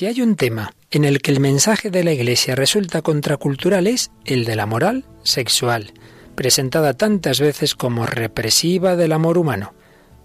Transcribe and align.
Si 0.00 0.06
hay 0.06 0.22
un 0.22 0.34
tema 0.34 0.72
en 0.90 1.04
el 1.04 1.20
que 1.20 1.30
el 1.30 1.40
mensaje 1.40 1.90
de 1.90 2.02
la 2.02 2.12
Iglesia 2.12 2.54
resulta 2.54 3.02
contracultural 3.02 3.86
es 3.86 4.10
el 4.24 4.46
de 4.46 4.56
la 4.56 4.64
moral 4.64 5.04
sexual, 5.24 5.92
presentada 6.34 6.94
tantas 6.94 7.38
veces 7.38 7.74
como 7.74 8.06
represiva 8.06 8.96
del 8.96 9.12
amor 9.12 9.36
humano. 9.36 9.74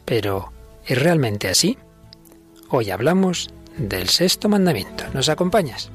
Pero, 0.05 0.53
¿es 0.85 0.97
realmente 0.97 1.49
así? 1.49 1.77
Hoy 2.69 2.89
hablamos 2.89 3.49
del 3.75 4.07
sexto 4.07 4.47
mandamiento. 4.47 5.03
¿Nos 5.13 5.27
acompañas? 5.27 5.91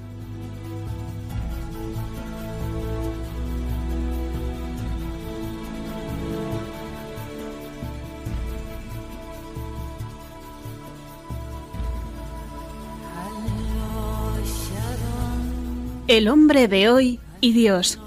El 16.11 16.27
hombre 16.27 16.67
de 16.67 16.89
hoy 16.89 17.21
y 17.41 17.53
Dios, 17.53 18.01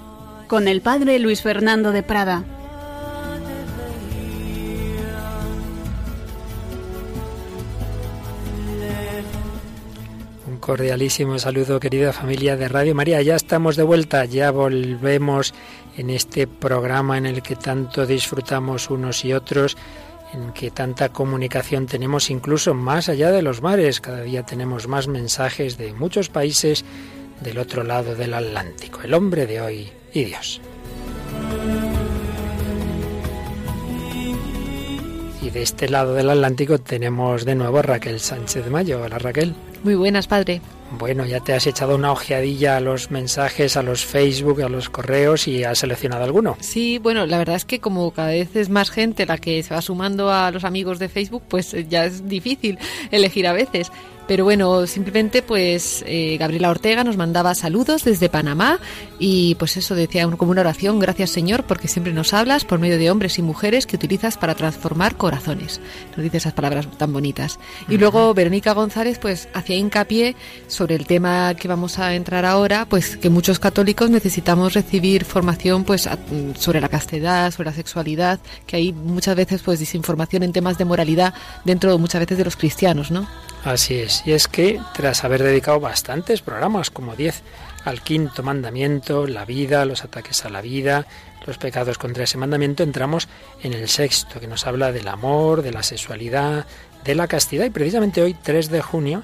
con 0.46 0.68
el 0.68 0.82
padre 0.82 1.18
Luis 1.18 1.40
Fernando 1.40 1.90
de 1.90 2.02
Prada. 2.02 2.44
Un 10.46 10.58
cordialísimo 10.58 11.38
saludo, 11.38 11.80
querida 11.80 12.12
familia 12.12 12.58
de 12.58 12.68
Radio 12.68 12.94
María. 12.94 13.22
Ya 13.22 13.36
estamos 13.36 13.74
de 13.74 13.84
vuelta, 13.84 14.26
ya 14.26 14.50
volvemos 14.50 15.54
en 15.96 16.10
este 16.10 16.46
programa 16.46 17.16
en 17.16 17.24
el 17.24 17.40
que 17.40 17.56
tanto 17.56 18.04
disfrutamos 18.04 18.90
unos 18.90 19.24
y 19.24 19.32
otros 19.32 19.78
en 20.34 20.52
que 20.52 20.70
tanta 20.70 21.08
comunicación 21.08 21.86
tenemos 21.86 22.28
incluso 22.28 22.74
más 22.74 23.08
allá 23.08 23.30
de 23.30 23.40
los 23.40 23.62
mares. 23.62 24.02
Cada 24.02 24.20
día 24.20 24.44
tenemos 24.44 24.88
más 24.88 25.08
mensajes 25.08 25.78
de 25.78 25.94
muchos 25.94 26.28
países 26.28 26.84
del 27.44 27.58
otro 27.58 27.84
lado 27.84 28.16
del 28.16 28.32
Atlántico, 28.34 29.02
el 29.02 29.12
hombre 29.12 29.46
de 29.46 29.60
hoy 29.60 29.88
y 30.12 30.24
Dios. 30.24 30.60
Y 35.42 35.50
de 35.50 35.62
este 35.62 35.90
lado 35.90 36.14
del 36.14 36.30
Atlántico 36.30 36.78
tenemos 36.78 37.44
de 37.44 37.54
nuevo 37.54 37.78
a 37.78 37.82
Raquel 37.82 38.18
Sánchez 38.18 38.64
de 38.64 38.70
Mayo. 38.70 39.02
Hola 39.02 39.18
Raquel. 39.18 39.54
Muy 39.82 39.94
buenas, 39.94 40.26
padre. 40.26 40.62
Bueno, 40.98 41.26
ya 41.26 41.40
te 41.40 41.52
has 41.52 41.66
echado 41.66 41.94
una 41.96 42.12
ojeadilla 42.12 42.76
a 42.76 42.80
los 42.80 43.10
mensajes, 43.10 43.76
a 43.76 43.82
los 43.82 44.04
Facebook, 44.04 44.62
a 44.62 44.68
los 44.68 44.88
correos 44.90 45.48
y 45.48 45.64
has 45.64 45.78
seleccionado 45.78 46.24
alguno. 46.24 46.56
Sí, 46.60 46.98
bueno, 46.98 47.26
la 47.26 47.38
verdad 47.38 47.56
es 47.56 47.64
que 47.64 47.80
como 47.80 48.10
cada 48.12 48.28
vez 48.28 48.54
es 48.56 48.68
más 48.68 48.90
gente 48.90 49.26
la 49.26 49.38
que 49.38 49.62
se 49.62 49.74
va 49.74 49.82
sumando 49.82 50.30
a 50.30 50.50
los 50.50 50.64
amigos 50.64 50.98
de 50.98 51.08
Facebook, 51.08 51.42
pues 51.48 51.74
ya 51.88 52.06
es 52.06 52.28
difícil 52.28 52.78
elegir 53.10 53.46
a 53.46 53.52
veces. 53.52 53.90
Pero 54.26 54.44
bueno, 54.44 54.86
simplemente 54.86 55.42
pues 55.42 56.02
eh, 56.06 56.36
Gabriela 56.38 56.70
Ortega 56.70 57.04
nos 57.04 57.18
mandaba 57.18 57.54
saludos 57.54 58.04
desde 58.04 58.30
Panamá 58.30 58.78
y 59.18 59.54
pues 59.56 59.76
eso 59.76 59.94
decía 59.94 60.26
como 60.38 60.50
una 60.50 60.62
oración, 60.62 60.98
gracias 60.98 61.28
Señor 61.30 61.64
porque 61.64 61.88
siempre 61.88 62.14
nos 62.14 62.32
hablas 62.32 62.64
por 62.64 62.78
medio 62.78 62.96
de 62.96 63.10
hombres 63.10 63.38
y 63.38 63.42
mujeres 63.42 63.86
que 63.86 63.96
utilizas 63.96 64.38
para 64.38 64.54
transformar 64.54 65.16
corazones. 65.16 65.78
Nos 66.16 66.24
dice 66.24 66.38
esas 66.38 66.54
palabras 66.54 66.88
tan 66.96 67.12
bonitas. 67.12 67.58
Y 67.88 67.98
luego 67.98 68.32
Verónica 68.32 68.72
González 68.72 69.18
pues 69.18 69.48
hacía 69.52 69.76
hincapié 69.76 70.36
sobre 70.68 70.83
el 70.92 71.06
tema 71.06 71.54
que 71.54 71.68
vamos 71.68 71.98
a 71.98 72.14
entrar 72.14 72.44
ahora, 72.44 72.86
pues 72.86 73.16
que 73.16 73.30
muchos 73.30 73.58
católicos 73.58 74.10
necesitamos 74.10 74.74
recibir 74.74 75.24
formación 75.24 75.84
pues 75.84 76.08
sobre 76.58 76.80
la 76.80 76.88
castidad, 76.88 77.50
sobre 77.50 77.70
la 77.70 77.76
sexualidad, 77.76 78.40
que 78.66 78.76
hay 78.76 78.92
muchas 78.92 79.36
veces 79.36 79.62
pues 79.62 79.78
desinformación 79.78 80.42
en 80.42 80.52
temas 80.52 80.78
de 80.78 80.84
moralidad 80.84 81.34
dentro 81.64 81.98
muchas 81.98 82.20
veces 82.20 82.38
de 82.38 82.44
los 82.44 82.56
cristianos, 82.56 83.10
¿no? 83.10 83.26
Así 83.64 83.94
es, 83.94 84.22
y 84.26 84.32
es 84.32 84.46
que 84.46 84.80
tras 84.94 85.24
haber 85.24 85.42
dedicado 85.42 85.80
bastantes 85.80 86.42
programas, 86.42 86.90
como 86.90 87.16
10, 87.16 87.42
al 87.84 88.02
quinto 88.02 88.42
mandamiento, 88.42 89.26
la 89.26 89.44
vida, 89.44 89.84
los 89.84 90.04
ataques 90.04 90.44
a 90.44 90.50
la 90.50 90.60
vida, 90.60 91.06
los 91.46 91.58
pecados 91.58 91.98
contra 91.98 92.24
ese 92.24 92.38
mandamiento, 92.38 92.82
entramos 92.82 93.28
en 93.62 93.72
el 93.72 93.88
sexto, 93.88 94.40
que 94.40 94.46
nos 94.46 94.66
habla 94.66 94.92
del 94.92 95.08
amor, 95.08 95.62
de 95.62 95.72
la 95.72 95.82
sexualidad, 95.82 96.66
de 97.04 97.14
la 97.14 97.26
castidad, 97.26 97.66
y 97.66 97.70
precisamente 97.70 98.22
hoy, 98.22 98.34
3 98.34 98.70
de 98.70 98.82
junio, 98.82 99.22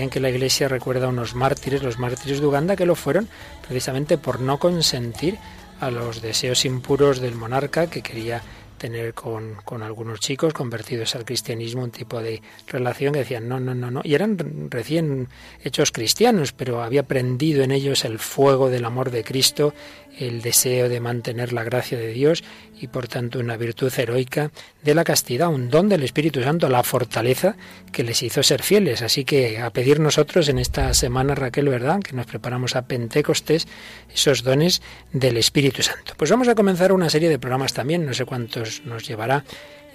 en 0.00 0.10
que 0.10 0.20
la 0.20 0.30
Iglesia 0.30 0.68
recuerda 0.68 1.06
a 1.06 1.10
unos 1.10 1.34
mártires, 1.34 1.82
los 1.82 1.98
mártires 1.98 2.40
de 2.40 2.46
Uganda, 2.46 2.76
que 2.76 2.86
lo 2.86 2.94
fueron 2.94 3.28
precisamente 3.66 4.18
por 4.18 4.40
no 4.40 4.58
consentir 4.58 5.38
a 5.80 5.90
los 5.90 6.22
deseos 6.22 6.64
impuros 6.64 7.20
del 7.20 7.34
monarca 7.34 7.88
que 7.88 8.02
quería 8.02 8.42
tener 8.78 9.14
con, 9.14 9.54
con, 9.64 9.82
algunos 9.82 10.18
chicos 10.18 10.52
convertidos 10.52 11.14
al 11.14 11.24
cristianismo, 11.24 11.84
un 11.84 11.92
tipo 11.92 12.20
de 12.20 12.42
relación 12.66 13.12
que 13.12 13.20
decían 13.20 13.48
no, 13.48 13.60
no, 13.60 13.76
no, 13.76 13.92
no. 13.92 14.00
Y 14.02 14.14
eran 14.14 14.36
recién 14.70 15.28
hechos 15.62 15.92
cristianos, 15.92 16.52
pero 16.52 16.82
había 16.82 17.04
prendido 17.04 17.62
en 17.62 17.70
ellos 17.70 18.04
el 18.04 18.18
fuego 18.18 18.70
del 18.70 18.84
amor 18.84 19.12
de 19.12 19.22
Cristo, 19.22 19.72
el 20.18 20.42
deseo 20.42 20.88
de 20.88 21.00
mantener 21.00 21.52
la 21.52 21.64
gracia 21.64 21.98
de 21.98 22.08
Dios 22.08 22.44
y 22.80 22.88
por 22.88 23.08
tanto 23.08 23.38
una 23.38 23.56
virtud 23.56 23.92
heroica 23.96 24.50
de 24.82 24.94
la 24.94 25.04
castidad, 25.04 25.48
un 25.48 25.70
don 25.70 25.88
del 25.88 26.02
Espíritu 26.02 26.42
Santo, 26.42 26.68
la 26.68 26.82
fortaleza 26.82 27.56
que 27.92 28.02
les 28.02 28.22
hizo 28.22 28.42
ser 28.42 28.62
fieles. 28.62 29.02
Así 29.02 29.24
que 29.24 29.60
a 29.60 29.70
pedir 29.70 30.00
nosotros 30.00 30.48
en 30.48 30.58
esta 30.58 30.92
semana, 30.94 31.34
Raquel, 31.34 31.68
¿verdad? 31.68 32.00
Que 32.00 32.14
nos 32.14 32.26
preparamos 32.26 32.76
a 32.76 32.82
Pentecostés, 32.82 33.68
esos 34.12 34.42
dones 34.42 34.82
del 35.12 35.36
Espíritu 35.36 35.82
Santo. 35.82 36.14
Pues 36.16 36.30
vamos 36.30 36.48
a 36.48 36.54
comenzar 36.54 36.92
una 36.92 37.08
serie 37.10 37.28
de 37.28 37.38
programas 37.38 37.72
también, 37.72 38.04
no 38.04 38.14
sé 38.14 38.24
cuántos 38.24 38.82
nos 38.84 39.06
llevará 39.06 39.44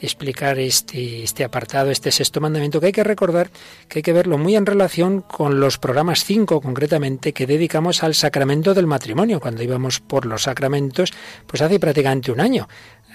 explicar 0.01 0.59
este, 0.59 1.23
este 1.23 1.43
apartado, 1.43 1.91
este 1.91 2.11
sexto 2.11 2.41
mandamiento, 2.41 2.79
que 2.79 2.87
hay 2.87 2.91
que 2.91 3.03
recordar 3.03 3.49
que 3.87 3.99
hay 3.99 4.03
que 4.03 4.13
verlo 4.13 4.37
muy 4.37 4.55
en 4.55 4.65
relación 4.65 5.21
con 5.21 5.59
los 5.59 5.77
programas 5.77 6.23
5 6.23 6.61
concretamente 6.61 7.33
que 7.33 7.47
dedicamos 7.47 8.03
al 8.03 8.15
sacramento 8.15 8.73
del 8.73 8.87
matrimonio. 8.87 9.39
Cuando 9.39 9.63
íbamos 9.63 9.99
por 9.99 10.25
los 10.25 10.43
sacramentos, 10.43 11.13
pues 11.45 11.61
hace 11.61 11.79
prácticamente 11.79 12.31
un 12.31 12.39
año. 12.39 12.67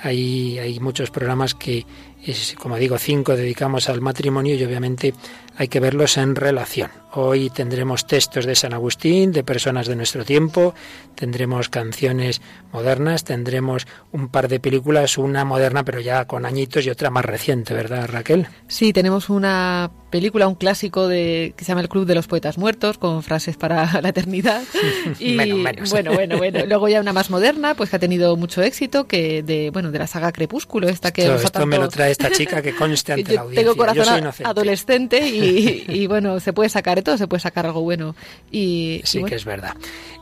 Hay, 0.03 0.79
muchos 0.81 1.11
programas 1.11 1.55
que, 1.55 1.87
es, 2.25 2.55
como 2.59 2.77
digo, 2.77 2.99
cinco 2.99 3.37
dedicamos 3.37 3.89
al 3.89 4.01
matrimonio 4.01 4.57
y 4.57 4.65
obviamente 4.65 5.15
hay 5.57 5.69
que 5.69 5.79
verlos 5.79 6.17
en 6.17 6.35
relación. 6.35 6.91
Hoy 7.13 7.51
tendremos 7.51 8.07
textos 8.07 8.45
de 8.45 8.57
San 8.57 8.75
Agustín, 8.75 9.31
de 9.31 9.45
personas 9.45 9.87
de 9.87 9.95
nuestro 9.95 10.25
tiempo, 10.25 10.75
tendremos 11.15 11.69
canciones 11.69 12.41
modernas, 12.73 13.23
tendremos 13.23 13.87
un 14.11 14.29
par 14.29 14.49
de 14.49 14.59
películas, 14.59 15.19
una 15.19 15.45
moderna 15.45 15.85
pero 15.85 16.01
ya 16.01 16.25
con 16.25 16.47
añitos 16.47 16.85
y 16.85 16.91
otra 16.91 17.11
más 17.11 17.25
reciente, 17.25 17.73
¿verdad 17.73 18.09
Raquel? 18.11 18.49
Sí, 18.67 18.93
tenemos 18.93 19.31
una 19.31 19.91
película, 20.13 20.47
un 20.47 20.55
clásico 20.55 21.09
de 21.09 21.55
que 21.57 21.65
se 21.65 21.71
llama 21.71 21.81
El 21.81 21.89
Club 21.89 22.07
de 22.07 22.15
los 22.15 22.29
Poetas 22.29 22.59
Muertos, 22.59 22.99
con 22.99 23.25
frases 23.25 23.57
para 23.57 24.01
la 24.03 24.11
eternidad. 24.11 24.63
Y 25.19 25.37
bueno, 25.37 26.13
bueno, 26.15 26.37
bueno, 26.37 26.67
Luego 26.67 26.89
ya 26.89 27.01
una 27.01 27.13
más 27.13 27.31
moderna, 27.31 27.75
pues 27.75 27.91
que 27.91 27.97
ha 27.97 27.99
tenido 27.99 28.37
mucho 28.37 28.61
éxito, 28.63 29.07
que 29.07 29.43
de 29.43 29.71
bueno 29.71 29.91
de 29.91 29.99
la 29.99 30.07
saga 30.07 30.31
Crepúsculo, 30.33 30.89
esta 30.89 31.13
que 31.13 31.35
esto, 31.35 31.67
me 31.67 31.79
lo 31.79 31.89
trae 31.89 32.11
esta 32.11 32.31
chica 32.31 32.61
que 32.61 32.75
conste 32.75 33.13
ante 33.15 33.35
la 33.35 33.41
audiencia. 33.41 33.65
Tengo 33.65 33.77
corazón 33.77 34.31
adolescente 34.45 35.27
y, 35.27 36.07
bueno, 36.07 36.41
se 36.41 36.53
puede 36.53 36.69
sacar 36.69 36.97
de 36.97 37.03
todo, 37.03 37.17
se 37.17 37.27
puede 37.27 37.41
sacar 37.41 37.65
algo 37.67 37.81
bueno. 37.81 38.15
Y, 38.51 39.01
sí 39.05 39.25
que 39.25 39.37
es 39.37 39.45
verdad. 39.45 39.75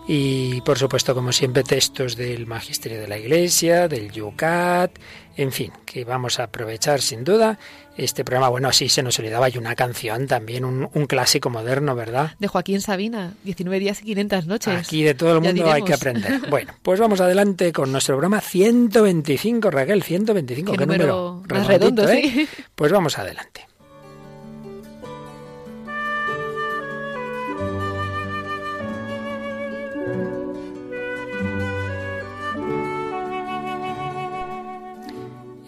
Y 0.06 0.60
por 0.62 0.78
supuesto, 0.78 1.14
como 1.14 1.32
siempre, 1.32 1.62
textos 1.62 2.16
del 2.16 2.46
Magisterio 2.46 3.00
de 3.00 3.08
la 3.08 3.18
Iglesia, 3.18 3.88
del 3.88 4.10
Yucat, 4.10 4.92
en 5.36 5.52
fin, 5.52 5.72
que 5.84 6.04
vamos 6.04 6.38
a 6.38 6.44
aprovechar 6.44 7.00
sin 7.00 7.24
duda 7.24 7.58
este 8.04 8.24
programa. 8.24 8.48
Bueno, 8.48 8.72
sí, 8.72 8.88
se 8.88 9.02
nos 9.02 9.18
olvidaba, 9.18 9.46
hay 9.46 9.58
una 9.58 9.74
canción 9.74 10.26
también, 10.26 10.64
un, 10.64 10.88
clásico 11.06 11.50
moderno, 11.50 11.94
¿verdad? 11.94 12.32
De 12.38 12.48
Joaquín 12.48 12.80
Sabina, 12.80 13.34
19 13.44 13.78
días 13.80 14.00
y 14.00 14.04
500 14.04 14.46
noches. 14.46 14.74
Aquí 14.74 15.02
de 15.02 15.14
todo 15.14 15.34
el 15.34 15.40
mundo 15.40 15.70
hay 15.70 15.82
que 15.82 15.94
aprender. 15.94 16.40
Bueno, 16.50 16.72
pues 16.82 16.98
vamos 16.98 17.20
adelante 17.20 17.72
con 17.72 17.92
nuestro 17.92 18.16
programa 18.16 18.40
125, 18.40 19.70
Raquel, 19.70 20.02
125, 20.02 20.72
qué, 20.72 20.86
número, 20.86 21.42
más 21.48 21.66
redondo, 21.66 22.08
¿eh? 22.08 22.22
sí. 22.22 22.48
Pues 22.74 22.90
vamos 22.90 23.18
adelante. 23.18 23.69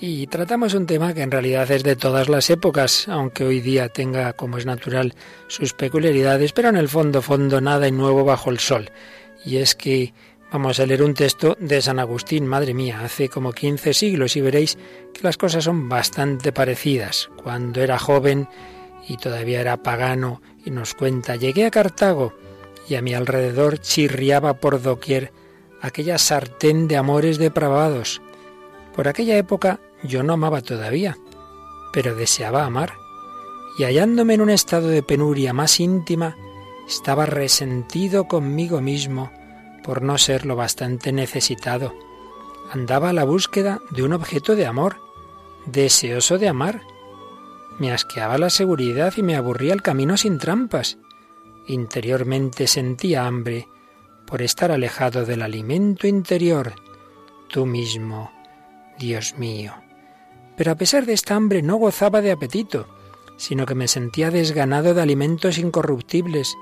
Y 0.05 0.27
tratamos 0.27 0.75
un 0.75 0.87
tema 0.87 1.15
que 1.15 1.23
en 1.23 1.31
realidad 1.31 1.71
es 1.71 1.85
de 1.85 1.95
todas 1.95 2.29
las 2.29 2.51
épocas, 2.51 3.07
aunque 3.07 3.45
hoy 3.45 3.61
día 3.61 3.89
tenga, 3.89 4.33
como 4.33 4.59
es 4.59 4.67
natural, 4.67 5.15
sus 5.47 5.75
peculiaridades, 5.75 6.53
pero 6.53 6.71
en 6.71 6.77
el 6.77 6.89
fondo, 6.89 7.23
fondo, 7.23 7.61
nada 7.61 7.87
y 7.87 7.93
nuevo 7.93 8.25
bajo 8.25 8.51
el 8.51 8.59
sol. 8.59 8.91
Y 9.45 9.59
es 9.59 9.77
que 9.77 10.13
vamos 10.51 10.81
a 10.81 10.87
leer 10.87 11.05
un 11.05 11.15
texto 11.15 11.57
de 11.61 11.81
San 11.81 12.01
Agustín, 12.01 12.49
madre 12.49 12.75
mía, 12.75 13.03
hace 13.05 13.29
como 13.29 13.53
15 13.53 13.95
siglos 13.95 14.35
y 14.35 14.41
veréis 14.41 14.77
que 15.15 15.23
las 15.23 15.37
cosas 15.37 15.63
son 15.63 15.89
bastante 15.89 16.51
parecidas. 16.51 17.31
Cuando 17.41 17.81
era 17.81 17.97
joven 17.97 18.49
y 19.07 19.19
todavía 19.19 19.61
era 19.61 19.85
pagano 19.85 20.43
y 20.65 20.73
nos 20.73 20.95
cuenta, 20.95 21.37
llegué 21.37 21.65
a 21.65 21.71
Cartago 21.71 22.35
y 22.89 22.97
a 22.97 23.03
mi 23.03 23.15
alrededor 23.15 23.79
chirriaba 23.79 24.55
por 24.55 24.83
doquier 24.83 25.31
aquella 25.81 26.19
sartén 26.19 26.89
de 26.89 26.97
amores 26.97 27.39
depravados. 27.39 28.21
Por 28.97 29.07
aquella 29.07 29.39
época 29.39 29.79
yo 30.03 30.23
no 30.23 30.35
amaba 30.35 30.63
todavía, 30.63 31.17
pero 31.93 32.15
deseaba 32.15 32.65
amar, 32.65 32.95
y 33.79 33.85
hallándome 33.85 34.35
en 34.35 34.43
un 34.43 34.51
estado 34.51 34.89
de 34.89 35.03
penuria 35.03 35.53
más 35.53 35.81
íntima, 35.81 36.37
Estaba 36.87 37.27
resentido 37.27 38.25
conmigo 38.25 38.81
mismo 38.81 39.33
por 39.85 40.03
no 40.03 40.19
ser 40.19 40.47
lo 40.47 40.57
bastante 40.57 41.13
necesitado. 41.13 41.95
Andaba 42.71 43.11
a 43.11 43.13
la 43.13 43.25
búsqueda 43.25 43.81
de 43.91 44.03
un 44.03 44.13
objeto 44.13 44.57
de 44.57 44.67
amor, 44.67 44.97
deseoso 45.67 46.39
de 46.39 46.49
amar. 46.49 46.83
Me 47.79 47.93
asqueaba 47.93 48.39
la 48.39 48.51
seguridad 48.51 49.15
y 49.17 49.23
me 49.23 49.37
aburría 49.37 49.73
el 49.73 49.83
camino 49.83 50.17
sin 50.17 50.39
trampas. 50.39 50.99
Interiormente 51.67 52.67
sentía 52.67 53.27
hambre 53.27 53.69
por 54.27 54.43
estar 54.43 54.71
alejado 54.71 55.25
del 55.25 55.43
alimento 55.43 56.07
interior, 56.07 56.75
tú 57.49 57.67
mismo, 57.67 58.31
Dios 58.99 59.37
mío. 59.39 59.75
Pero 60.57 60.73
a 60.73 60.75
pesar 60.77 61.07
de 61.07 61.13
esta 61.13 61.35
hambre 61.35 61.63
no 61.63 61.77
gozaba 61.77 62.21
de 62.21 62.33
apetito, 62.33 62.87
sino 63.37 63.67
que 63.67 63.75
me 63.75 63.89
sentía 63.89 64.31
desganado 64.31 64.95
de 64.95 65.03
alimentos 65.03 65.59
incorruptibles, 65.59 66.55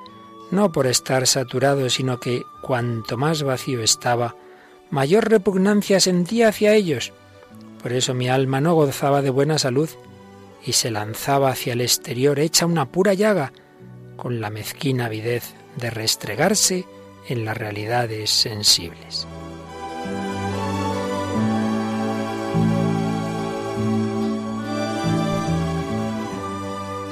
no 0.50 0.72
por 0.72 0.87
estar 0.87 1.26
saturado, 1.26 1.90
sino 1.90 2.20
que 2.20 2.42
cuanto 2.62 3.16
más 3.16 3.42
vacío 3.42 3.82
estaba, 3.82 4.37
mayor 4.90 5.28
repugnancia 5.28 6.00
sentía 6.00 6.48
hacia 6.48 6.75
ellos. 6.75 7.12
Por 7.82 7.92
eso 7.92 8.14
mi 8.14 8.28
alma 8.28 8.60
no 8.60 8.75
gozaba 8.75 9.22
de 9.22 9.31
buena 9.31 9.58
salud 9.58 9.88
y 10.64 10.72
se 10.72 10.90
lanzaba 10.90 11.50
hacia 11.50 11.72
el 11.72 11.81
exterior 11.81 12.38
hecha 12.38 12.66
una 12.66 12.86
pura 12.86 13.14
llaga, 13.14 13.52
con 14.16 14.40
la 14.40 14.50
mezquina 14.50 15.06
avidez 15.06 15.54
de 15.76 15.90
restregarse 15.90 16.84
en 17.28 17.44
las 17.44 17.56
realidades 17.56 18.31
sensibles. 18.31 19.26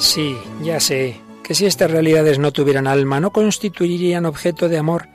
Sí, 0.08 0.38
ya 0.62 0.80
sé, 0.80 1.20
que 1.42 1.54
si 1.54 1.66
estas 1.66 1.90
realidades 1.90 2.38
no 2.38 2.50
tuvieran 2.50 2.86
alma, 2.86 3.20
no 3.20 3.30
constituirían 3.30 4.24
objeto 4.24 4.70
de 4.70 4.78
amor. 4.78 5.06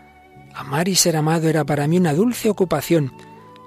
Amar 0.53 0.87
y 0.87 0.93
ser 0.93 1.17
amado 1.17 1.49
era 1.49 1.63
para 1.63 1.87
mí 1.87 1.97
una 1.97 2.13
dulce 2.13 2.47
ocupación, 2.51 3.11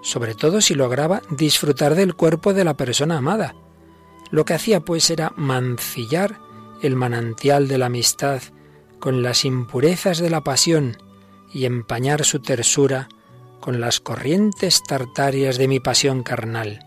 sobre 0.03 0.37
todo 0.37 0.61
si 0.61 0.77
lograba 0.77 1.23
disfrutar 1.29 1.97
del 1.97 2.15
cuerpo 2.15 2.55
de 2.55 2.63
la 2.63 2.77
persona 2.77 3.19
amada. 3.19 3.57
Lo 4.31 4.45
que 4.45 4.55
hacía 4.55 4.79
pues 4.79 5.11
era 5.11 5.33
mancillar 5.35 6.39
el 6.81 6.95
manantial 6.95 7.67
de 7.67 7.79
la 7.79 7.87
amistad 7.87 8.41
con 9.01 9.25
las 9.25 9.45
impurezas 9.45 10.19
de 10.19 10.31
la 10.31 10.45
pasión 10.45 10.97
y 11.53 11.65
empañar 11.65 12.25
su 12.25 12.39
tersura 12.39 13.09
con 13.59 13.81
las 13.81 13.99
corrientes 13.99 14.81
tartarias 14.85 15.59
de 15.59 15.67
mi 15.67 15.81
pasión 15.81 16.23
carnal. 16.23 16.87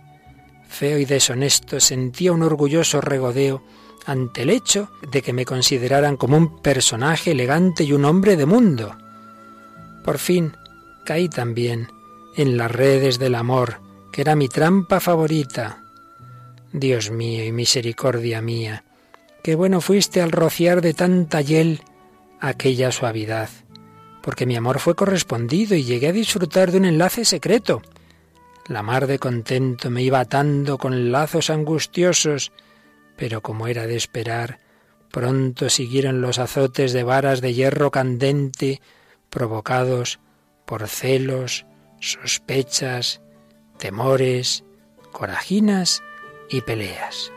Feo 0.69 0.97
y 0.97 1.03
deshonesto 1.03 1.81
sentía 1.81 2.31
un 2.31 2.43
orgulloso 2.43 3.01
regodeo 3.01 3.63
ante 4.09 4.41
el 4.41 4.49
hecho 4.49 4.89
de 5.11 5.21
que 5.21 5.33
me 5.33 5.45
consideraran 5.45 6.17
como 6.17 6.35
un 6.35 6.63
personaje 6.63 7.31
elegante 7.31 7.83
y 7.83 7.93
un 7.93 8.05
hombre 8.05 8.35
de 8.37 8.47
mundo. 8.47 8.97
Por 10.03 10.17
fin 10.17 10.53
caí 11.05 11.29
también 11.29 11.91
en 12.35 12.57
las 12.57 12.71
redes 12.71 13.19
del 13.19 13.35
amor, 13.35 13.79
que 14.11 14.21
era 14.21 14.35
mi 14.35 14.47
trampa 14.47 14.99
favorita. 14.99 15.83
Dios 16.73 17.11
mío 17.11 17.45
y 17.45 17.51
misericordia 17.51 18.41
mía, 18.41 18.83
qué 19.43 19.53
bueno 19.53 19.79
fuiste 19.79 20.23
al 20.23 20.31
rociar 20.31 20.81
de 20.81 20.95
tanta 20.95 21.41
hiel 21.41 21.83
aquella 22.39 22.91
suavidad, 22.91 23.49
porque 24.23 24.47
mi 24.47 24.55
amor 24.55 24.79
fue 24.79 24.95
correspondido 24.95 25.75
y 25.75 25.83
llegué 25.83 26.07
a 26.07 26.13
disfrutar 26.13 26.71
de 26.71 26.79
un 26.79 26.85
enlace 26.85 27.25
secreto. 27.25 27.83
La 28.67 28.81
mar 28.81 29.05
de 29.05 29.19
contento 29.19 29.91
me 29.91 30.01
iba 30.01 30.19
atando 30.19 30.79
con 30.79 31.11
lazos 31.11 31.51
angustiosos, 31.51 32.51
pero 33.19 33.41
como 33.41 33.67
era 33.67 33.85
de 33.85 33.97
esperar, 33.97 34.59
pronto 35.11 35.69
siguieron 35.69 36.21
los 36.21 36.39
azotes 36.39 36.93
de 36.93 37.03
varas 37.03 37.41
de 37.41 37.53
hierro 37.53 37.91
candente 37.91 38.81
provocados 39.29 40.21
por 40.65 40.87
celos, 40.87 41.65
sospechas, 41.99 43.19
temores, 43.77 44.63
corajinas 45.11 46.01
y 46.49 46.61
peleas. 46.61 47.33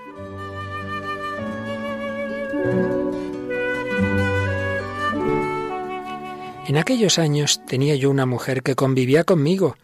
En 6.68 6.76
aquellos 6.76 7.18
años 7.18 7.60
tenía 7.66 7.96
yo 7.96 8.08
una 8.08 8.24
mujer 8.24 8.62
que 8.62 8.76
convivía 8.76 9.24
conmigo, 9.24 9.76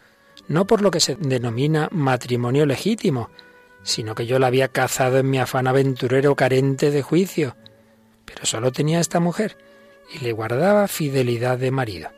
no 0.46 0.64
por 0.68 0.80
lo 0.80 0.92
que 0.92 1.00
se 1.00 1.16
denomina 1.16 1.88
matrimonio 1.90 2.66
legítimo, 2.66 3.30
sino 3.82 4.14
que 4.14 4.26
yo 4.26 4.38
la 4.38 4.48
había 4.48 4.68
cazado 4.68 5.18
en 5.18 5.30
mi 5.30 5.38
afán 5.38 5.66
aventurero 5.66 6.34
carente 6.36 6.90
de 6.90 7.02
juicio. 7.02 7.56
Pero 8.24 8.44
solo 8.44 8.72
tenía 8.72 9.00
esta 9.00 9.20
mujer 9.20 9.56
y 10.12 10.18
le 10.18 10.32
guardaba 10.32 10.88
fidelidad 10.88 11.58
de 11.58 11.70
marido. 11.70 12.10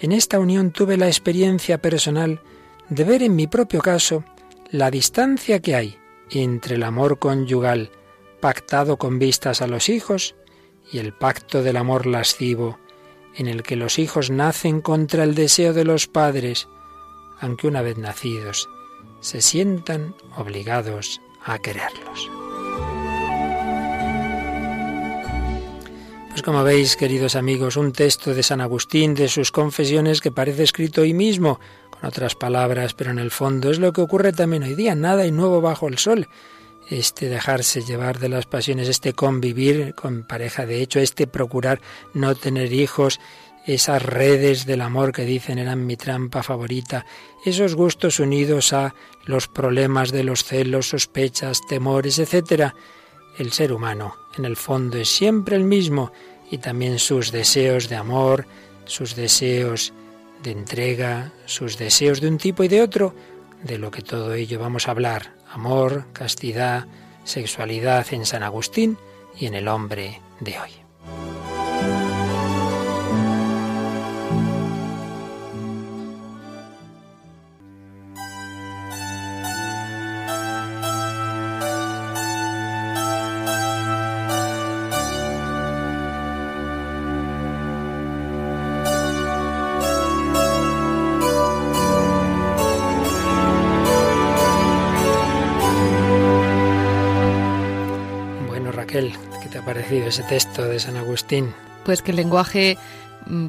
En 0.00 0.12
esta 0.12 0.38
unión 0.38 0.72
tuve 0.72 0.96
la 0.96 1.06
experiencia 1.06 1.78
personal 1.78 2.40
de 2.88 3.04
ver 3.04 3.22
en 3.22 3.36
mi 3.36 3.46
propio 3.46 3.80
caso 3.80 4.24
la 4.70 4.90
distancia 4.90 5.60
que 5.60 5.74
hay 5.74 5.98
entre 6.30 6.76
el 6.76 6.82
amor 6.82 7.18
conyugal 7.18 7.90
pactado 8.40 8.96
con 8.96 9.18
vistas 9.18 9.62
a 9.62 9.66
los 9.66 9.88
hijos 9.88 10.34
y 10.90 10.98
el 10.98 11.12
pacto 11.12 11.62
del 11.62 11.76
amor 11.76 12.06
lascivo 12.06 12.78
en 13.34 13.46
el 13.46 13.62
que 13.62 13.76
los 13.76 13.98
hijos 13.98 14.30
nacen 14.30 14.80
contra 14.80 15.24
el 15.24 15.34
deseo 15.34 15.72
de 15.72 15.84
los 15.84 16.06
padres, 16.06 16.68
aunque 17.40 17.66
una 17.66 17.80
vez 17.80 17.96
nacidos 17.96 18.68
se 19.22 19.40
sientan 19.40 20.14
obligados 20.36 21.22
a 21.42 21.58
quererlos. 21.58 22.30
Pues 26.30 26.42
como 26.42 26.64
veis, 26.64 26.96
queridos 26.96 27.36
amigos, 27.36 27.76
un 27.76 27.92
texto 27.92 28.34
de 28.34 28.42
San 28.42 28.60
Agustín, 28.60 29.14
de 29.14 29.28
sus 29.28 29.52
confesiones, 29.52 30.20
que 30.20 30.30
parece 30.30 30.62
escrito 30.62 31.02
hoy 31.02 31.14
mismo, 31.14 31.60
con 31.90 32.06
otras 32.06 32.34
palabras, 32.34 32.94
pero 32.94 33.10
en 33.10 33.18
el 33.18 33.30
fondo 33.30 33.70
es 33.70 33.78
lo 33.78 33.92
que 33.92 34.00
ocurre 34.00 34.32
también 34.32 34.62
hoy 34.62 34.74
día, 34.74 34.94
nada 34.94 35.26
y 35.26 35.30
nuevo 35.30 35.60
bajo 35.60 35.88
el 35.88 35.98
sol. 35.98 36.28
Este 36.88 37.28
dejarse 37.28 37.82
llevar 37.82 38.18
de 38.18 38.28
las 38.28 38.46
pasiones, 38.46 38.88
este 38.88 39.12
convivir 39.12 39.94
con 39.94 40.24
pareja, 40.24 40.66
de 40.66 40.82
hecho, 40.82 41.00
este 41.00 41.26
procurar 41.26 41.80
no 42.12 42.34
tener 42.34 42.72
hijos, 42.72 43.20
esas 43.66 44.02
redes 44.02 44.66
del 44.66 44.80
amor 44.80 45.12
que 45.12 45.24
dicen 45.24 45.58
eran 45.58 45.86
mi 45.86 45.96
trampa 45.96 46.42
favorita, 46.42 47.06
esos 47.44 47.74
gustos 47.74 48.20
unidos 48.20 48.72
a 48.72 48.94
los 49.24 49.48
problemas 49.48 50.10
de 50.10 50.24
los 50.24 50.44
celos, 50.44 50.88
sospechas, 50.88 51.60
temores, 51.66 52.18
etc. 52.18 52.72
El 53.38 53.52
ser 53.52 53.72
humano, 53.72 54.16
en 54.36 54.44
el 54.44 54.56
fondo, 54.56 54.98
es 54.98 55.08
siempre 55.08 55.56
el 55.56 55.64
mismo 55.64 56.12
y 56.50 56.58
también 56.58 56.98
sus 56.98 57.32
deseos 57.32 57.88
de 57.88 57.96
amor, 57.96 58.46
sus 58.84 59.14
deseos 59.14 59.92
de 60.42 60.50
entrega, 60.50 61.32
sus 61.46 61.78
deseos 61.78 62.20
de 62.20 62.28
un 62.28 62.38
tipo 62.38 62.64
y 62.64 62.68
de 62.68 62.82
otro, 62.82 63.14
de 63.62 63.78
lo 63.78 63.90
que 63.90 64.02
todo 64.02 64.34
ello 64.34 64.58
vamos 64.58 64.88
a 64.88 64.90
hablar, 64.90 65.34
amor, 65.50 66.06
castidad, 66.12 66.86
sexualidad 67.24 68.06
en 68.12 68.26
San 68.26 68.42
Agustín 68.42 68.98
y 69.38 69.46
en 69.46 69.54
el 69.54 69.68
hombre 69.68 70.20
de 70.40 70.58
hoy. 70.58 70.81
Parecido 99.82 100.08
ese 100.08 100.22
texto 100.22 100.68
de 100.68 100.78
San 100.78 100.96
Agustín? 100.96 101.54
Pues 101.84 102.02
que 102.02 102.12
el 102.12 102.16
lenguaje 102.16 102.78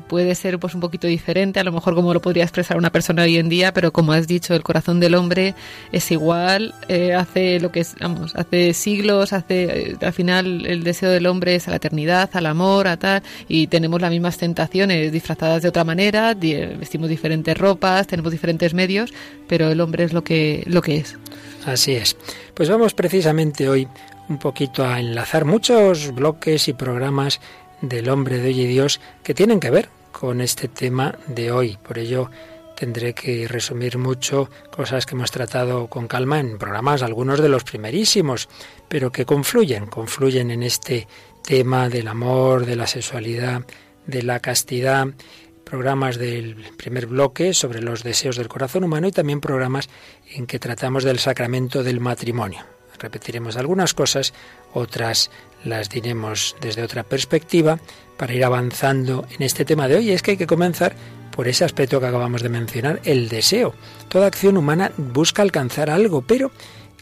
puede 0.07 0.35
ser 0.35 0.59
pues 0.59 0.75
un 0.75 0.81
poquito 0.81 1.07
diferente, 1.07 1.59
a 1.59 1.63
lo 1.63 1.71
mejor 1.71 1.95
como 1.95 2.13
lo 2.13 2.21
podría 2.21 2.43
expresar 2.43 2.77
una 2.77 2.91
persona 2.91 3.23
hoy 3.23 3.37
en 3.37 3.49
día, 3.49 3.73
pero 3.73 3.91
como 3.91 4.13
has 4.13 4.27
dicho, 4.27 4.53
el 4.53 4.63
corazón 4.63 4.99
del 4.99 5.15
hombre 5.15 5.55
es 5.91 6.11
igual, 6.11 6.73
eh, 6.87 7.13
hace 7.13 7.59
lo 7.59 7.71
que 7.71 7.81
es, 7.81 7.95
vamos, 7.99 8.35
hace 8.35 8.73
siglos, 8.73 9.33
hace 9.33 9.91
eh, 9.91 9.97
al 10.01 10.13
final 10.13 10.65
el 10.65 10.83
deseo 10.83 11.09
del 11.09 11.25
hombre 11.25 11.55
es 11.55 11.67
a 11.67 11.71
la 11.71 11.77
eternidad, 11.77 12.29
al 12.33 12.45
amor, 12.45 12.87
a 12.87 12.97
tal, 12.97 13.23
y 13.47 13.67
tenemos 13.67 14.01
las 14.01 14.11
mismas 14.11 14.37
tentaciones 14.37 15.11
disfrazadas 15.11 15.61
de 15.61 15.69
otra 15.69 15.83
manera, 15.83 16.33
vestimos 16.33 17.09
diferentes 17.09 17.57
ropas, 17.57 18.07
tenemos 18.07 18.31
diferentes 18.31 18.73
medios, 18.73 19.13
pero 19.47 19.69
el 19.69 19.81
hombre 19.81 20.03
es 20.03 20.13
lo 20.13 20.23
que 20.23 20.63
lo 20.67 20.81
que 20.81 20.97
es. 20.97 21.17
Así 21.65 21.93
es. 21.93 22.17
Pues 22.53 22.69
vamos 22.69 22.93
precisamente 22.93 23.69
hoy 23.69 23.87
un 24.29 24.37
poquito 24.37 24.85
a 24.85 24.99
enlazar 24.99 25.45
muchos 25.45 26.13
bloques 26.13 26.67
y 26.67 26.73
programas 26.73 27.39
del 27.83 28.09
hombre 28.09 28.37
de 28.37 28.47
hoy 28.47 28.61
y 28.61 28.67
Dios 28.67 29.01
que 29.23 29.33
tienen 29.33 29.59
que 29.59 29.69
ver 29.69 29.89
con 30.11 30.39
este 30.41 30.69
tema 30.69 31.15
de 31.27 31.51
hoy. 31.51 31.77
Por 31.85 31.99
ello 31.99 32.31
tendré 32.75 33.13
que 33.13 33.47
resumir 33.47 33.97
mucho 33.97 34.49
cosas 34.71 35.05
que 35.05 35.15
hemos 35.15 35.31
tratado 35.31 35.87
con 35.87 36.07
calma 36.07 36.39
en 36.39 36.57
programas, 36.57 37.03
algunos 37.03 37.41
de 37.41 37.49
los 37.49 37.63
primerísimos, 37.63 38.47
pero 38.87 39.11
que 39.11 39.25
confluyen, 39.25 39.87
confluyen 39.87 40.49
en 40.49 40.63
este 40.63 41.07
tema 41.43 41.89
del 41.89 42.07
amor, 42.07 42.65
de 42.65 42.77
la 42.77 42.87
sexualidad, 42.87 43.65
de 44.07 44.23
la 44.23 44.39
castidad, 44.39 45.07
programas 45.65 46.17
del 46.17 46.55
primer 46.77 47.07
bloque 47.07 47.53
sobre 47.53 47.81
los 47.81 48.01
deseos 48.01 48.37
del 48.37 48.47
corazón 48.47 48.85
humano 48.85 49.07
y 49.07 49.11
también 49.11 49.41
programas 49.41 49.89
en 50.31 50.47
que 50.47 50.59
tratamos 50.59 51.03
del 51.03 51.19
sacramento 51.19 51.83
del 51.83 51.99
matrimonio. 51.99 52.63
Repetiremos 52.97 53.57
algunas 53.57 53.93
cosas, 53.93 54.33
otras 54.73 55.29
las 55.63 55.89
diremos 55.89 56.55
desde 56.61 56.83
otra 56.83 57.03
perspectiva 57.03 57.79
para 58.17 58.33
ir 58.33 58.43
avanzando 58.43 59.25
en 59.31 59.43
este 59.43 59.65
tema 59.65 59.87
de 59.87 59.95
hoy. 59.95 60.11
Es 60.11 60.21
que 60.21 60.31
hay 60.31 60.37
que 60.37 60.47
comenzar 60.47 60.95
por 61.31 61.47
ese 61.47 61.65
aspecto 61.65 61.99
que 61.99 62.05
acabamos 62.05 62.43
de 62.43 62.49
mencionar, 62.49 63.01
el 63.05 63.27
deseo. 63.27 63.73
Toda 64.07 64.27
acción 64.27 64.57
humana 64.57 64.91
busca 64.97 65.41
alcanzar 65.41 65.89
algo, 65.89 66.21
pero 66.21 66.51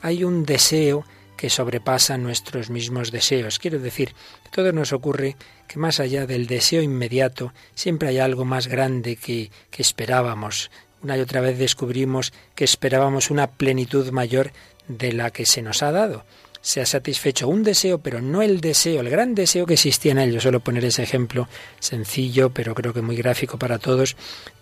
hay 0.01 0.23
un 0.23 0.45
deseo 0.45 1.05
que 1.35 1.49
sobrepasa 1.49 2.17
nuestros 2.17 2.69
mismos 2.69 3.11
deseos. 3.11 3.59
Quiero 3.59 3.79
decir, 3.79 4.13
todo 4.51 4.71
nos 4.71 4.93
ocurre 4.93 5.35
que 5.67 5.79
más 5.79 5.99
allá 5.99 6.27
del 6.27 6.47
deseo 6.47 6.81
inmediato, 6.81 7.53
siempre 7.73 8.09
hay 8.09 8.19
algo 8.19 8.45
más 8.45 8.67
grande 8.67 9.15
que, 9.15 9.51
que 9.69 9.81
esperábamos. 9.81 10.71
Una 11.01 11.17
y 11.17 11.21
otra 11.21 11.41
vez 11.41 11.57
descubrimos 11.57 12.31
que 12.53 12.63
esperábamos 12.63 13.31
una 13.31 13.47
plenitud 13.47 14.11
mayor 14.11 14.51
de 14.87 15.13
la 15.13 15.31
que 15.31 15.45
se 15.45 15.61
nos 15.61 15.81
ha 15.83 15.91
dado 15.91 16.25
se 16.61 16.79
ha 16.79 16.85
satisfecho 16.85 17.47
un 17.47 17.63
deseo, 17.63 17.97
pero 17.99 18.21
no 18.21 18.41
el 18.41 18.61
deseo, 18.61 19.01
el 19.01 19.09
gran 19.09 19.35
deseo 19.35 19.65
que 19.65 19.73
existía 19.73 20.11
en 20.11 20.19
él. 20.19 20.31
Yo 20.31 20.39
suelo 20.39 20.59
poner 20.59 20.85
ese 20.85 21.03
ejemplo 21.03 21.47
sencillo, 21.79 22.51
pero 22.51 22.75
creo 22.75 22.93
que 22.93 23.01
muy 23.01 23.15
gráfico 23.15 23.57
para 23.57 23.79
todos, 23.79 24.15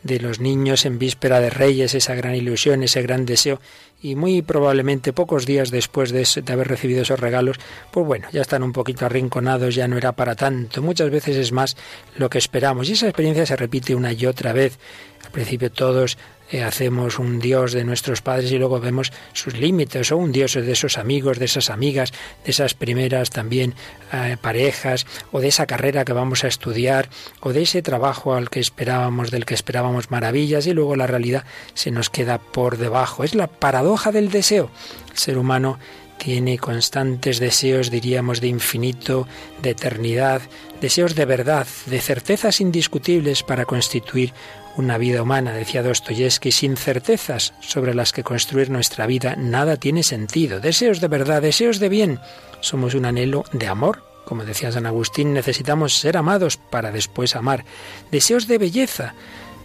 de 0.04 0.20
los 0.20 0.40
niños 0.40 0.86
en 0.86 0.98
víspera 0.98 1.40
de 1.42 1.50
Reyes, 1.50 1.94
esa 1.94 2.16
gran 2.16 2.36
ilusión, 2.36 2.84
ese 2.84 3.02
gran 3.02 3.26
deseo, 3.26 3.60
y 4.02 4.16
muy 4.16 4.42
probablemente 4.42 5.12
pocos 5.12 5.46
días 5.46 5.72
después 5.72 6.12
de, 6.12 6.26
de 6.42 6.54
haber 6.54 6.70
recibido 6.70 7.02
esos 7.02 7.20
regalos, 7.20 7.58
pues 7.92 8.06
bueno, 8.06 8.28
ya 8.32 8.42
están 8.42 8.64
un 8.64 8.72
poquito 8.72 9.06
arrinconados, 9.06 9.76
ya 9.76 9.88
no 9.90 9.98
era 9.98 10.14
para 10.14 10.36
tanto. 10.36 10.82
Muchas 10.82 11.10
veces 11.10 11.36
es 11.36 11.52
más 11.52 11.76
lo 12.16 12.30
que 12.30 12.38
esperamos, 12.38 12.88
y 12.90 12.94
esa 12.94 13.08
experiencia 13.08 13.46
se 13.46 13.58
repite 13.58 13.94
una 13.94 14.14
y 14.14 14.26
otra 14.26 14.54
vez. 14.54 14.80
Al 15.26 15.32
principio 15.32 15.70
todos 15.70 16.18
eh, 16.52 16.64
hacemos 16.64 17.20
un 17.20 17.40
Dios 17.40 17.74
de 17.74 17.84
nuestros 17.84 18.22
padres 18.22 18.52
y 18.52 18.58
luego 18.58 18.80
vemos 18.80 19.12
sus 19.34 19.56
límites, 19.56 20.12
o 20.12 20.18
un 20.18 20.32
Dios 20.32 20.54
de 20.54 20.72
esos 20.72 20.98
amigos, 20.98 21.40
de 21.40 21.46
esas 21.46 21.70
amigas, 21.70 22.12
de 22.44 22.52
esas 22.52 22.74
primeras 22.74 23.30
también 23.30 23.76
eh, 24.12 24.38
parejas, 24.42 25.06
o 25.32 25.40
de 25.42 25.50
esa 25.50 25.66
carrera 25.66 26.06
que 26.06 26.14
vamos 26.14 26.44
a 26.44 26.48
estudiar, 26.48 27.10
o 27.42 27.54
de 27.54 27.62
ese 27.62 27.82
trabajo 27.82 28.34
al 28.34 28.50
que 28.50 28.60
esperábamos, 28.60 29.32
del 29.32 29.46
que 29.46 29.54
esperábamos 29.54 30.12
maravillas, 30.12 30.66
y 30.68 30.74
luego 30.74 30.96
la 30.96 31.08
realidad 31.08 31.46
se 31.74 31.92
nos 31.92 32.10
queda 32.10 32.40
por 32.40 32.78
debajo. 32.78 33.24
Es 33.24 33.36
la 33.36 33.48
paradoja 33.48 34.12
del 34.12 34.32
deseo. 34.32 34.72
El 35.12 35.18
ser 35.18 35.38
humano 35.38 35.78
tiene 36.20 36.58
constantes 36.60 37.40
deseos, 37.40 37.90
diríamos, 37.90 38.42
de 38.42 38.48
infinito, 38.48 39.28
de 39.62 39.72
eternidad, 39.72 40.42
deseos 40.82 41.16
de 41.16 41.26
verdad, 41.26 41.66
de 41.86 42.00
certezas 42.00 42.62
indiscutibles 42.62 43.42
para 43.42 43.66
constituir 43.66 44.34
una 44.76 44.98
vida 44.98 45.22
humana, 45.22 45.54
decía 45.54 45.84
Dostoyevsky, 45.84 46.52
sin 46.52 46.78
certezas 46.78 47.54
sobre 47.60 47.94
las 47.94 48.14
que 48.14 48.24
construir 48.24 48.70
nuestra 48.70 49.08
vida, 49.08 49.36
nada 49.38 49.78
tiene 49.78 50.04
sentido. 50.04 50.60
Deseos 50.60 51.02
de 51.02 51.08
verdad, 51.08 51.42
deseos 51.42 51.80
de 51.80 51.90
bien. 51.90 52.20
Somos 52.62 52.94
un 52.94 53.06
anhelo 53.06 53.44
de 53.52 53.68
amor. 53.68 54.04
Como 54.26 54.46
decía 54.46 54.72
San 54.72 54.86
Agustín, 54.86 55.34
necesitamos 55.34 55.98
ser 55.98 56.16
amados 56.16 56.58
para 56.58 56.92
después 56.92 57.36
amar. 57.36 57.66
Deseos 58.12 58.48
de 58.48 58.58
belleza, 58.58 59.16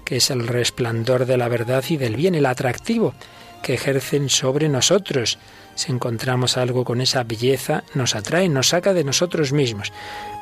que 0.04 0.16
es 0.16 0.30
el 0.30 0.46
resplandor 0.46 1.26
de 1.26 1.36
la 1.36 1.48
verdad 1.48 1.84
y 1.88 1.96
del 1.96 2.16
bien, 2.16 2.34
el 2.34 2.46
atractivo 2.46 3.14
que 3.64 3.74
ejercen 3.74 4.28
sobre 4.28 4.68
nosotros. 4.68 5.38
Si 5.74 5.90
encontramos 5.90 6.56
algo 6.56 6.84
con 6.84 7.00
esa 7.00 7.24
belleza, 7.24 7.82
nos 7.94 8.14
atrae, 8.14 8.48
nos 8.48 8.68
saca 8.68 8.92
de 8.92 9.04
nosotros 9.04 9.52
mismos. 9.52 9.92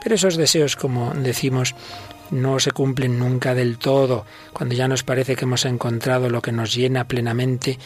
Pero 0.03 0.17
esos 0.17 0.37
deseos, 0.37 0.77
como 0.77 1.15
decimos, 1.15 1.75
no 2.33 2.59
se 2.59 2.73
cumplen 2.73 3.19
nunca 3.19 3.55
del 3.55 3.79
todo. 3.79 4.27
Cuando 4.53 4.75
ya 4.75 4.89
nos 4.89 5.05
parece 5.05 5.37
que 5.37 5.45
hemos 5.45 5.65
encontrado 5.65 6.31
lo 6.31 6.43
que 6.43 6.51
nos 6.51 6.75
llena 6.75 7.07
plenamente, 7.07 7.79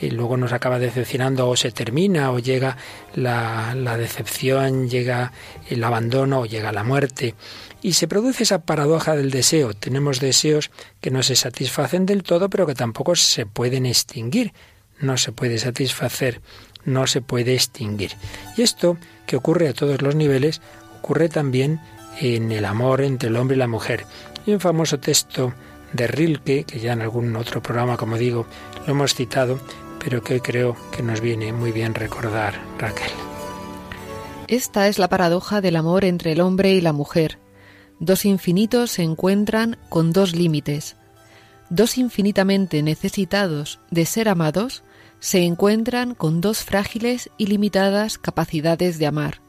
y 0.00 0.10
luego 0.10 0.36
nos 0.36 0.52
acaba 0.52 0.78
decepcionando 0.78 1.48
o 1.48 1.56
se 1.56 1.70
termina 1.70 2.30
o 2.30 2.38
llega 2.38 2.76
la, 3.14 3.74
la, 3.74 3.96
decepción, 3.96 4.88
llega 4.88 5.32
el 5.70 5.82
abandono 5.82 6.40
o 6.40 6.46
llega 6.46 6.72
la 6.72 6.84
muerte. 6.84 7.34
Y 7.80 7.94
se 7.94 8.08
produce 8.08 8.42
esa 8.42 8.60
paradoja 8.60 9.16
del 9.16 9.30
deseo. 9.30 9.72
Tenemos 9.72 10.20
deseos 10.20 10.70
que 11.00 11.10
no 11.10 11.22
se 11.22 11.36
satisfacen 11.36 12.06
del 12.06 12.22
todo, 12.22 12.50
pero 12.50 12.66
que 12.66 12.74
tampoco 12.74 13.14
se 13.14 13.46
pueden 13.46 13.86
extinguir. 13.86 14.52
No 15.00 15.16
se 15.16 15.32
puede 15.32 15.58
satisfacer, 15.58 16.40
no 16.84 17.06
se 17.06 17.20
puede 17.20 17.54
extinguir. 17.54 18.12
Y 18.56 18.62
esto, 18.62 18.96
que 19.26 19.36
ocurre 19.36 19.68
a 19.68 19.74
todos 19.74 20.02
los 20.02 20.14
niveles, 20.14 20.60
ocurre 20.98 21.28
también 21.28 21.80
en 22.20 22.52
el 22.52 22.64
amor 22.64 23.00
entre 23.00 23.28
el 23.28 23.36
hombre 23.36 23.56
y 23.56 23.58
la 23.58 23.66
mujer. 23.66 24.06
Y 24.46 24.52
un 24.52 24.60
famoso 24.60 24.98
texto 24.98 25.52
de 25.92 26.06
Rilke, 26.06 26.64
que 26.64 26.80
ya 26.80 26.92
en 26.92 27.02
algún 27.02 27.34
otro 27.36 27.62
programa, 27.62 27.96
como 27.96 28.18
digo, 28.18 28.46
lo 28.86 28.92
hemos 28.92 29.14
citado, 29.14 29.58
pero 29.98 30.22
que 30.22 30.40
creo 30.40 30.76
que 30.94 31.02
nos 31.02 31.20
viene 31.20 31.52
muy 31.52 31.72
bien 31.72 31.94
recordar, 31.94 32.60
Raquel. 32.78 33.10
Esta 34.48 34.88
es 34.88 34.98
la 34.98 35.08
paradoja 35.08 35.60
del 35.60 35.76
amor 35.76 36.04
entre 36.04 36.32
el 36.32 36.40
hombre 36.40 36.72
y 36.72 36.80
la 36.80 36.92
mujer. 36.92 37.38
Dos 38.00 38.24
infinitos 38.24 38.90
se 38.90 39.02
encuentran 39.02 39.78
con 39.88 40.12
dos 40.12 40.34
límites. 40.34 40.96
Dos 41.70 41.96
infinitamente 41.96 42.82
necesitados 42.82 43.80
de 43.90 44.04
ser 44.04 44.28
amados 44.28 44.84
se 45.20 45.44
encuentran 45.44 46.14
con 46.14 46.42
dos 46.42 46.64
frágiles 46.64 47.30
y 47.38 47.46
limitadas 47.46 48.18
capacidades 48.18 48.98
de 48.98 49.06
amar 49.06 49.43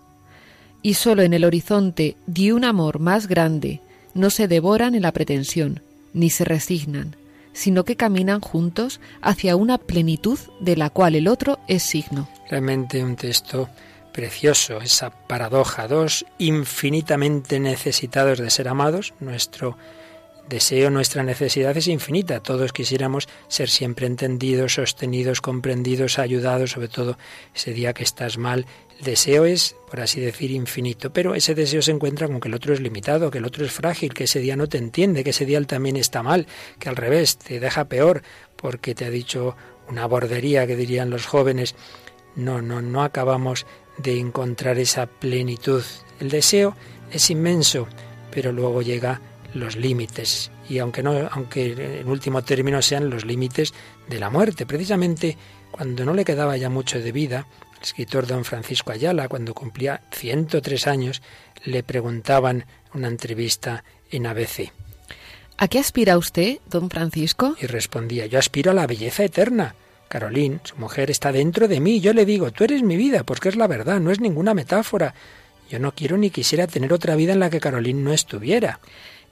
y 0.85 0.93
sólo 0.93 1.23
en 1.23 1.33
el 1.33 1.45
horizonte 1.45 2.15
de 2.27 2.53
un 2.53 2.63
amor 2.63 2.99
más 2.99 3.25
grande 3.25 3.81
no 4.13 4.29
se 4.29 4.47
devoran 4.47 4.93
en 4.93 5.01
la 5.01 5.13
pretensión, 5.13 5.81
ni 6.13 6.29
se 6.29 6.45
resignan, 6.45 7.15
sino 7.53 7.85
que 7.85 7.95
caminan 7.95 8.39
juntos 8.39 9.01
hacia 9.19 9.55
una 9.55 9.79
plenitud 9.79 10.37
de 10.59 10.77
la 10.77 10.91
cual 10.91 11.15
el 11.15 11.27
otro 11.27 11.57
es 11.67 11.81
signo. 11.81 12.29
Realmente 12.51 13.03
un 13.03 13.15
texto 13.15 13.67
precioso, 14.13 14.79
esa 14.79 15.09
paradoja, 15.09 15.87
dos 15.87 16.23
infinitamente 16.37 17.59
necesitados 17.59 18.37
de 18.37 18.51
ser 18.51 18.67
amados, 18.67 19.15
nuestro 19.19 19.79
deseo, 20.49 20.89
nuestra 20.89 21.23
necesidad 21.23 21.75
es 21.75 21.87
infinita. 21.87 22.41
Todos 22.41 22.73
quisiéramos 22.73 23.27
ser 23.47 23.69
siempre 23.69 24.07
entendidos, 24.07 24.75
sostenidos, 24.75 25.41
comprendidos, 25.41 26.19
ayudados, 26.19 26.71
sobre 26.71 26.87
todo 26.87 27.17
ese 27.53 27.73
día 27.73 27.93
que 27.93 28.03
estás 28.03 28.37
mal. 28.37 28.65
El 28.99 29.05
deseo 29.05 29.45
es, 29.45 29.75
por 29.89 29.99
así 29.99 30.21
decir, 30.21 30.51
infinito, 30.51 31.11
pero 31.11 31.35
ese 31.35 31.55
deseo 31.55 31.81
se 31.81 31.91
encuentra 31.91 32.27
con 32.27 32.39
que 32.39 32.47
el 32.47 32.53
otro 32.53 32.73
es 32.73 32.79
limitado, 32.79 33.31
que 33.31 33.39
el 33.39 33.45
otro 33.45 33.65
es 33.65 33.71
frágil, 33.71 34.13
que 34.13 34.25
ese 34.25 34.39
día 34.39 34.55
no 34.55 34.67
te 34.67 34.77
entiende, 34.77 35.23
que 35.23 35.31
ese 35.31 35.45
día 35.45 35.57
él 35.57 35.67
también 35.67 35.97
está 35.97 36.23
mal, 36.23 36.47
que 36.79 36.89
al 36.89 36.95
revés 36.95 37.37
te 37.37 37.59
deja 37.59 37.85
peor 37.85 38.21
porque 38.55 38.95
te 38.95 39.05
ha 39.05 39.09
dicho 39.09 39.55
una 39.89 40.05
bordería 40.05 40.65
que 40.65 40.75
dirían 40.75 41.09
los 41.09 41.25
jóvenes. 41.25 41.75
No, 42.35 42.61
no, 42.61 42.81
no 42.81 43.03
acabamos 43.03 43.65
de 43.97 44.19
encontrar 44.19 44.77
esa 44.77 45.07
plenitud. 45.07 45.83
El 46.19 46.29
deseo 46.29 46.75
es 47.11 47.29
inmenso, 47.29 47.87
pero 48.31 48.51
luego 48.51 48.81
llega 48.81 49.21
los 49.55 49.75
límites 49.75 50.51
y 50.69 50.79
aunque 50.79 51.01
no 51.01 51.29
aunque 51.31 51.99
en 52.01 52.07
último 52.07 52.43
término 52.43 52.81
sean 52.81 53.09
los 53.09 53.25
límites 53.25 53.73
de 54.07 54.19
la 54.19 54.29
muerte 54.29 54.65
precisamente 54.65 55.37
cuando 55.71 56.05
no 56.05 56.13
le 56.13 56.25
quedaba 56.25 56.57
ya 56.57 56.69
mucho 56.69 56.99
de 56.99 57.11
vida 57.11 57.47
el 57.77 57.83
escritor 57.83 58.27
don 58.27 58.45
Francisco 58.45 58.91
Ayala 58.91 59.27
cuando 59.27 59.53
cumplía 59.53 60.01
103 60.11 60.87
años 60.87 61.21
le 61.63 61.83
preguntaban 61.83 62.65
una 62.93 63.07
entrevista 63.07 63.83
en 64.11 64.27
ABC 64.27 64.71
¿A 65.57 65.69
qué 65.69 65.79
aspira 65.79 66.17
usted, 66.17 66.59
don 66.69 66.89
Francisco? 66.89 67.55
Y 67.61 67.67
respondía, 67.67 68.25
yo 68.25 68.39
aspiro 68.39 68.71
a 68.71 68.73
la 68.73 68.87
belleza 68.87 69.23
eterna. 69.23 69.75
Caroline, 70.09 70.59
su 70.63 70.75
mujer, 70.75 71.09
está 71.09 71.31
dentro 71.31 71.69
de 71.69 71.79
mí. 71.79 72.01
Yo 72.01 72.13
le 72.13 72.25
digo, 72.25 72.51
tú 72.51 72.65
eres 72.65 72.83
mi 72.83 72.97
vida, 72.97 73.23
porque 73.23 73.47
es 73.47 73.55
la 73.55 73.65
verdad, 73.65 74.01
no 74.01 74.11
es 74.11 74.19
ninguna 74.19 74.53
metáfora. 74.53 75.15
Yo 75.69 75.79
no 75.79 75.93
quiero 75.93 76.17
ni 76.17 76.29
quisiera 76.29 76.67
tener 76.67 76.91
otra 76.91 77.15
vida 77.15 77.31
en 77.31 77.39
la 77.39 77.49
que 77.49 77.61
Caroline 77.61 78.01
no 78.01 78.11
estuviera. 78.11 78.81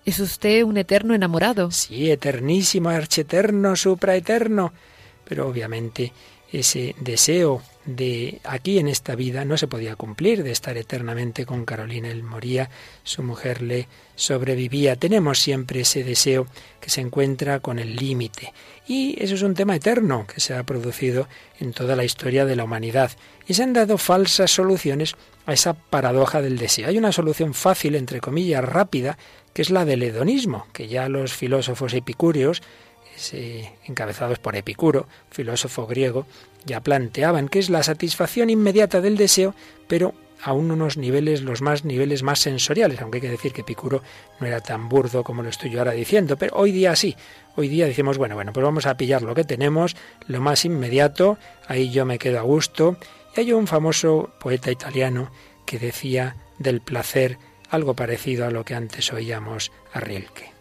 ¿Es 0.06 0.20
usted 0.20 0.64
un 0.64 0.78
eterno 0.78 1.16
enamorado? 1.16 1.72
Sí, 1.72 2.12
eternísimo, 2.12 2.90
archeterno, 2.90 3.76
supraeterno. 3.76 4.74
Pero 5.24 5.48
obviamente 5.48 6.12
ese 6.52 6.94
deseo 7.00 7.62
de 7.86 8.40
aquí 8.44 8.80
en 8.80 8.88
esta 8.88 9.16
vida 9.16 9.44
no 9.44 9.58
se 9.58 9.68
podía 9.68 9.96
cumplir, 9.96 10.44
de 10.44 10.52
estar 10.52 10.78
eternamente 10.78 11.46
con 11.46 11.66
Carolina. 11.66 12.10
Él 12.10 12.24
moría, 12.24 12.70
su 13.04 13.24
mujer 13.24 13.62
le 13.62 13.88
sobrevivía. 14.16 14.96
Tenemos 14.96 15.40
siempre 15.40 15.82
ese 15.82 16.04
deseo 16.04 16.48
que 16.80 16.90
se 16.90 17.02
encuentra 17.02 17.60
con 17.60 17.80
el 17.80 17.96
límite. 17.96 18.54
Y 18.88 19.16
eso 19.22 19.36
es 19.36 19.42
un 19.42 19.54
tema 19.54 19.76
eterno 19.76 20.28
que 20.28 20.42
se 20.42 20.54
ha 20.54 20.64
producido 20.64 21.28
en 21.60 21.74
toda 21.74 21.96
la 21.96 22.04
historia 22.04 22.46
de 22.46 22.56
la 22.56 22.66
humanidad. 22.66 23.12
Y 23.48 23.54
se 23.54 23.64
han 23.64 23.74
dado 23.74 23.98
falsas 23.98 24.52
soluciones 24.52 25.16
a 25.46 25.54
esa 25.54 25.74
paradoja 25.74 26.42
del 26.42 26.58
deseo. 26.58 26.88
Hay 26.88 26.98
una 26.98 27.12
solución 27.12 27.54
fácil, 27.54 27.96
entre 27.96 28.22
comillas, 28.22 28.64
rápida, 28.64 29.18
que 29.54 29.62
es 29.62 29.70
la 29.70 29.86
del 29.86 30.04
hedonismo, 30.04 30.68
que 30.74 30.88
ya 30.88 31.10
los 31.10 31.34
filósofos 31.34 31.94
epicúreos 31.94 32.62
encabezados 33.86 34.40
por 34.40 34.56
Epicuro, 34.56 35.08
filósofo 35.30 35.86
griego, 35.88 36.26
ya 36.66 36.82
planteaban 36.82 37.48
que 37.48 37.60
es 37.60 37.70
la 37.70 37.84
satisfacción 37.84 38.50
inmediata 38.50 39.02
del 39.02 39.18
deseo, 39.18 39.54
pero 39.88 40.14
aún 40.42 40.72
unos 40.72 40.98
niveles, 40.98 41.42
los 41.42 41.62
más 41.62 41.86
niveles 41.86 42.24
más 42.24 42.40
sensoriales, 42.40 43.02
aunque 43.02 43.18
hay 43.18 43.22
que 43.22 43.30
decir 43.30 43.54
que 43.54 43.62
Epicuro 43.62 44.02
no 44.40 44.48
era 44.48 44.60
tan 44.62 44.90
burdo 44.90 45.24
como 45.24 45.44
lo 45.44 45.50
estoy 45.50 45.70
yo 45.70 45.80
ahora 45.80 45.92
diciendo, 45.92 46.38
pero 46.38 46.56
hoy 46.56 46.72
día 46.72 46.96
sí, 46.96 47.16
hoy 47.56 47.70
día 47.70 47.86
decimos, 47.86 48.18
bueno, 48.18 48.36
bueno, 48.36 48.52
pues 48.52 48.64
vamos 48.64 48.86
a 48.86 48.98
pillar 48.98 49.22
lo 49.22 49.36
que 49.36 49.44
tenemos, 49.44 49.96
lo 50.28 50.42
más 50.42 50.66
inmediato, 50.66 51.38
ahí 51.68 51.92
yo 51.92 52.06
me 52.06 52.20
quedo 52.20 52.40
a 52.40 52.44
gusto. 52.44 52.98
Y 53.36 53.42
hay 53.42 53.54
un 53.54 53.68
famoso 53.68 54.32
poeta 54.40 54.72
italiano 54.72 55.32
que 55.66 55.80
decía 55.80 56.36
del 56.60 56.82
placer 56.82 57.38
algo 57.74 57.96
parecido 57.96 58.46
a 58.46 58.52
lo 58.52 58.64
que 58.64 58.76
antes 58.76 59.12
oíamos 59.12 59.72
a 59.94 60.00
Rilke. 60.00 60.52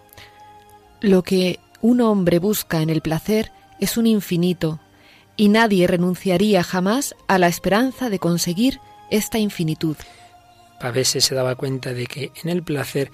Lo 1.00 1.22
que 1.22 1.58
un 1.80 2.00
hombre 2.00 2.38
busca 2.38 2.80
en 2.80 2.90
el 2.90 3.02
placer 3.02 3.52
es 3.80 3.96
un 3.96 4.06
infinito, 4.06 4.80
y 5.36 5.48
nadie 5.48 5.86
renunciaría 5.86 6.62
jamás 6.62 7.14
a 7.26 7.38
la 7.38 7.48
esperanza 7.48 8.10
de 8.10 8.18
conseguir 8.18 8.80
esta 9.10 9.38
infinitud. 9.38 9.96
Pavese 10.80 11.20
se 11.20 11.34
daba 11.34 11.54
cuenta 11.54 11.92
de 11.92 12.06
que 12.06 12.32
en 12.42 12.48
el 12.48 12.62
placer, 12.62 13.10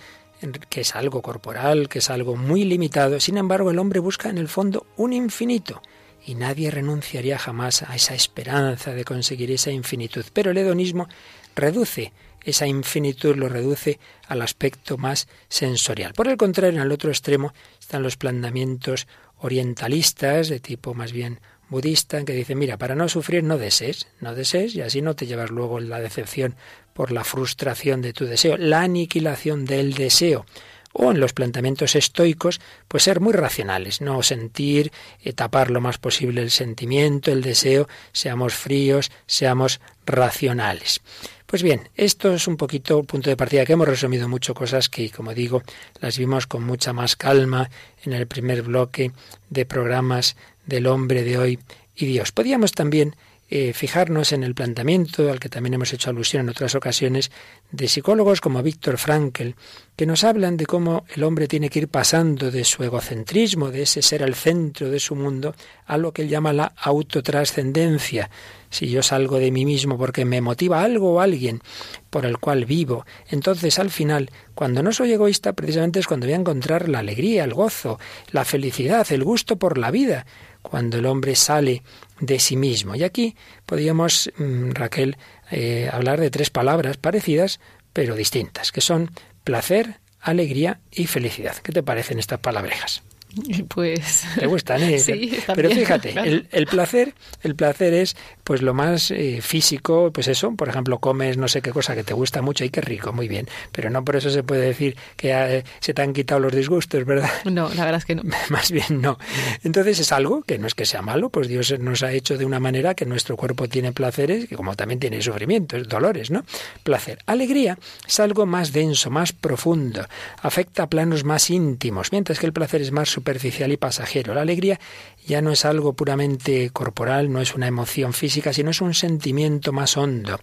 que 0.68 0.82
es 0.82 0.94
algo 0.94 1.22
corporal, 1.22 1.88
que 1.88 1.98
es 1.98 2.10
algo 2.10 2.36
muy 2.36 2.64
limitado, 2.64 3.18
sin 3.20 3.36
embargo 3.36 3.70
el 3.70 3.78
hombre 3.78 4.00
busca 4.00 4.28
en 4.28 4.38
el 4.38 4.48
fondo 4.48 4.86
un 4.96 5.12
infinito 5.12 5.82
y 6.24 6.34
nadie 6.34 6.70
renunciaría 6.70 7.38
jamás 7.38 7.82
a 7.82 7.96
esa 7.96 8.14
esperanza 8.14 8.92
de 8.92 9.04
conseguir 9.04 9.50
esa 9.50 9.70
infinitud. 9.70 10.24
Pero 10.32 10.50
el 10.50 10.58
hedonismo 10.58 11.08
reduce 11.56 12.12
esa 12.50 12.66
infinitud, 12.66 13.36
lo 13.36 13.48
reduce 13.48 13.98
al 14.26 14.42
aspecto 14.42 14.96
más 14.96 15.28
sensorial. 15.48 16.14
Por 16.14 16.28
el 16.28 16.36
contrario, 16.36 16.80
en 16.80 16.86
el 16.86 16.92
otro 16.92 17.10
extremo 17.10 17.52
están 17.78 18.02
los 18.02 18.16
planteamientos 18.16 19.06
orientalistas, 19.38 20.48
de 20.48 20.60
tipo 20.60 20.94
más 20.94 21.12
bien 21.12 21.40
budista, 21.68 22.24
que 22.24 22.32
dicen, 22.32 22.58
mira, 22.58 22.76
para 22.76 22.94
no 22.94 23.08
sufrir 23.08 23.44
no 23.44 23.58
desees, 23.58 24.08
no 24.20 24.34
desees 24.34 24.74
y 24.74 24.80
así 24.80 25.02
no 25.02 25.14
te 25.14 25.26
llevas 25.26 25.50
luego 25.50 25.80
la 25.80 26.00
decepción 26.00 26.56
por 26.94 27.12
la 27.12 27.24
frustración 27.24 28.02
de 28.02 28.12
tu 28.12 28.24
deseo, 28.24 28.56
la 28.56 28.82
aniquilación 28.82 29.64
del 29.64 29.94
deseo 29.94 30.46
o 30.92 31.12
en 31.12 31.20
los 31.20 31.32
planteamientos 31.32 31.94
estoicos, 31.94 32.60
pues 32.88 33.04
ser 33.04 33.20
muy 33.20 33.32
racionales, 33.32 34.00
no 34.00 34.22
sentir, 34.22 34.90
eh, 35.22 35.32
tapar 35.32 35.70
lo 35.70 35.80
más 35.80 35.98
posible 35.98 36.42
el 36.42 36.50
sentimiento, 36.50 37.30
el 37.30 37.42
deseo, 37.42 37.88
seamos 38.12 38.54
fríos, 38.54 39.10
seamos 39.26 39.80
racionales. 40.06 41.00
Pues 41.48 41.62
bien, 41.62 41.88
esto 41.96 42.34
es 42.34 42.46
un 42.46 42.58
poquito 42.58 43.02
punto 43.04 43.30
de 43.30 43.36
partida 43.36 43.64
que 43.64 43.72
hemos 43.72 43.88
resumido 43.88 44.28
mucho 44.28 44.52
cosas 44.52 44.90
que, 44.90 45.08
como 45.08 45.32
digo, 45.32 45.62
las 45.98 46.18
vimos 46.18 46.46
con 46.46 46.62
mucha 46.62 46.92
más 46.92 47.16
calma 47.16 47.70
en 48.04 48.12
el 48.12 48.26
primer 48.26 48.60
bloque 48.60 49.12
de 49.48 49.64
programas 49.64 50.36
del 50.66 50.86
hombre 50.86 51.24
de 51.24 51.38
hoy 51.38 51.58
y 51.96 52.04
Dios. 52.04 52.32
Podíamos 52.32 52.72
también 52.72 53.16
eh, 53.50 53.72
fijarnos 53.72 54.32
en 54.32 54.42
el 54.42 54.54
planteamiento, 54.54 55.30
al 55.30 55.40
que 55.40 55.48
también 55.48 55.74
hemos 55.74 55.92
hecho 55.94 56.10
alusión 56.10 56.42
en 56.42 56.50
otras 56.50 56.74
ocasiones, 56.74 57.30
de 57.70 57.88
psicólogos 57.88 58.40
como 58.40 58.62
Víctor 58.62 58.98
Frankl, 58.98 59.50
que 59.96 60.06
nos 60.06 60.22
hablan 60.22 60.56
de 60.56 60.66
cómo 60.66 61.04
el 61.14 61.24
hombre 61.24 61.48
tiene 61.48 61.70
que 61.70 61.80
ir 61.80 61.88
pasando 61.88 62.50
de 62.50 62.64
su 62.64 62.84
egocentrismo, 62.84 63.70
de 63.70 63.82
ese 63.82 64.02
ser 64.02 64.22
al 64.22 64.34
centro 64.34 64.90
de 64.90 65.00
su 65.00 65.14
mundo, 65.14 65.54
a 65.86 65.96
lo 65.96 66.12
que 66.12 66.22
él 66.22 66.28
llama 66.28 66.52
la 66.52 66.72
autotrascendencia. 66.76 68.30
Si 68.70 68.90
yo 68.90 69.02
salgo 69.02 69.38
de 69.38 69.50
mí 69.50 69.64
mismo 69.64 69.96
porque 69.96 70.26
me 70.26 70.42
motiva 70.42 70.82
algo 70.82 71.14
o 71.14 71.20
alguien 71.20 71.62
por 72.10 72.26
el 72.26 72.38
cual 72.38 72.66
vivo, 72.66 73.06
entonces 73.28 73.78
al 73.78 73.90
final, 73.90 74.30
cuando 74.54 74.82
no 74.82 74.92
soy 74.92 75.12
egoísta, 75.12 75.54
precisamente 75.54 76.00
es 76.00 76.06
cuando 76.06 76.26
voy 76.26 76.34
a 76.34 76.38
encontrar 76.38 76.88
la 76.88 76.98
alegría, 76.98 77.44
el 77.44 77.54
gozo, 77.54 77.98
la 78.30 78.44
felicidad, 78.44 79.06
el 79.10 79.24
gusto 79.24 79.56
por 79.56 79.78
la 79.78 79.90
vida, 79.90 80.26
cuando 80.62 80.98
el 80.98 81.06
hombre 81.06 81.34
sale 81.34 81.82
de 82.20 82.38
sí 82.38 82.56
mismo. 82.56 82.94
Y 82.94 83.04
aquí 83.04 83.36
podríamos, 83.66 84.30
mm, 84.36 84.70
Raquel, 84.72 85.16
eh, 85.50 85.88
hablar 85.92 86.20
de 86.20 86.30
tres 86.30 86.50
palabras 86.50 86.96
parecidas, 86.96 87.60
pero 87.92 88.14
distintas, 88.14 88.72
que 88.72 88.80
son 88.80 89.10
placer, 89.44 90.00
alegría 90.20 90.80
y 90.90 91.06
felicidad. 91.06 91.56
¿Qué 91.56 91.72
te 91.72 91.82
parecen 91.82 92.18
estas 92.18 92.40
palabrejas? 92.40 93.02
Pues 93.68 94.26
te 94.38 94.46
gustan, 94.46 94.82
¿eh? 94.82 94.98
Sí, 95.08 95.38
pero 95.54 95.70
fíjate, 95.70 96.14
el, 96.50 96.66
placer, 96.66 97.14
el 97.42 97.54
placer 97.54 97.94
es 97.94 98.16
pues 98.44 98.62
lo 98.62 98.74
más 98.74 99.10
eh, 99.10 99.40
físico, 99.42 100.10
pues 100.12 100.28
eso, 100.28 100.54
por 100.54 100.68
ejemplo, 100.68 100.98
comes 100.98 101.36
no 101.36 101.48
sé 101.48 101.62
qué 101.62 101.70
cosa 101.70 101.94
que 101.94 102.04
te 102.04 102.14
gusta 102.14 102.42
mucho 102.42 102.64
y 102.64 102.70
qué 102.70 102.80
rico, 102.80 103.12
muy 103.12 103.28
bien, 103.28 103.46
pero 103.72 103.90
no 103.90 104.04
por 104.04 104.16
eso 104.16 104.30
se 104.30 104.42
puede 104.42 104.66
decir 104.66 104.96
que 105.16 105.32
eh, 105.32 105.64
se 105.80 105.94
te 105.94 106.02
han 106.02 106.12
quitado 106.12 106.40
los 106.40 106.52
disgustos, 106.54 107.04
¿verdad? 107.04 107.30
No, 107.58 107.68
la 107.74 107.84
verdad 107.84 107.98
es 107.98 108.04
que 108.04 108.14
no. 108.14 108.22
Más 108.50 108.70
bien 108.70 109.00
no. 109.00 109.18
Entonces 109.64 109.98
es 109.98 110.12
algo 110.12 110.42
que 110.42 110.58
no 110.58 110.66
es 110.66 110.74
que 110.74 110.86
sea 110.86 111.02
malo, 111.02 111.30
pues 111.30 111.48
Dios 111.48 111.76
nos 111.78 112.02
ha 112.02 112.12
hecho 112.12 112.36
de 112.38 112.44
una 112.44 112.60
manera 112.60 112.94
que 112.94 113.04
nuestro 113.04 113.36
cuerpo 113.36 113.68
tiene 113.68 113.92
placeres, 113.92 114.46
que 114.48 114.54
como 114.54 114.76
también 114.76 115.00
tiene 115.00 115.20
sufrimientos, 115.22 115.88
dolores, 115.88 116.30
¿no? 116.30 116.44
Placer. 116.82 117.18
Alegría 117.26 117.78
es 118.06 118.20
algo 118.20 118.46
más 118.46 118.72
denso, 118.72 119.10
más 119.10 119.32
profundo, 119.32 120.06
afecta 120.42 120.84
a 120.84 120.88
planos 120.88 121.24
más 121.24 121.50
íntimos, 121.50 122.12
mientras 122.12 122.38
que 122.38 122.46
el 122.46 122.52
placer 122.52 122.82
es 122.82 122.92
más 122.92 123.08
superficial 123.18 123.72
y 123.72 123.76
pasajero. 123.76 124.32
La 124.32 124.42
alegría 124.42 124.78
ya 125.26 125.42
no 125.42 125.50
es 125.50 125.64
algo 125.64 125.92
puramente 125.92 126.70
corporal, 126.70 127.32
no 127.32 127.40
es 127.40 127.54
una 127.54 127.66
emoción 127.66 128.12
física, 128.12 128.52
sino 128.52 128.70
es 128.70 128.80
un 128.80 128.94
sentimiento 128.94 129.72
más 129.72 129.96
hondo, 129.96 130.38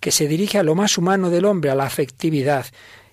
que 0.00 0.10
se 0.10 0.26
dirige 0.26 0.58
a 0.58 0.62
lo 0.62 0.74
más 0.74 0.96
humano 0.96 1.28
del 1.28 1.44
hombre, 1.44 1.70
a 1.70 1.74
la 1.74 1.84
afectividad. 1.84 2.66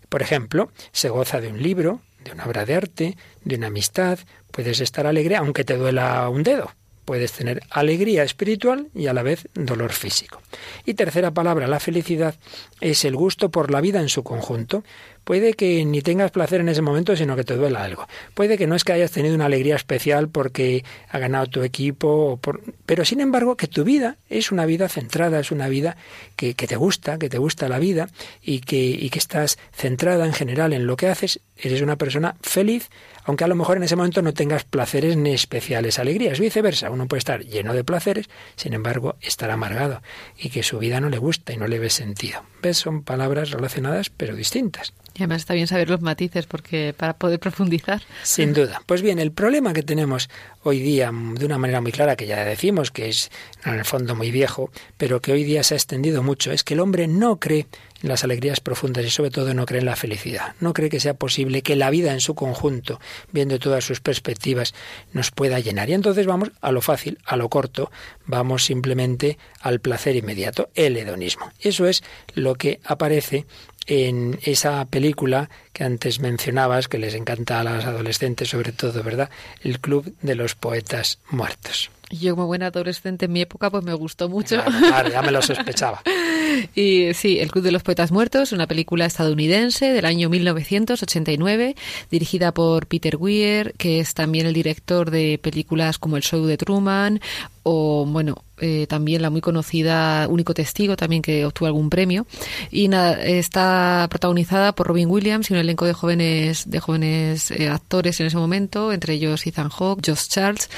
Por 0.08 0.22
ejemplo, 0.22 0.72
se 0.94 1.10
goza 1.10 1.42
de 1.42 1.50
un 1.50 1.62
libro, 1.62 2.00
de 2.24 2.32
una 2.32 2.46
obra 2.46 2.66
de 2.66 2.76
arte, 2.76 3.18
de 3.44 3.56
una 3.56 3.68
amistad, 3.68 4.20
puedes 4.52 4.80
estar 4.80 5.06
alegre 5.06 5.36
aunque 5.36 5.66
te 5.66 5.76
duela 5.76 6.28
un 6.30 6.44
dedo. 6.44 6.72
Puedes 7.04 7.34
tener 7.34 7.62
alegría 7.70 8.24
espiritual 8.24 8.88
y 8.96 9.06
a 9.06 9.14
la 9.14 9.22
vez 9.22 9.48
dolor 9.54 9.92
físico. 9.92 10.42
Y 10.86 10.96
tercera 10.96 11.32
palabra, 11.32 11.68
la 11.68 11.80
felicidad, 11.80 12.34
es 12.82 13.06
el 13.06 13.16
gusto 13.16 13.52
por 13.52 13.70
la 13.70 13.80
vida 13.80 14.00
en 14.00 14.10
su 14.10 14.24
conjunto. 14.24 14.84
Puede 15.26 15.56
que 15.56 15.84
ni 15.86 16.02
tengas 16.02 16.30
placer 16.30 16.62
en 16.62 16.70
ese 16.70 16.84
momento, 16.84 17.16
sino 17.16 17.36
que 17.36 17.44
te 17.44 17.56
duela 17.56 17.84
algo. 17.84 18.08
Puede 18.36 18.60
que 18.60 18.68
no 18.68 18.76
es 18.76 18.84
que 18.84 18.94
hayas 18.94 19.10
tenido 19.10 19.34
una 19.34 19.48
alegría 19.48 19.76
especial 19.76 20.30
porque 20.30 20.86
ha 21.10 21.18
ganado 21.18 21.48
tu 21.48 21.64
equipo, 21.64 22.40
pero 22.86 23.04
sin 23.06 23.22
embargo 23.22 23.58
que 23.58 23.68
tu 23.68 23.84
vida 23.84 24.18
es 24.30 24.52
una 24.52 24.68
vida 24.68 24.88
centrada, 24.88 25.40
es 25.40 25.50
una 25.50 25.68
vida 25.68 25.98
que, 26.36 26.54
te 26.54 26.76
gusta, 26.76 27.18
que 27.18 27.28
te 27.28 27.40
gusta 27.40 27.68
la 27.68 27.80
vida 27.80 28.08
y 28.40 28.60
que, 28.60 28.78
y 28.78 29.10
que 29.10 29.18
estás 29.18 29.58
centrada 29.74 30.28
en 30.28 30.34
general 30.34 30.74
en 30.74 30.86
lo 30.86 30.96
que 30.96 31.08
haces. 31.08 31.40
Eres 31.58 31.82
una 31.82 31.96
persona 31.96 32.36
feliz, 32.42 32.90
aunque 33.24 33.46
a 33.46 33.48
lo 33.48 33.56
mejor 33.56 33.78
en 33.78 33.84
ese 33.84 33.96
momento 33.96 34.22
no 34.22 34.34
tengas 34.34 34.64
placeres 34.64 35.18
ni 35.18 35.34
especiales 35.34 35.98
alegrías. 35.98 36.40
Viceversa, 36.40 36.92
uno 36.92 37.08
puede 37.08 37.20
estar 37.20 37.44
lleno 37.44 37.74
de 37.74 37.84
placeres, 37.84 38.30
sin 38.56 38.74
embargo 38.74 39.16
estar 39.22 39.50
amargado 39.50 40.04
y 40.38 40.50
que 40.50 40.62
su 40.62 40.78
vida 40.78 41.02
no 41.02 41.10
le 41.10 41.18
gusta 41.18 41.52
y 41.52 41.58
no 41.58 41.66
le 41.66 41.80
ve 41.80 41.90
sentido. 41.90 42.44
Son 42.74 43.04
palabras 43.04 43.52
relacionadas 43.52 44.10
pero 44.10 44.36
distintas. 44.36 44.94
Y 45.14 45.20
además 45.20 45.44
está 45.44 45.54
bien 45.54 45.68
saber 45.68 45.90
los 45.90 46.02
matices 46.02 46.46
porque 46.46 46.94
para 46.96 47.14
poder 47.14 47.40
profundizar. 47.40 48.02
Sin 48.24 48.54
duda. 48.54 48.82
Pues 48.86 49.02
bien, 49.02 49.18
el 49.18 49.32
problema 49.32 49.72
que 49.72 49.82
tenemos 49.82 50.30
hoy 50.64 50.80
día 50.80 51.10
de 51.14 51.46
una 51.46 51.58
manera 51.58 51.80
muy 51.80 51.94
clara, 51.94 52.18
que 52.18 52.28
ya 52.28 52.44
decimos 52.44 52.92
que 52.92 53.08
es 53.08 53.32
en 53.64 53.76
el 53.76 53.86
fondo 53.86 54.14
muy 54.16 54.32
viejo, 54.32 54.72
pero 54.98 55.22
que 55.22 55.32
hoy 55.32 55.46
día 55.46 55.64
se 55.64 55.76
ha 55.76 55.78
extendido 55.78 56.22
mucho, 56.22 56.52
es 56.52 56.64
que 56.66 56.74
el 56.74 56.82
hombre 56.82 57.08
no 57.08 57.40
cree 57.40 57.68
las 58.08 58.24
alegrías 58.24 58.60
profundas 58.60 59.06
y 59.06 59.10
sobre 59.10 59.32
todo 59.32 59.54
no 59.54 59.66
cree 59.66 59.80
en 59.80 59.86
la 59.86 59.96
felicidad. 59.96 60.56
No 60.60 60.74
cree 60.74 60.90
que 60.90 61.00
sea 61.00 61.14
posible 61.14 61.62
que 61.62 61.76
la 61.76 61.90
vida 61.90 62.14
en 62.14 62.22
su 62.22 62.36
conjunto, 62.36 63.00
viendo 63.32 63.60
todas 63.60 63.84
sus 63.84 64.00
perspectivas, 64.00 64.74
nos 65.14 65.32
pueda 65.32 65.60
llenar. 65.60 65.90
Y 65.90 65.94
entonces 65.94 66.26
vamos 66.26 66.52
a 66.62 66.72
lo 66.72 66.82
fácil, 66.82 67.20
a 67.26 67.36
lo 67.36 67.50
corto, 67.50 67.92
vamos 68.26 68.66
simplemente 68.66 69.38
al 69.62 69.80
placer 69.80 70.16
inmediato, 70.16 70.70
el 70.76 70.98
hedonismo. 70.98 71.52
Eso 71.60 71.88
es 71.88 72.04
lo 72.34 72.56
que 72.56 72.80
aparece 72.84 73.46
en 73.88 74.40
esa 74.44 74.86
película 74.86 75.50
que 75.74 75.84
antes 75.84 76.20
mencionabas, 76.20 76.88
que 76.88 76.98
les 76.98 77.14
encanta 77.14 77.60
a 77.60 77.64
las 77.64 77.86
adolescentes 77.86 78.50
sobre 78.50 78.72
todo, 78.72 79.04
¿verdad? 79.04 79.30
El 79.62 79.80
Club 79.80 80.16
de 80.22 80.36
los 80.36 80.56
Poetas 80.56 81.20
Muertos. 81.30 81.92
Yo 82.12 82.36
como 82.36 82.48
buena 82.48 82.68
adolescente 82.68 83.26
en 83.26 83.34
mi 83.34 83.42
época 83.42 83.70
pues 83.70 83.84
me 83.84 83.94
gustó 83.94 84.30
mucho. 84.30 84.62
Claro, 84.64 85.10
ya 85.10 85.22
me 85.22 85.32
lo 85.32 85.42
sospechaba. 85.42 86.02
y 86.76 87.14
sí, 87.14 87.40
El 87.40 87.52
Club 87.52 87.64
de 87.64 87.72
los 87.72 87.84
Poetas 87.84 88.12
Muertos, 88.12 88.52
una 88.52 88.68
película 88.68 89.06
estadounidense 89.06 89.92
del 89.92 90.06
año 90.06 90.30
1989, 90.30 91.76
dirigida 92.12 92.54
por 92.54 92.88
Peter 92.88 93.16
Weir, 93.18 93.74
que 93.78 94.00
es 94.00 94.14
también 94.14 94.46
el 94.46 94.54
director 94.54 95.10
de 95.10 95.40
películas 95.42 95.98
como 95.98 96.18
El 96.18 96.24
Show 96.24 96.46
de 96.46 96.58
Truman 96.58 97.22
o 97.68 98.06
bueno, 98.06 98.44
eh, 98.60 98.86
también 98.86 99.24
la 99.24 99.32
muy 99.32 99.42
conocida 99.42 100.28
Único 100.30 100.54
Testigo, 100.54 100.96
también 100.96 101.24
que 101.24 101.48
obtuvo 101.48 101.66
algún 101.66 101.90
premio. 101.90 102.28
Y 102.70 102.88
nada, 102.90 103.24
está 103.24 104.06
protagonizada 104.08 104.76
por 104.76 104.86
Robin 104.86 105.10
Williams 105.10 105.50
y 105.50 105.54
un 105.54 105.60
elenco 105.60 105.86
de 105.86 105.94
jóvenes, 105.94 106.70
de 106.70 106.80
jóvenes 106.80 107.50
eh, 107.50 107.68
actores 107.68 108.20
en 108.20 108.28
ese 108.28 108.38
momento, 108.38 108.94
entre 108.94 109.16
ellos 109.16 109.48
Ethan 109.48 109.70
Hawke, 109.70 110.04
Josh 110.06 110.28
Charles. 110.28 110.70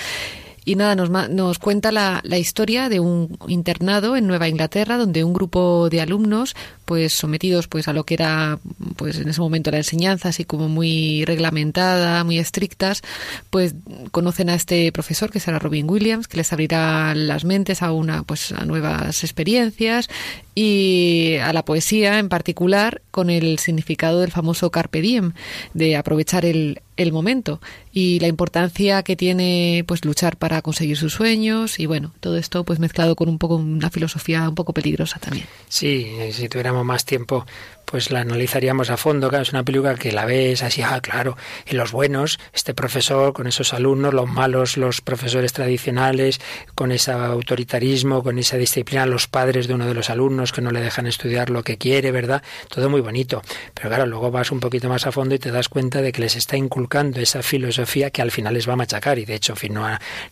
Y 0.67 0.75
nada, 0.75 0.95
nos, 0.95 1.09
nos 1.09 1.59
cuenta 1.59 1.93
la, 1.93 2.19
la 2.25 2.37
historia 2.37 2.89
de 2.89 2.99
un 2.99 3.39
internado 3.47 4.17
en 4.17 4.27
Nueva 4.27 4.49
Inglaterra 4.49 4.97
donde 4.97 5.23
un 5.23 5.31
grupo 5.31 5.89
de 5.89 6.01
alumnos 6.01 6.57
pues 6.83 7.13
sometidos 7.13 7.69
pues 7.69 7.87
a 7.87 7.93
lo 7.93 8.03
que 8.03 8.15
era 8.15 8.59
pues 8.97 9.17
en 9.17 9.29
ese 9.29 9.39
momento 9.39 9.71
la 9.71 9.77
enseñanza 9.77 10.27
así 10.27 10.43
como 10.43 10.67
muy 10.67 11.23
reglamentada, 11.23 12.21
muy 12.25 12.37
estrictas, 12.37 13.01
pues 13.49 13.75
conocen 14.11 14.49
a 14.49 14.55
este 14.55 14.91
profesor 14.91 15.31
que 15.31 15.39
será 15.39 15.57
Robin 15.57 15.89
Williams, 15.89 16.27
que 16.27 16.35
les 16.35 16.51
abrirá 16.51 17.15
las 17.15 17.45
mentes 17.45 17.81
a 17.81 17.93
una 17.93 18.23
pues 18.23 18.51
a 18.51 18.65
nuevas 18.65 19.23
experiencias 19.23 20.09
y 20.53 21.37
a 21.41 21.53
la 21.53 21.63
poesía 21.63 22.19
en 22.19 22.27
particular 22.27 23.01
con 23.11 23.29
el 23.29 23.57
significado 23.59 24.19
del 24.19 24.31
famoso 24.31 24.69
carpe 24.69 24.99
diem, 24.99 25.31
de 25.73 25.95
aprovechar 25.95 26.43
el, 26.43 26.81
el 26.97 27.11
momento 27.11 27.61
y 27.93 28.19
la 28.19 28.27
importancia 28.27 29.03
que 29.03 29.15
tiene 29.15 29.83
pues 29.87 30.03
luchar 30.03 30.37
para 30.37 30.61
conseguir 30.61 30.97
sus 30.97 31.13
sueños 31.13 31.79
y 31.79 31.85
bueno, 31.85 32.13
todo 32.19 32.37
esto 32.37 32.63
pues 32.63 32.79
mezclado 32.79 33.15
con 33.15 33.29
un 33.29 33.37
poco 33.37 33.55
una 33.55 33.89
filosofía 33.89 34.47
un 34.49 34.55
poco 34.55 34.73
peligrosa 34.73 35.19
también. 35.19 35.45
Sí, 35.69 36.11
si 36.31 36.49
tuviéramos 36.49 36.85
más 36.85 37.05
tiempo 37.05 37.45
pues 37.89 38.11
la 38.11 38.19
analizaríamos 38.19 38.89
a 38.89 38.97
fondo. 38.97 39.29
Claro, 39.29 39.43
es 39.43 39.53
una 39.53 39.63
película 39.63 39.95
que 39.95 40.11
la 40.11 40.25
ves 40.25 40.61
así, 40.61 40.81
ah, 40.81 40.99
claro, 41.01 41.37
y 41.65 41.73
los 41.73 41.93
buenos, 41.93 42.37
este 42.53 42.73
profesor 42.73 43.31
con 43.31 43.47
esos 43.47 43.73
alumnos, 43.73 44.13
los 44.13 44.27
malos, 44.27 44.75
los 44.75 44.99
profesores 44.99 45.53
tradicionales, 45.53 46.41
con 46.75 46.91
ese 46.91 47.11
autoritarismo, 47.11 48.23
con 48.23 48.39
esa 48.39 48.57
disciplina, 48.57 49.05
los 49.05 49.27
padres 49.27 49.67
de 49.67 49.73
uno 49.73 49.85
de 49.85 49.93
los 49.93 50.09
alumnos 50.09 50.51
que 50.51 50.61
no 50.61 50.71
le 50.71 50.81
dejan 50.81 51.07
estudiar 51.07 51.49
lo 51.49 51.63
que 51.63 51.77
quiere, 51.77 52.11
¿verdad? 52.11 52.43
Todo 52.67 52.89
muy 52.89 52.99
bonito. 52.99 53.41
Pero 53.73 53.87
claro, 53.87 54.05
luego 54.05 54.31
vas 54.31 54.51
un 54.51 54.59
poquito 54.59 54.89
más 54.89 55.07
a 55.07 55.13
fondo 55.13 55.35
y 55.35 55.39
te 55.39 55.51
das 55.51 55.69
cuenta 55.69 56.01
de 56.01 56.11
que 56.11 56.21
les 56.21 56.35
está 56.35 56.57
inculcando 56.57 57.21
esa 57.21 57.41
filosofía 57.41 58.09
que 58.09 58.21
al 58.21 58.31
final 58.31 58.53
les 58.53 58.67
va 58.67 58.73
a 58.73 58.77
machacar. 58.77 59.17
Y 59.17 59.23
de 59.23 59.35
hecho, 59.35 59.53
no, 59.69 59.87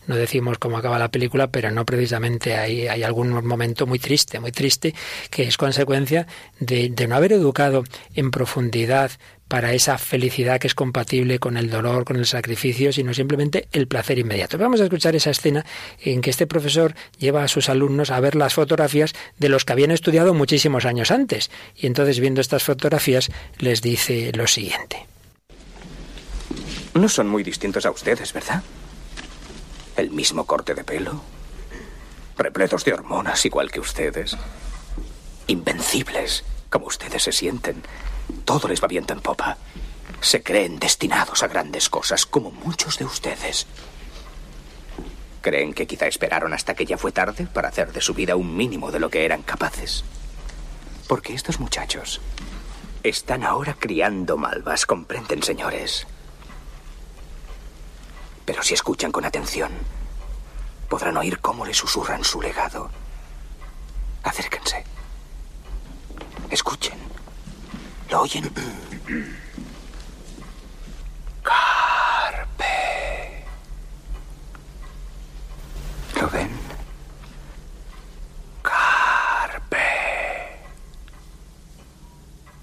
no 0.06 0.14
decimos 0.14 0.58
cómo 0.58 0.76
acaba 0.76 0.98
la 0.98 1.10
película, 1.10 1.46
pero 1.46 1.70
no 1.70 1.86
precisamente 1.86 2.54
hay, 2.54 2.86
hay 2.86 3.02
algún 3.02 3.30
momento 3.46 3.86
muy 3.86 3.98
triste, 3.98 4.40
muy 4.40 4.52
triste, 4.52 4.94
que 5.30 5.44
es 5.44 5.56
consecuencia 5.56 6.26
de, 6.60 6.90
de 6.90 7.08
no 7.08 7.16
haber 7.16 7.32
educado 7.32 7.45
educado 7.46 7.84
en 8.14 8.30
profundidad 8.30 9.12
para 9.48 9.72
esa 9.72 9.96
felicidad 9.96 10.58
que 10.58 10.66
es 10.66 10.74
compatible 10.74 11.38
con 11.38 11.56
el 11.56 11.70
dolor, 11.70 12.04
con 12.04 12.16
el 12.16 12.26
sacrificio, 12.26 12.92
sino 12.92 13.14
simplemente 13.14 13.68
el 13.72 13.86
placer 13.86 14.18
inmediato. 14.18 14.58
Vamos 14.58 14.80
a 14.80 14.84
escuchar 14.84 15.14
esa 15.14 15.30
escena 15.30 15.64
en 16.00 16.20
que 16.20 16.30
este 16.30 16.48
profesor 16.48 16.94
lleva 17.18 17.44
a 17.44 17.48
sus 17.48 17.68
alumnos 17.68 18.10
a 18.10 18.18
ver 18.18 18.34
las 18.34 18.54
fotografías 18.54 19.14
de 19.38 19.48
los 19.48 19.64
que 19.64 19.72
habían 19.72 19.92
estudiado 19.92 20.34
muchísimos 20.34 20.84
años 20.84 21.12
antes. 21.12 21.50
Y 21.76 21.86
entonces, 21.86 22.18
viendo 22.18 22.40
estas 22.40 22.64
fotografías, 22.64 23.30
les 23.58 23.82
dice 23.82 24.32
lo 24.34 24.48
siguiente. 24.48 25.06
No 26.94 27.08
son 27.08 27.28
muy 27.28 27.44
distintos 27.44 27.86
a 27.86 27.90
ustedes, 27.90 28.32
¿verdad? 28.32 28.62
El 29.96 30.10
mismo 30.10 30.44
corte 30.44 30.74
de 30.74 30.82
pelo, 30.82 31.22
repletos 32.36 32.84
de 32.84 32.94
hormonas 32.94 33.44
igual 33.46 33.70
que 33.70 33.80
ustedes, 33.80 34.36
invencibles 35.46 36.42
como 36.76 36.88
ustedes 36.88 37.22
se 37.22 37.32
sienten. 37.32 37.82
Todo 38.44 38.68
les 38.68 38.82
va 38.82 38.86
viento 38.86 39.14
en 39.14 39.22
popa. 39.22 39.56
Se 40.20 40.42
creen 40.42 40.78
destinados 40.78 41.42
a 41.42 41.46
grandes 41.46 41.88
cosas, 41.88 42.26
como 42.26 42.50
muchos 42.50 42.98
de 42.98 43.06
ustedes. 43.06 43.66
¿Creen 45.40 45.72
que 45.72 45.86
quizá 45.86 46.06
esperaron 46.06 46.52
hasta 46.52 46.74
que 46.74 46.84
ya 46.84 46.98
fue 46.98 47.12
tarde 47.12 47.46
para 47.46 47.68
hacer 47.68 47.94
de 47.94 48.02
su 48.02 48.12
vida 48.12 48.36
un 48.36 48.54
mínimo 48.54 48.92
de 48.92 49.00
lo 49.00 49.08
que 49.08 49.24
eran 49.24 49.42
capaces? 49.42 50.04
Porque 51.08 51.32
estos 51.32 51.60
muchachos 51.60 52.20
están 53.02 53.42
ahora 53.42 53.74
criando 53.78 54.36
malvas, 54.36 54.84
comprenden, 54.84 55.42
señores. 55.42 56.06
Pero 58.44 58.62
si 58.62 58.74
escuchan 58.74 59.12
con 59.12 59.24
atención, 59.24 59.72
podrán 60.90 61.16
oír 61.16 61.38
cómo 61.38 61.64
le 61.64 61.72
susurran 61.72 62.22
su 62.22 62.42
legado. 62.42 62.90
Acérquense. 64.24 64.84
Escuchen. 66.50 66.98
¿Lo 68.10 68.20
oyen? 68.22 68.44
Carpe. 71.42 73.44
¿Lo 76.20 76.28
ven? 76.30 76.50
Carpe. 78.62 79.78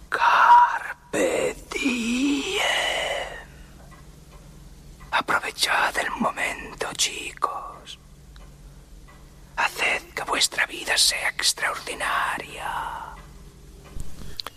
Carpe 0.10 1.56
diem. 1.72 2.64
Aprovechad 5.12 5.98
el 5.98 6.10
momento, 6.12 6.88
chicos. 6.96 8.00
Haced 9.58 10.04
que 10.16 10.24
vuestra 10.24 10.66
vida 10.66 10.98
sea 10.98 11.30
extraordinaria. 11.30 13.13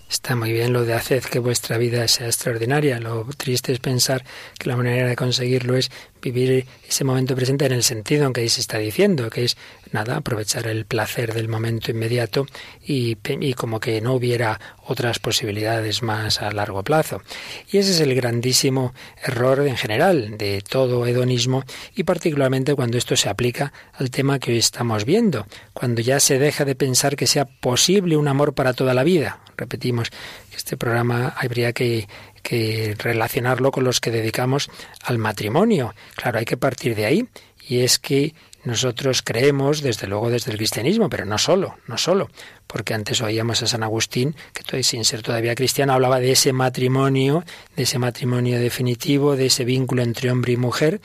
Está 0.08 0.36
muy 0.36 0.52
bien 0.52 0.72
lo 0.72 0.84
de 0.84 0.94
haced 0.94 1.24
que 1.24 1.40
vuestra 1.40 1.78
vida 1.78 2.06
sea 2.06 2.26
extraordinaria. 2.26 3.00
Lo 3.00 3.26
triste 3.36 3.72
es 3.72 3.80
pensar 3.80 4.24
que 4.58 4.68
la 4.68 4.76
manera 4.76 5.08
de 5.08 5.16
conseguirlo 5.16 5.76
es 5.76 5.90
vivir 6.22 6.66
ese 6.88 7.04
momento 7.04 7.34
presente 7.34 7.66
en 7.66 7.72
el 7.72 7.82
sentido 7.82 8.26
en 8.26 8.32
que 8.32 8.40
ahí 8.42 8.48
se 8.48 8.60
está 8.60 8.78
diciendo, 8.78 9.30
que 9.30 9.44
es 9.44 9.56
nada, 9.92 10.16
aprovechar 10.16 10.66
el 10.66 10.84
placer 10.84 11.34
del 11.34 11.48
momento 11.48 11.90
inmediato 11.90 12.46
y, 12.84 13.16
y, 13.40 13.54
como 13.54 13.80
que 13.80 14.00
no 14.00 14.14
hubiera 14.14 14.60
otras 14.86 15.18
posibilidades 15.18 16.02
más 16.02 16.42
a 16.42 16.50
largo 16.50 16.82
plazo. 16.82 17.22
Y 17.70 17.78
ese 17.78 17.92
es 17.92 18.00
el 18.00 18.14
grandísimo 18.14 18.94
error 19.22 19.66
en 19.66 19.76
general 19.76 20.36
de 20.38 20.62
todo 20.62 21.06
hedonismo 21.06 21.64
y 21.94 22.04
particularmente 22.04 22.74
cuando 22.74 22.98
esto 22.98 23.16
se 23.16 23.28
aplica 23.28 23.72
al 23.94 24.10
tema 24.10 24.38
que 24.38 24.52
hoy 24.52 24.58
estamos 24.58 25.04
viendo, 25.04 25.46
cuando 25.72 26.00
ya 26.02 26.20
se 26.20 26.38
deja 26.38 26.64
de 26.64 26.74
pensar 26.74 27.16
que 27.16 27.26
sea 27.26 27.44
posible 27.44 28.16
un 28.16 28.28
amor 28.28 28.54
para 28.54 28.74
toda 28.74 28.94
la 28.94 29.04
vida. 29.04 29.40
Repetimos 29.56 30.10
que 30.10 30.56
este 30.56 30.76
programa 30.76 31.34
habría 31.36 31.72
que 31.72 32.08
que 32.46 32.94
relacionarlo 32.96 33.72
con 33.72 33.82
los 33.82 34.00
que 34.00 34.12
dedicamos 34.12 34.70
al 35.02 35.18
matrimonio. 35.18 35.96
Claro, 36.14 36.38
hay 36.38 36.44
que 36.44 36.56
partir 36.56 36.94
de 36.94 37.04
ahí. 37.04 37.28
Y 37.68 37.80
es 37.80 37.98
que 37.98 38.34
nosotros 38.62 39.22
creemos, 39.22 39.82
desde 39.82 40.06
luego 40.06 40.30
desde 40.30 40.52
el 40.52 40.56
cristianismo, 40.56 41.08
pero 41.08 41.24
no 41.24 41.38
solo, 41.38 41.76
no 41.88 41.98
solo, 41.98 42.30
porque 42.68 42.94
antes 42.94 43.20
oíamos 43.20 43.64
a 43.64 43.66
San 43.66 43.82
Agustín, 43.82 44.36
que 44.52 44.84
sin 44.84 45.04
ser 45.04 45.22
todavía 45.22 45.56
cristiano, 45.56 45.92
hablaba 45.92 46.20
de 46.20 46.30
ese 46.30 46.52
matrimonio, 46.52 47.44
de 47.74 47.82
ese 47.82 47.98
matrimonio 47.98 48.60
definitivo, 48.60 49.34
de 49.34 49.46
ese 49.46 49.64
vínculo 49.64 50.02
entre 50.02 50.30
hombre 50.30 50.52
y 50.52 50.56
mujer, 50.56 51.00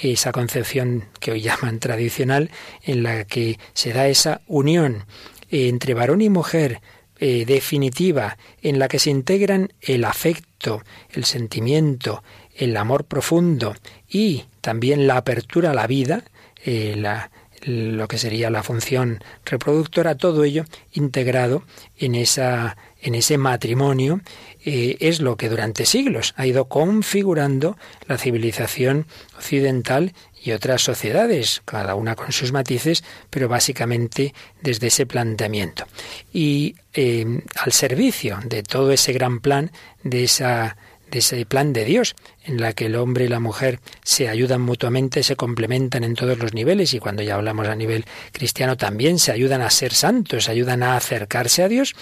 esa 0.00 0.30
concepción 0.30 1.06
que 1.18 1.32
hoy 1.32 1.40
llaman 1.48 1.80
tradicional, 1.80 2.50
en 2.84 3.02
la 3.02 3.24
que 3.24 3.58
se 3.72 3.92
da 3.92 4.06
esa 4.06 4.42
unión 4.46 5.06
entre 5.50 5.94
varón 5.94 6.20
y 6.20 6.30
mujer, 6.30 6.80
eh, 7.26 7.46
definitiva 7.46 8.36
en 8.60 8.78
la 8.78 8.86
que 8.86 8.98
se 8.98 9.08
integran 9.08 9.72
el 9.80 10.04
afecto, 10.04 10.82
el 11.08 11.24
sentimiento, 11.24 12.22
el 12.54 12.76
amor 12.76 13.06
profundo 13.06 13.74
y 14.06 14.44
también 14.60 15.06
la 15.06 15.16
apertura 15.16 15.70
a 15.70 15.74
la 15.74 15.86
vida, 15.86 16.24
eh, 16.66 16.92
la, 16.98 17.30
lo 17.62 18.08
que 18.08 18.18
sería 18.18 18.50
la 18.50 18.62
función 18.62 19.24
reproductora, 19.46 20.16
todo 20.16 20.44
ello 20.44 20.66
integrado 20.92 21.62
en, 21.96 22.14
esa, 22.14 22.76
en 23.00 23.14
ese 23.14 23.38
matrimonio, 23.38 24.20
eh, 24.62 24.98
es 25.00 25.22
lo 25.22 25.38
que 25.38 25.48
durante 25.48 25.86
siglos 25.86 26.34
ha 26.36 26.46
ido 26.46 26.66
configurando 26.66 27.78
la 28.06 28.18
civilización 28.18 29.06
occidental 29.34 30.12
y 30.44 30.52
otras 30.52 30.82
sociedades, 30.82 31.62
cada 31.64 31.94
una 31.94 32.14
con 32.14 32.30
sus 32.30 32.52
matices, 32.52 33.02
pero 33.30 33.48
básicamente 33.48 34.34
desde 34.60 34.88
ese 34.88 35.06
planteamiento. 35.06 35.86
Y 36.34 36.76
eh, 36.92 37.40
al 37.56 37.72
servicio 37.72 38.38
de 38.44 38.62
todo 38.62 38.92
ese 38.92 39.14
gran 39.14 39.40
plan, 39.40 39.72
de 40.02 40.24
esa 40.24 40.76
de 41.14 41.20
ese 41.20 41.46
plan 41.46 41.72
de 41.72 41.84
Dios, 41.84 42.16
en 42.44 42.60
la 42.60 42.72
que 42.72 42.86
el 42.86 42.96
hombre 42.96 43.26
y 43.26 43.28
la 43.28 43.38
mujer 43.38 43.78
se 44.02 44.28
ayudan 44.28 44.60
mutuamente, 44.60 45.22
se 45.22 45.36
complementan 45.36 46.02
en 46.02 46.14
todos 46.14 46.36
los 46.38 46.54
niveles, 46.54 46.92
y 46.92 46.98
cuando 46.98 47.22
ya 47.22 47.36
hablamos 47.36 47.68
a 47.68 47.76
nivel 47.76 48.04
cristiano 48.32 48.76
también 48.76 49.20
se 49.20 49.30
ayudan 49.30 49.62
a 49.62 49.70
ser 49.70 49.94
santos, 49.94 50.44
se 50.44 50.50
ayudan 50.50 50.82
a 50.82 50.96
acercarse 50.96 51.62
a 51.62 51.68
Dios, 51.68 51.94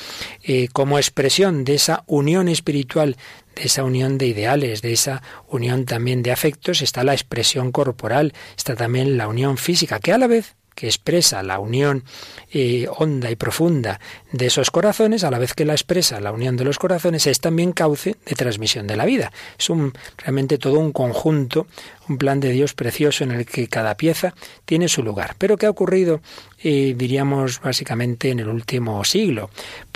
eh, 0.43 0.69
como 0.73 0.99
expresión 0.99 1.65
de 1.65 1.75
esa 1.75 2.05
unión 2.07 2.49
espiritual 2.49 3.17
de 3.55 3.65
esa 3.65 3.85
unión 3.85 4.17
de 4.17 4.29
ideales, 4.29 4.81
de 4.81 4.95
esa 4.95 5.23
unión 5.47 5.85
también 5.85 6.23
de 6.23 6.33
afectos, 6.33 6.81
está 6.81 7.05
la 7.05 7.13
expresión 7.13 7.71
corporal, 7.71 8.33
está 8.57 8.77
también 8.77 9.19
la 9.19 9.29
unión 9.29 9.59
física, 9.59 10.01
que 10.01 10.11
a 10.11 10.17
la 10.17 10.27
vez 10.27 10.57
que 10.75 10.87
expresa 10.87 11.43
la 11.43 11.59
unión 11.59 12.05
eh, 12.53 12.87
honda 12.97 13.31
y 13.31 13.37
profunda 13.37 14.01
de 14.33 14.47
esos 14.47 14.71
corazones, 14.71 15.25
a 15.25 15.31
la 15.31 15.39
vez 15.39 15.55
que 15.55 15.65
la 15.65 15.75
expresa 15.75 16.21
la 16.21 16.33
unión 16.33 16.57
de 16.57 16.65
los 16.65 16.79
corazones, 16.79 17.27
es 17.27 17.41
también 17.41 17.73
cauce 17.73 18.17
de 18.25 18.35
transmisión 18.35 18.87
de 18.87 18.97
la 18.97 19.05
vida. 19.05 19.33
Es 19.59 19.71
un, 19.71 19.93
realmente 20.19 20.59
todo 20.59 20.79
un 20.79 20.93
conjunto, 20.93 21.67
un 22.09 22.19
plan 22.19 22.41
de 22.41 22.51
Dios 22.51 22.75
precioso 22.75 23.25
en 23.25 23.33
el 23.33 23.47
que 23.47 23.69
cada 23.69 23.97
pieza 23.97 24.35
tiene 24.65 24.89
su 24.89 25.03
lugar. 25.03 25.35
Pero 25.39 25.57
¿qué 25.57 25.67
ha 25.67 25.71
ocurrido, 25.71 26.21
eh, 26.63 26.95
diríamos, 26.97 27.61
básicamente 27.61 28.31
en 28.31 28.41
el 28.41 28.49
último 28.49 29.05
siglo? 29.05 29.51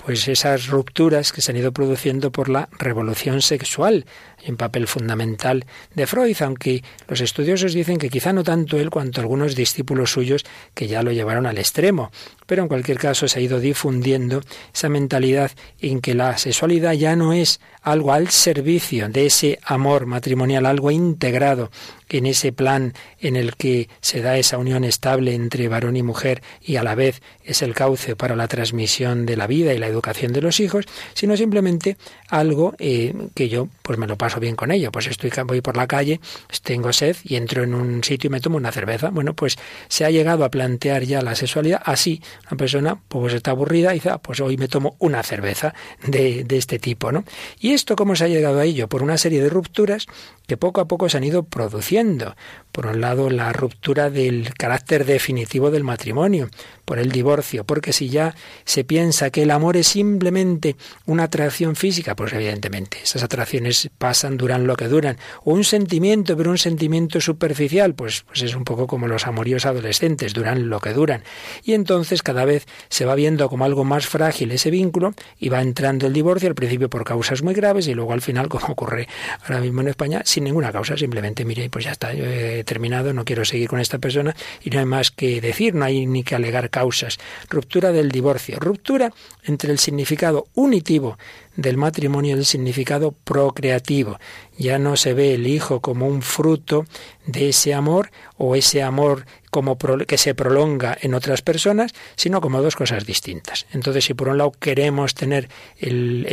Pues 0.07 0.25
esas 0.29 0.67
rupturas 0.67 1.33
que 1.33 1.41
se 1.41 1.51
han 1.51 1.57
ido 1.57 1.73
produciendo 1.73 2.31
por 2.31 2.47
la 2.47 2.69
revolución 2.79 3.41
sexual, 3.41 4.05
un 4.47 4.55
papel 4.55 4.87
fundamental 4.87 5.65
de 5.95 6.07
Freud, 6.07 6.37
aunque 6.39 6.81
los 7.09 7.19
estudiosos 7.19 7.73
dicen 7.73 7.97
que 7.97 8.09
quizá 8.09 8.31
no 8.31 8.45
tanto 8.45 8.79
él 8.79 8.89
cuanto 8.89 9.19
algunos 9.19 9.53
discípulos 9.53 10.13
suyos 10.13 10.45
que 10.73 10.87
ya 10.87 11.03
lo 11.03 11.11
llevaron 11.11 11.45
al 11.45 11.57
extremo. 11.57 12.09
Pero 12.45 12.61
en 12.61 12.69
cualquier 12.69 12.99
caso 12.99 13.27
se 13.27 13.37
ha 13.37 13.41
ido 13.41 13.59
difundiendo 13.59 14.39
esa 14.73 14.87
mentalidad 14.87 15.51
en 15.81 15.99
que 15.99 16.15
la 16.15 16.37
sexualidad 16.37 16.93
ya 16.93 17.17
no 17.17 17.33
es 17.33 17.59
algo 17.87 18.11
al 18.11 18.29
servicio 18.29 19.07
de 19.07 19.27
ese 19.27 19.59
amor 19.63 20.07
matrimonial, 20.07 20.65
algo 20.65 20.91
integrado 20.91 21.71
en 22.09 22.25
ese 22.25 22.51
plan 22.51 22.93
en 23.19 23.35
el 23.35 23.55
que 23.55 23.89
se 24.01 24.21
da 24.21 24.37
esa 24.37 24.57
unión 24.57 24.83
estable 24.83 25.33
entre 25.33 25.67
varón 25.67 25.95
y 25.97 26.03
mujer 26.03 26.41
y 26.61 26.77
a 26.77 26.83
la 26.83 26.95
vez 26.95 27.21
es 27.43 27.61
el 27.61 27.73
cauce 27.73 28.15
para 28.15 28.35
la 28.35 28.47
transmisión 28.47 29.25
de 29.25 29.37
la 29.37 29.47
vida 29.47 29.73
y 29.73 29.77
la 29.77 29.87
educación 29.87 30.33
de 30.33 30.41
los 30.41 30.59
hijos, 30.59 30.85
sino 31.13 31.35
simplemente 31.35 31.97
algo 32.29 32.75
eh, 32.79 33.13
que 33.33 33.49
yo 33.49 33.67
pues 33.81 33.97
me 33.97 34.07
lo 34.07 34.17
paso 34.17 34.39
bien 34.39 34.55
con 34.55 34.71
ello. 34.71 34.91
Pues 34.91 35.07
estoy 35.07 35.31
voy 35.45 35.61
por 35.61 35.77
la 35.77 35.87
calle, 35.87 36.19
tengo 36.63 36.91
sed 36.93 37.15
y 37.23 37.35
entro 37.35 37.63
en 37.63 37.73
un 37.73 38.03
sitio 38.03 38.27
y 38.27 38.31
me 38.31 38.41
tomo 38.41 38.57
una 38.57 38.71
cerveza. 38.71 39.09
Bueno, 39.09 39.33
pues 39.33 39.57
se 39.87 40.05
ha 40.05 40.09
llegado 40.09 40.43
a 40.43 40.49
plantear 40.49 41.03
ya 41.03 41.21
la 41.21 41.35
sexualidad 41.35 41.81
así. 41.83 42.21
Una 42.49 42.57
persona 42.57 42.99
pues 43.07 43.33
está 43.33 43.51
aburrida 43.51 43.91
y 43.91 43.95
dice, 43.95 44.09
ah, 44.09 44.17
pues 44.17 44.39
hoy 44.39 44.57
me 44.57 44.67
tomo 44.67 44.95
una 44.99 45.23
cerveza 45.23 45.73
de, 46.05 46.43
de 46.43 46.57
este 46.57 46.79
tipo, 46.79 47.11
¿no? 47.11 47.23
Y 47.59 47.73
esto 47.77 47.95
cómo 47.95 48.15
se 48.15 48.23
ha 48.23 48.27
llegado 48.27 48.59
a 48.59 48.65
ello 48.65 48.87
por 48.87 49.03
una 49.03 49.19
serie 49.19 49.39
de 49.39 49.49
rupturas 49.49 50.07
que 50.47 50.57
poco 50.57 50.81
a 50.81 50.87
poco 50.87 51.09
se 51.09 51.17
han 51.17 51.23
ido 51.23 51.43
produciendo. 51.43 52.35
Por 52.71 52.87
un 52.87 53.01
lado, 53.01 53.29
la 53.29 53.53
ruptura 53.53 54.09
del 54.09 54.51
carácter 54.55 55.05
definitivo 55.05 55.69
del 55.69 55.83
matrimonio, 55.83 56.49
por 56.87 56.99
el 56.99 57.11
divorcio, 57.11 57.65
porque 57.65 57.91
si 57.91 58.07
ya 58.07 58.33
se 58.63 58.85
piensa 58.85 59.29
que 59.29 59.43
el 59.43 59.51
amor 59.51 59.75
es 59.75 59.89
simplemente 59.89 60.77
una 61.05 61.23
atracción 61.23 61.75
física, 61.75 62.15
pues 62.15 62.31
evidentemente 62.31 62.99
esas 63.03 63.23
atracciones 63.23 63.89
pasan, 63.97 64.37
duran 64.37 64.65
lo 64.65 64.77
que 64.77 64.87
duran, 64.87 65.17
o 65.43 65.51
un 65.51 65.65
sentimiento, 65.65 66.37
pero 66.37 66.49
un 66.49 66.57
sentimiento 66.57 67.19
superficial, 67.19 67.93
pues, 67.93 68.21
pues 68.21 68.41
es 68.41 68.55
un 68.55 68.63
poco 68.63 68.87
como 68.87 69.09
los 69.09 69.27
amoríos 69.27 69.65
adolescentes, 69.65 70.33
duran 70.33 70.69
lo 70.69 70.79
que 70.79 70.93
duran. 70.93 71.23
Y 71.61 71.73
entonces 71.73 72.23
cada 72.23 72.45
vez 72.45 72.65
se 72.87 73.03
va 73.03 73.15
viendo 73.15 73.49
como 73.49 73.65
algo 73.65 73.83
más 73.83 74.07
frágil 74.07 74.53
ese 74.53 74.71
vínculo 74.71 75.13
y 75.37 75.49
va 75.49 75.61
entrando 75.61 76.07
el 76.07 76.13
divorcio, 76.13 76.47
al 76.47 76.55
principio 76.55 76.89
por 76.89 77.03
causas 77.03 77.43
muy 77.43 77.53
graves 77.53 77.89
y 77.89 77.95
luego 77.95 78.13
al 78.13 78.21
final, 78.21 78.47
como 78.47 78.67
ocurre 78.67 79.09
ahora 79.43 79.59
mismo 79.59 79.81
en 79.81 79.89
España, 79.89 80.21
sin 80.23 80.45
ninguna 80.45 80.71
causa, 80.71 80.95
simplemente 80.95 81.43
mire, 81.43 81.69
pues 81.69 81.83
ya 81.83 81.91
está, 81.91 82.13
he 82.13 82.63
terminado, 82.63 83.11
no 83.11 83.25
quiero 83.25 83.43
seguir 83.43 83.67
con 83.67 83.81
esta 83.81 83.99
persona 83.99 84.33
y 84.63 84.69
no 84.69 84.79
hay 84.79 84.85
más 84.85 85.11
que 85.11 85.41
decir, 85.41 85.75
no 85.75 85.83
hay 85.83 86.05
ni 86.05 86.23
que 86.23 86.35
alegar 86.35 86.69
causas. 86.77 87.17
Ruptura 87.49 87.91
del 87.91 88.11
divorcio, 88.11 88.59
ruptura 88.59 89.11
entre 89.43 89.71
el 89.71 89.79
significado 89.79 90.45
unitivo 90.53 91.17
del 91.55 91.75
matrimonio 91.75 92.35
y 92.35 92.39
el 92.39 92.45
significado 92.45 93.15
procreativo. 93.23 94.19
Ya 94.59 94.77
no 94.77 94.95
se 94.95 95.15
ve 95.15 95.33
el 95.33 95.47
hijo 95.47 95.79
como 95.81 96.05
un 96.05 96.21
fruto 96.21 96.85
de 97.25 97.49
ese 97.49 97.73
amor 97.73 98.11
o 98.37 98.55
ese 98.55 98.83
amor 98.83 99.25
como 99.49 99.75
que 100.05 100.19
se 100.19 100.35
prolonga 100.35 100.95
en 101.01 101.15
otras 101.15 101.41
personas, 101.41 101.93
sino 102.15 102.41
como 102.41 102.61
dos 102.61 102.75
cosas 102.75 103.07
distintas. 103.07 103.65
Entonces, 103.71 104.05
si 104.05 104.13
por 104.13 104.27
un 104.27 104.37
lado 104.37 104.51
queremos 104.51 105.15
tener 105.15 105.49
el, 105.79 106.27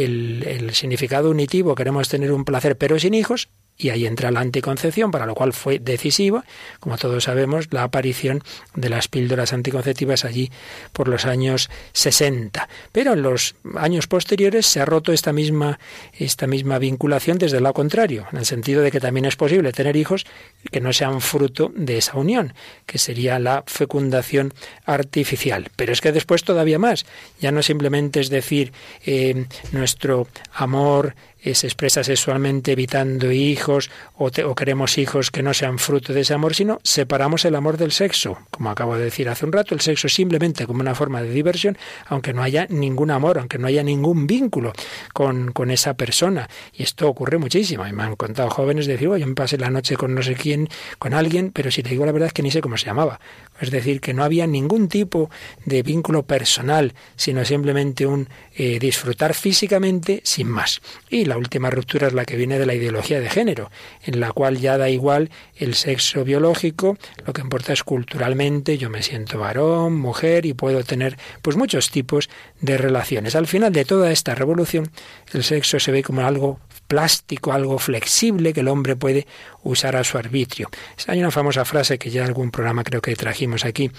el 0.47 0.75
significado 0.75 1.31
unitivo, 1.31 1.75
queremos 1.75 2.11
tener 2.11 2.33
un 2.33 2.45
placer 2.45 2.77
pero 2.77 2.99
sin 2.99 3.15
hijos, 3.15 3.49
y 3.77 3.91
ahí 3.91 4.07
entra 4.07 4.31
la 4.31 4.41
anticoncepción, 4.41 5.11
para 5.11 5.27
lo 5.27 5.35
cual 5.35 5.53
fue 5.53 5.79
decisivo, 5.79 6.45
como 6.81 6.97
todos 6.97 7.25
sabemos, 7.25 7.69
la 7.73 7.83
aparición 7.83 8.43
de 8.75 8.89
las 8.89 9.09
píldoras 9.09 9.53
anticonceptivas 9.53 10.25
allí 10.25 10.51
por 10.93 11.09
los 11.09 11.25
años 11.25 11.71
60. 11.93 12.69
Pero 12.93 13.15
en 13.15 13.23
los 13.23 13.57
años 13.77 14.07
posteriores 14.07 14.67
se 14.67 14.81
ha 14.81 14.85
roto 14.85 15.13
esta 15.13 15.33
misma, 15.33 15.79
esta 16.13 16.47
misma 16.47 16.79
vinculación 16.79 17.39
desde 17.39 17.57
el 17.57 17.65
lado 17.65 17.75
contrario, 17.75 18.27
en 18.33 18.39
el 18.39 18.47
sentido 18.47 18.83
de 18.83 18.93
que 18.93 19.01
también 19.01 19.25
es 19.25 19.37
posible 19.37 19.73
tener 19.73 19.97
hijos 19.97 20.25
que 20.71 20.81
no 20.81 20.93
sean 20.93 21.21
fruto 21.21 21.73
de 21.75 21.99
esa 21.99 22.17
unión, 22.17 22.55
que 22.87 22.99
sería 22.99 23.39
la 23.39 23.65
fecundación 23.67 24.55
artificial. 24.87 25.71
Pero 25.75 25.93
es 25.93 26.01
que 26.01 26.13
después 26.13 26.45
todavía 26.45 26.79
más, 26.79 27.07
ya 27.41 27.51
no 27.51 27.63
simplemente 27.63 28.21
es 28.21 28.31
decir 28.31 28.73
eh, 29.05 29.47
nuestro 29.73 30.29
amor 30.53 31.15
se 31.53 31.67
expresa 31.67 32.03
sexualmente 32.03 32.73
evitando 32.73 33.31
hijos 33.31 33.91
o, 34.17 34.31
queremos 34.55 34.97
hijos 34.97 35.31
que 35.31 35.43
no 35.43 35.53
sean 35.53 35.79
fruto 35.79 36.15
de 36.15 36.23
ese 36.23 36.33
amor, 36.33 36.55
sino 36.55 36.81
separamos 36.83 37.45
el 37.45 37.55
amor 37.55 37.77
del 37.77 37.93
sexo. 37.93 38.39
Como 38.51 38.71
acabo 38.71 38.97
de 38.97 39.05
decir 39.05 39.29
hace 39.29 39.45
un 39.45 39.53
rato, 39.53 39.75
el 39.75 39.83
sexo 39.83 40.09
simplemente 40.09 40.67
como 40.67 40.81
una 40.81 40.95
forma 40.95 41.21
de 41.21 41.31
diversión, 41.31 41.77
aunque 42.07 42.33
no 42.33 42.43
haya 42.43 42.67
ningún 42.71 43.11
amor, 43.11 43.39
aunque 43.39 43.59
no 43.59 43.67
haya 43.67 43.83
ningún 43.83 44.27
vínculo 44.27 44.73
con, 45.13 45.53
con 45.53 45.71
esa 45.71 45.95
persona. 45.95 46.49
Y 46.73 46.85
esto 46.85 47.09
ocurre 47.09 47.37
muchísimo. 47.37 47.87
Y 47.87 47.93
me 47.93 48.05
han 48.05 48.17
contado 48.17 48.49
jóvenes 48.49 48.87
decir, 48.87 49.09
yo 49.09 49.27
me 49.27 49.35
pasé 49.35 49.59
la 49.59 49.71
noche 49.71 49.97
con 49.97 50.15
no 50.15 50.23
sé 50.23 50.35
quién, 50.35 50.69
con 50.99 51.13
alguien, 51.13 51.51
pero 51.53 51.71
si 51.71 51.83
te 51.83 51.91
digo 51.91 52.07
la 52.07 52.13
verdad 52.13 52.29
es 52.29 52.33
que 52.33 52.43
ni 52.43 52.51
sé 52.51 52.61
cómo 52.61 52.77
se 52.77 52.87
llamaba. 52.87 53.21
Es 53.61 53.71
decir, 53.71 54.01
que 54.01 54.15
no 54.15 54.25
había 54.25 54.47
ningún 54.47 54.89
tipo 54.89 55.31
de 55.65 55.83
vínculo 55.83 56.25
personal, 56.25 56.95
sino 57.17 57.45
simplemente 57.45 58.07
un 58.07 58.29
eh, 58.57 58.79
disfrutar 58.79 59.35
físicamente 59.35 60.21
sin 60.25 60.49
más. 60.49 60.81
Y 61.09 61.25
la 61.25 61.39
última 61.39 61.71
ruptura 61.71 62.09
es 62.09 62.15
la 62.15 62.25
que 62.25 62.37
viene 62.37 62.59
de 62.59 62.67
la 62.67 62.75
ideología 62.75 63.21
de 63.21 63.31
género, 63.31 63.71
en 64.05 64.21
la 64.21 64.33
cual 64.33 64.59
ya 64.59 64.77
da 64.77 64.89
igual 64.91 65.31
el 65.57 65.75
sexo 65.75 66.25
biológico, 66.25 66.97
lo 67.25 67.33
que 67.33 67.43
importa 67.43 67.73
es 67.73 67.85
culturalmente, 67.85 68.79
yo 68.79 68.91
me 68.91 69.03
siento 69.03 69.39
varón, 69.39 69.95
mujer 69.97 70.47
y 70.47 70.55
puedo 70.55 70.83
tener 70.83 71.17
pues 71.43 71.57
muchos 71.57 71.91
tipos 71.91 72.29
de 72.61 72.77
relaciones. 72.79 73.37
Al 73.37 73.47
final 73.47 73.73
de 73.73 73.85
toda 73.85 74.11
esta 74.11 74.35
revolución, 74.35 74.91
el 75.33 75.45
sexo 75.45 75.79
se 75.79 75.93
ve 75.93 76.03
como 76.03 76.23
algo 76.23 76.61
plástico, 76.87 77.53
algo 77.53 77.79
flexible 77.79 78.53
que 78.53 78.61
el 78.61 78.69
hombre 78.69 78.97
puede 78.97 79.27
usar 79.63 79.97
a 79.97 80.05
su 80.05 80.19
arbitrio. 80.19 80.71
Hay 81.07 81.21
una 81.21 81.31
famosa 81.31 81.65
frase 81.65 81.99
que 81.99 82.11
ya 82.11 82.25
algún 82.25 82.51
programa 82.51 82.85
creo 82.85 83.01
que 83.01 83.17
trajimos 83.17 83.65
aquí 83.65 83.91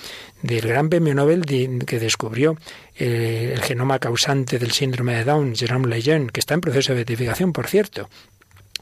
del 0.41 0.67
gran 0.67 0.89
premio 0.89 1.13
Nobel 1.15 1.45
que 1.45 1.99
descubrió 1.99 2.57
eh, 2.95 3.51
el 3.53 3.61
genoma 3.61 3.99
causante 3.99 4.59
del 4.59 4.71
síndrome 4.71 5.15
de 5.15 5.23
Down, 5.23 5.55
Jerome 5.55 5.87
Lejeune, 5.87 6.29
que 6.29 6.39
está 6.39 6.53
en 6.53 6.61
proceso 6.61 6.91
de 6.91 6.97
beatificación, 6.97 7.53
por 7.53 7.67
cierto, 7.67 8.09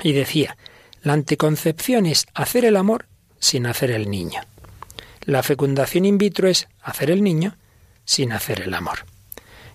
y 0.01 0.13
decía, 0.13 0.57
la 1.01 1.13
anticoncepción 1.13 2.05
es 2.05 2.27
hacer 2.33 2.65
el 2.65 2.77
amor 2.77 3.05
sin 3.39 3.65
hacer 3.65 3.91
el 3.91 4.09
niño. 4.09 4.41
La 5.25 5.43
fecundación 5.43 6.05
in 6.05 6.17
vitro 6.17 6.47
es 6.47 6.67
hacer 6.81 7.09
el 7.09 7.23
niño 7.23 7.55
sin 8.05 8.31
hacer 8.31 8.61
el 8.61 8.73
amor. 8.73 9.05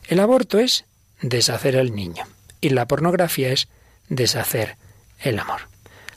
El 0.09 0.21
aborto 0.21 0.59
es 0.59 0.85
deshacer 1.21 1.77
el 1.77 1.95
niño. 1.95 2.25
Y 2.61 2.71
la 2.71 2.87
pornografía 2.87 3.53
es 3.53 3.69
deshacer 4.09 4.77
el 5.21 5.38
amor. 5.38 5.62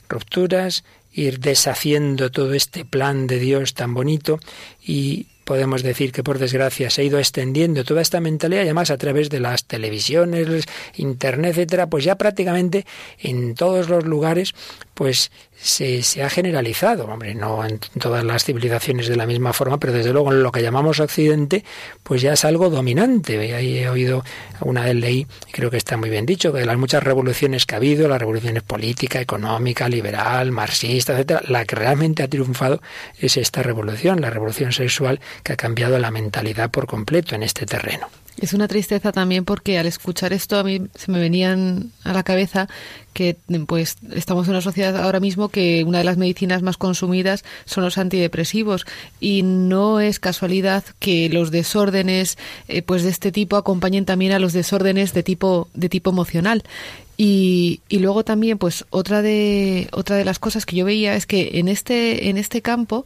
Rupturas, 0.08 0.84
ir 1.12 1.40
deshaciendo 1.40 2.30
todo 2.30 2.54
este 2.54 2.84
plan 2.84 3.26
de 3.26 3.38
Dios 3.38 3.74
tan 3.74 3.94
bonito 3.94 4.40
y 4.82 5.26
podemos 5.44 5.82
decir 5.82 6.12
que 6.12 6.22
por 6.22 6.38
desgracia 6.38 6.88
se 6.88 7.02
ha 7.02 7.04
ido 7.04 7.18
extendiendo 7.18 7.84
toda 7.84 8.00
esta 8.00 8.20
mentalidad 8.20 8.62
y 8.62 8.66
además 8.66 8.90
a 8.90 8.96
través 8.96 9.28
de 9.28 9.40
las 9.40 9.66
televisiones, 9.66 10.64
internet, 10.96 11.50
etcétera, 11.52 11.88
pues 11.88 12.04
ya 12.04 12.16
prácticamente 12.16 12.86
en 13.18 13.54
todos 13.54 13.88
los 13.88 14.04
lugares 14.04 14.54
pues 14.94 15.30
se, 15.62 16.02
se, 16.02 16.22
ha 16.22 16.28
generalizado, 16.28 17.06
hombre, 17.06 17.34
no 17.34 17.64
en 17.64 17.78
todas 17.78 18.24
las 18.24 18.44
civilizaciones 18.44 19.06
de 19.08 19.16
la 19.16 19.26
misma 19.26 19.52
forma, 19.52 19.78
pero 19.78 19.92
desde 19.92 20.12
luego 20.12 20.32
en 20.32 20.42
lo 20.42 20.50
que 20.50 20.60
llamamos 20.60 20.98
Occidente, 20.98 21.64
pues 22.02 22.20
ya 22.20 22.32
es 22.32 22.44
algo 22.44 22.68
dominante. 22.68 23.38
Ahí 23.54 23.78
he 23.78 23.88
oído 23.88 24.24
una 24.60 24.84
vez 24.84 24.96
leí, 24.96 25.26
creo 25.52 25.70
que 25.70 25.76
está 25.76 25.96
muy 25.96 26.10
bien 26.10 26.26
dicho, 26.26 26.52
que 26.52 26.60
de 26.60 26.66
las 26.66 26.76
muchas 26.76 27.02
revoluciones 27.02 27.64
que 27.64 27.74
ha 27.74 27.78
habido, 27.78 28.08
las 28.08 28.18
revoluciones 28.18 28.64
política, 28.64 29.20
económica, 29.20 29.88
liberal, 29.88 30.50
marxista, 30.50 31.12
etcétera, 31.12 31.42
la 31.46 31.64
que 31.64 31.76
realmente 31.76 32.22
ha 32.22 32.28
triunfado 32.28 32.82
es 33.18 33.36
esta 33.36 33.62
revolución, 33.62 34.20
la 34.20 34.30
revolución 34.30 34.72
sexual 34.72 35.20
que 35.44 35.52
ha 35.52 35.56
cambiado 35.56 35.98
la 35.98 36.10
mentalidad 36.10 36.70
por 36.70 36.86
completo 36.86 37.36
en 37.36 37.44
este 37.44 37.66
terreno. 37.66 38.08
Es 38.38 38.54
una 38.54 38.66
tristeza 38.66 39.12
también 39.12 39.44
porque 39.44 39.78
al 39.78 39.86
escuchar 39.86 40.32
esto 40.32 40.58
a 40.58 40.64
mí 40.64 40.80
se 40.94 41.12
me 41.12 41.20
venían 41.20 41.92
a 42.02 42.12
la 42.12 42.22
cabeza 42.22 42.66
que 43.12 43.36
pues 43.66 43.96
estamos 44.14 44.46
en 44.46 44.52
una 44.52 44.62
sociedad 44.62 44.96
ahora 44.96 45.20
mismo 45.20 45.50
que 45.50 45.84
una 45.84 45.98
de 45.98 46.04
las 46.04 46.16
medicinas 46.16 46.62
más 46.62 46.78
consumidas 46.78 47.44
son 47.66 47.84
los 47.84 47.98
antidepresivos. 47.98 48.86
Y 49.20 49.42
no 49.42 50.00
es 50.00 50.18
casualidad 50.18 50.82
que 50.98 51.28
los 51.28 51.50
desórdenes 51.50 52.38
eh, 52.68 52.82
pues 52.82 53.02
de 53.02 53.10
este 53.10 53.32
tipo 53.32 53.56
acompañen 53.56 54.06
también 54.06 54.32
a 54.32 54.38
los 54.38 54.52
desórdenes 54.52 55.12
de 55.12 55.22
tipo 55.22 55.68
de 55.74 55.88
tipo 55.88 56.10
emocional 56.10 56.64
y, 57.24 57.82
y, 57.88 58.00
luego 58.00 58.24
también, 58.24 58.58
pues, 58.58 58.84
otra 58.90 59.22
de, 59.22 59.86
otra 59.92 60.16
de 60.16 60.24
las 60.24 60.40
cosas 60.40 60.66
que 60.66 60.74
yo 60.74 60.84
veía 60.84 61.14
es 61.14 61.24
que 61.24 61.50
en 61.60 61.68
este, 61.68 62.28
en 62.28 62.36
este 62.36 62.62
campo, 62.62 63.04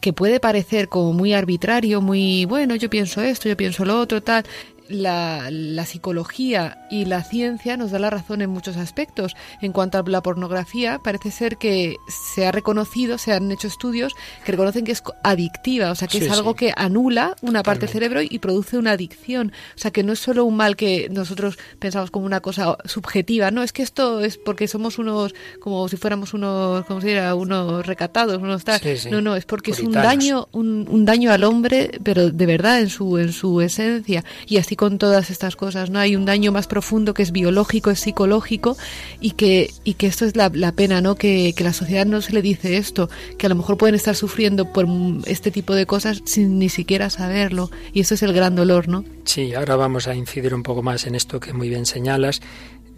que 0.00 0.14
puede 0.14 0.40
parecer 0.40 0.88
como 0.88 1.12
muy 1.12 1.34
arbitrario, 1.34 2.00
muy, 2.00 2.46
bueno, 2.46 2.74
yo 2.74 2.88
pienso 2.88 3.20
esto, 3.20 3.50
yo 3.50 3.58
pienso 3.58 3.84
lo 3.84 4.00
otro, 4.00 4.22
tal, 4.22 4.46
la, 4.90 5.48
la, 5.50 5.86
psicología 5.86 6.86
y 6.90 7.04
la 7.04 7.22
ciencia 7.22 7.76
nos 7.76 7.90
da 7.90 7.98
la 7.98 8.10
razón 8.10 8.42
en 8.42 8.50
muchos 8.50 8.76
aspectos. 8.76 9.36
En 9.60 9.72
cuanto 9.72 9.98
a 9.98 10.02
la 10.02 10.22
pornografía, 10.22 10.98
parece 11.02 11.30
ser 11.30 11.56
que 11.56 11.96
se 12.08 12.46
ha 12.46 12.52
reconocido, 12.52 13.16
se 13.16 13.32
han 13.32 13.50
hecho 13.52 13.68
estudios 13.68 14.14
que 14.44 14.52
reconocen 14.52 14.84
que 14.84 14.92
es 14.92 15.02
adictiva, 15.22 15.90
o 15.90 15.94
sea, 15.94 16.08
que 16.08 16.18
es 16.18 16.30
algo 16.30 16.54
que 16.54 16.72
anula 16.76 17.36
una 17.42 17.62
parte 17.62 17.86
del 17.86 17.90
cerebro 17.90 18.20
y 18.22 18.38
produce 18.40 18.78
una 18.78 18.92
adicción. 18.92 19.52
O 19.76 19.78
sea, 19.78 19.90
que 19.90 20.02
no 20.02 20.12
es 20.12 20.18
solo 20.18 20.44
un 20.44 20.56
mal 20.56 20.76
que 20.76 21.08
nosotros 21.10 21.58
pensamos 21.78 22.10
como 22.10 22.26
una 22.26 22.40
cosa 22.40 22.76
subjetiva, 22.84 23.50
no, 23.50 23.62
es 23.62 23.72
que 23.72 23.82
esto 23.82 24.20
es 24.20 24.36
porque 24.36 24.68
somos 24.68 24.98
unos, 24.98 25.34
como 25.60 25.88
si 25.88 25.96
fuéramos 25.96 26.34
unos, 26.34 26.84
como 26.86 27.00
si 27.00 27.08
diera, 27.08 27.34
unos 27.34 27.86
recatados, 27.86 28.42
unos 28.42 28.64
tal. 28.64 28.80
No, 29.10 29.20
no, 29.20 29.36
es 29.36 29.44
porque 29.44 29.70
es 29.70 29.80
un 29.80 29.92
daño, 29.92 30.48
un, 30.52 30.86
un 30.90 31.04
daño 31.04 31.32
al 31.32 31.44
hombre, 31.44 32.00
pero 32.02 32.30
de 32.30 32.46
verdad 32.46 32.80
en 32.80 32.90
su, 32.90 33.18
en 33.18 33.32
su 33.32 33.60
esencia. 33.60 34.24
Y 34.46 34.56
así 34.56 34.76
con 34.80 34.96
todas 34.96 35.28
estas 35.28 35.56
cosas, 35.56 35.90
¿no? 35.90 35.98
Hay 35.98 36.16
un 36.16 36.24
daño 36.24 36.52
más 36.52 36.66
profundo 36.66 37.12
que 37.12 37.22
es 37.22 37.32
biológico, 37.32 37.90
es 37.90 38.00
psicológico 38.00 38.78
y 39.20 39.32
que, 39.32 39.70
y 39.84 39.92
que 39.92 40.06
esto 40.06 40.24
es 40.24 40.36
la, 40.36 40.72
pena, 40.72 41.02
¿no? 41.02 41.16
Que, 41.16 41.52
que 41.54 41.64
la 41.64 41.74
sociedad 41.74 42.06
no 42.06 42.22
se 42.22 42.32
le 42.32 42.40
dice 42.40 42.78
esto, 42.78 43.10
que 43.36 43.44
a 43.44 43.50
lo 43.50 43.56
mejor 43.56 43.76
pueden 43.76 43.94
estar 43.94 44.16
sufriendo 44.16 44.72
por 44.72 44.86
este 45.26 45.50
tipo 45.50 45.74
de 45.74 45.84
cosas 45.84 46.22
sin 46.24 46.58
ni 46.58 46.70
siquiera 46.70 47.10
saberlo. 47.10 47.70
Y 47.92 48.00
eso 48.00 48.14
es 48.14 48.22
el 48.22 48.32
gran 48.32 48.56
dolor, 48.56 48.88
¿no? 48.88 49.04
Sí, 49.26 49.52
ahora 49.52 49.76
vamos 49.76 50.08
a 50.08 50.14
incidir 50.14 50.54
un 50.54 50.62
poco 50.62 50.82
más 50.82 51.06
en 51.06 51.14
esto 51.14 51.40
que 51.40 51.52
muy 51.52 51.68
bien 51.68 51.84
señalas 51.84 52.40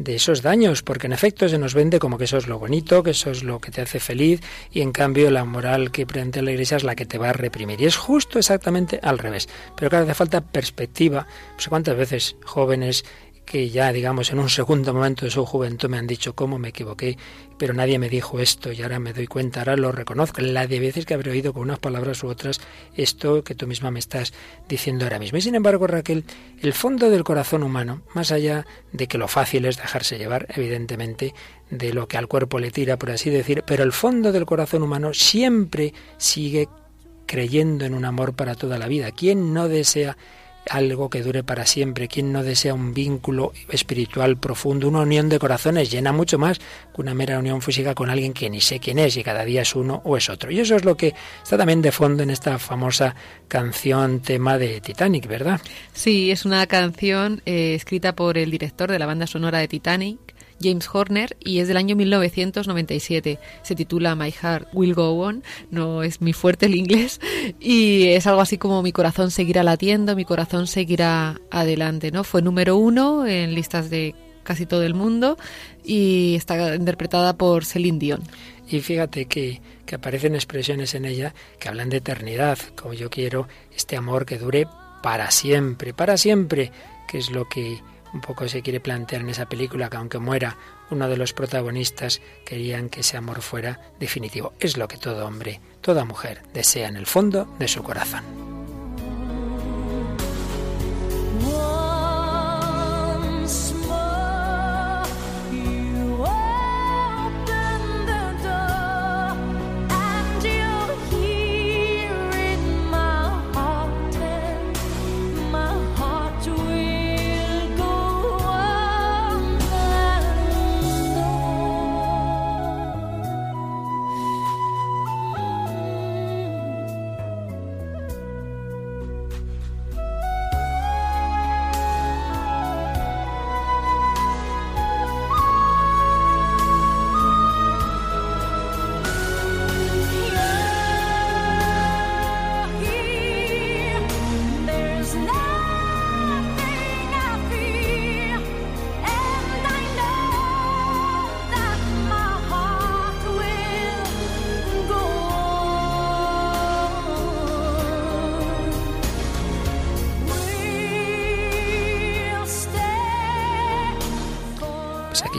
de 0.02 0.14
esos 0.14 0.42
daños, 0.42 0.82
porque 0.82 1.06
en 1.06 1.12
efecto 1.12 1.48
se 1.48 1.58
nos 1.58 1.74
vende 1.74 1.98
como 1.98 2.18
que 2.18 2.24
eso 2.24 2.36
es 2.36 2.46
lo 2.46 2.58
bonito, 2.58 3.02
que 3.02 3.10
eso 3.10 3.30
es 3.30 3.42
lo 3.42 3.60
que 3.60 3.70
te 3.70 3.80
hace 3.80 4.00
feliz, 4.00 4.40
y 4.70 4.80
en 4.80 4.92
cambio 4.92 5.30
la 5.30 5.44
moral 5.44 5.90
que 5.90 6.06
presenta 6.06 6.42
la 6.42 6.52
Iglesia 6.52 6.76
es 6.76 6.84
la 6.84 6.94
que 6.94 7.06
te 7.06 7.18
va 7.18 7.30
a 7.30 7.32
reprimir. 7.32 7.80
Y 7.80 7.86
es 7.86 7.96
justo 7.96 8.38
exactamente 8.38 9.00
al 9.02 9.18
revés. 9.18 9.48
Pero 9.76 9.90
claro, 9.90 10.04
hace 10.04 10.14
falta 10.14 10.40
perspectiva. 10.40 11.26
No 11.54 11.60
sé 11.60 11.68
cuántas 11.68 11.96
veces 11.96 12.36
jóvenes 12.44 13.04
que 13.44 13.70
ya, 13.70 13.92
digamos, 13.92 14.30
en 14.30 14.38
un 14.38 14.48
segundo 14.48 14.94
momento 14.94 15.24
de 15.24 15.30
su 15.30 15.44
juventud 15.44 15.88
me 15.88 15.98
han 15.98 16.06
dicho 16.06 16.34
cómo 16.34 16.58
me 16.58 16.68
equivoqué, 16.68 17.18
pero 17.58 17.74
nadie 17.74 17.98
me 17.98 18.08
dijo 18.08 18.40
esto 18.40 18.72
y 18.72 18.82
ahora 18.82 18.98
me 18.98 19.12
doy 19.12 19.26
cuenta, 19.26 19.60
ahora 19.60 19.76
lo 19.76 19.92
reconozco. 19.92 20.40
La 20.40 20.66
de 20.66 20.80
veces 20.80 21.06
que 21.06 21.14
habré 21.14 21.30
oído 21.30 21.52
con 21.52 21.62
unas 21.62 21.78
palabras 21.78 22.22
u 22.22 22.28
otras 22.28 22.60
esto 22.94 23.44
que 23.44 23.54
tú 23.54 23.66
misma 23.66 23.90
me 23.90 23.98
estás 23.98 24.32
diciendo 24.68 25.04
ahora 25.04 25.18
mismo. 25.18 25.38
Y 25.38 25.42
sin 25.42 25.54
embargo, 25.54 25.86
Raquel, 25.86 26.24
el 26.60 26.72
fondo 26.72 27.10
del 27.10 27.24
corazón 27.24 27.62
humano, 27.62 28.02
más 28.14 28.32
allá 28.32 28.66
de 28.92 29.06
que 29.06 29.18
lo 29.18 29.28
fácil 29.28 29.64
es 29.66 29.76
dejarse 29.76 30.18
llevar, 30.18 30.46
evidentemente, 30.54 31.34
de 31.70 31.92
lo 31.92 32.08
que 32.08 32.18
al 32.18 32.28
cuerpo 32.28 32.58
le 32.58 32.70
tira, 32.70 32.98
por 32.98 33.10
así 33.10 33.30
decir, 33.30 33.64
pero 33.66 33.82
el 33.82 33.92
fondo 33.92 34.32
del 34.32 34.46
corazón 34.46 34.82
humano 34.82 35.14
siempre 35.14 35.94
sigue 36.16 36.68
creyendo 37.26 37.84
en 37.84 37.94
un 37.94 38.04
amor 38.04 38.34
para 38.34 38.54
toda 38.54 38.78
la 38.78 38.88
vida. 38.88 39.10
¿Quién 39.10 39.54
no 39.54 39.68
desea 39.68 40.16
algo 40.70 41.10
que 41.10 41.22
dure 41.22 41.42
para 41.42 41.66
siempre. 41.66 42.08
¿Quién 42.08 42.32
no 42.32 42.42
desea 42.42 42.74
un 42.74 42.94
vínculo 42.94 43.52
espiritual 43.68 44.36
profundo, 44.36 44.88
una 44.88 45.00
unión 45.00 45.28
de 45.28 45.38
corazones? 45.38 45.90
Llena 45.90 46.12
mucho 46.12 46.38
más 46.38 46.58
que 46.58 47.00
una 47.00 47.14
mera 47.14 47.38
unión 47.38 47.62
física 47.62 47.94
con 47.94 48.10
alguien 48.10 48.32
que 48.32 48.50
ni 48.50 48.60
sé 48.60 48.80
quién 48.80 48.98
es 48.98 49.16
y 49.16 49.22
cada 49.22 49.44
día 49.44 49.62
es 49.62 49.74
uno 49.74 50.02
o 50.04 50.16
es 50.16 50.28
otro. 50.28 50.50
Y 50.50 50.60
eso 50.60 50.76
es 50.76 50.84
lo 50.84 50.96
que 50.96 51.14
está 51.42 51.58
también 51.58 51.82
de 51.82 51.92
fondo 51.92 52.22
en 52.22 52.30
esta 52.30 52.58
famosa 52.58 53.14
canción 53.48 54.20
tema 54.20 54.58
de 54.58 54.80
Titanic, 54.80 55.26
¿verdad? 55.26 55.60
Sí, 55.92 56.30
es 56.30 56.44
una 56.44 56.66
canción 56.66 57.42
eh, 57.44 57.74
escrita 57.74 58.14
por 58.14 58.38
el 58.38 58.50
director 58.50 58.90
de 58.90 58.98
la 58.98 59.06
banda 59.06 59.26
sonora 59.26 59.58
de 59.58 59.68
Titanic, 59.68 60.31
James 60.62 60.88
Horner 60.92 61.36
y 61.40 61.58
es 61.58 61.68
del 61.68 61.76
año 61.76 61.96
1997. 61.96 63.38
Se 63.62 63.74
titula 63.74 64.14
My 64.14 64.30
Heart 64.30 64.68
Will 64.72 64.94
Go 64.94 65.18
On, 65.18 65.42
no 65.70 66.02
es 66.02 66.20
muy 66.20 66.32
fuerte 66.32 66.66
el 66.66 66.74
inglés 66.74 67.20
y 67.60 68.08
es 68.08 68.26
algo 68.26 68.40
así 68.40 68.58
como 68.58 68.82
mi 68.82 68.92
corazón 68.92 69.30
seguirá 69.30 69.62
latiendo, 69.62 70.16
mi 70.16 70.24
corazón 70.24 70.66
seguirá 70.66 71.40
adelante, 71.50 72.10
¿no? 72.10 72.24
Fue 72.24 72.42
número 72.42 72.76
uno 72.76 73.26
en 73.26 73.54
listas 73.54 73.90
de 73.90 74.14
casi 74.42 74.66
todo 74.66 74.82
el 74.82 74.94
mundo 74.94 75.36
y 75.84 76.34
está 76.36 76.74
interpretada 76.74 77.36
por 77.36 77.64
Celine 77.64 77.98
Dion. 77.98 78.22
Y 78.68 78.80
fíjate 78.80 79.26
que, 79.26 79.60
que 79.86 79.94
aparecen 79.96 80.34
expresiones 80.34 80.94
en 80.94 81.04
ella 81.04 81.34
que 81.58 81.68
hablan 81.68 81.90
de 81.90 81.98
eternidad, 81.98 82.58
como 82.76 82.94
yo 82.94 83.10
quiero 83.10 83.48
este 83.74 83.96
amor 83.96 84.24
que 84.24 84.38
dure 84.38 84.66
para 85.02 85.30
siempre, 85.30 85.92
para 85.92 86.16
siempre, 86.16 86.72
que 87.08 87.18
es 87.18 87.30
lo 87.30 87.48
que 87.48 87.80
un 88.12 88.20
poco 88.20 88.48
se 88.48 88.62
quiere 88.62 88.80
plantear 88.80 89.22
en 89.22 89.30
esa 89.30 89.46
película 89.46 89.88
que 89.88 89.96
aunque 89.96 90.18
muera 90.18 90.56
uno 90.90 91.08
de 91.08 91.16
los 91.16 91.32
protagonistas, 91.32 92.20
querían 92.44 92.88
que 92.88 93.00
ese 93.00 93.16
amor 93.16 93.42
fuera 93.42 93.80
definitivo. 93.98 94.52
Es 94.60 94.76
lo 94.76 94.88
que 94.88 94.98
todo 94.98 95.26
hombre, 95.26 95.60
toda 95.80 96.04
mujer 96.04 96.42
desea 96.52 96.88
en 96.88 96.96
el 96.96 97.06
fondo 97.06 97.46
de 97.58 97.68
su 97.68 97.82
corazón. 97.82 98.51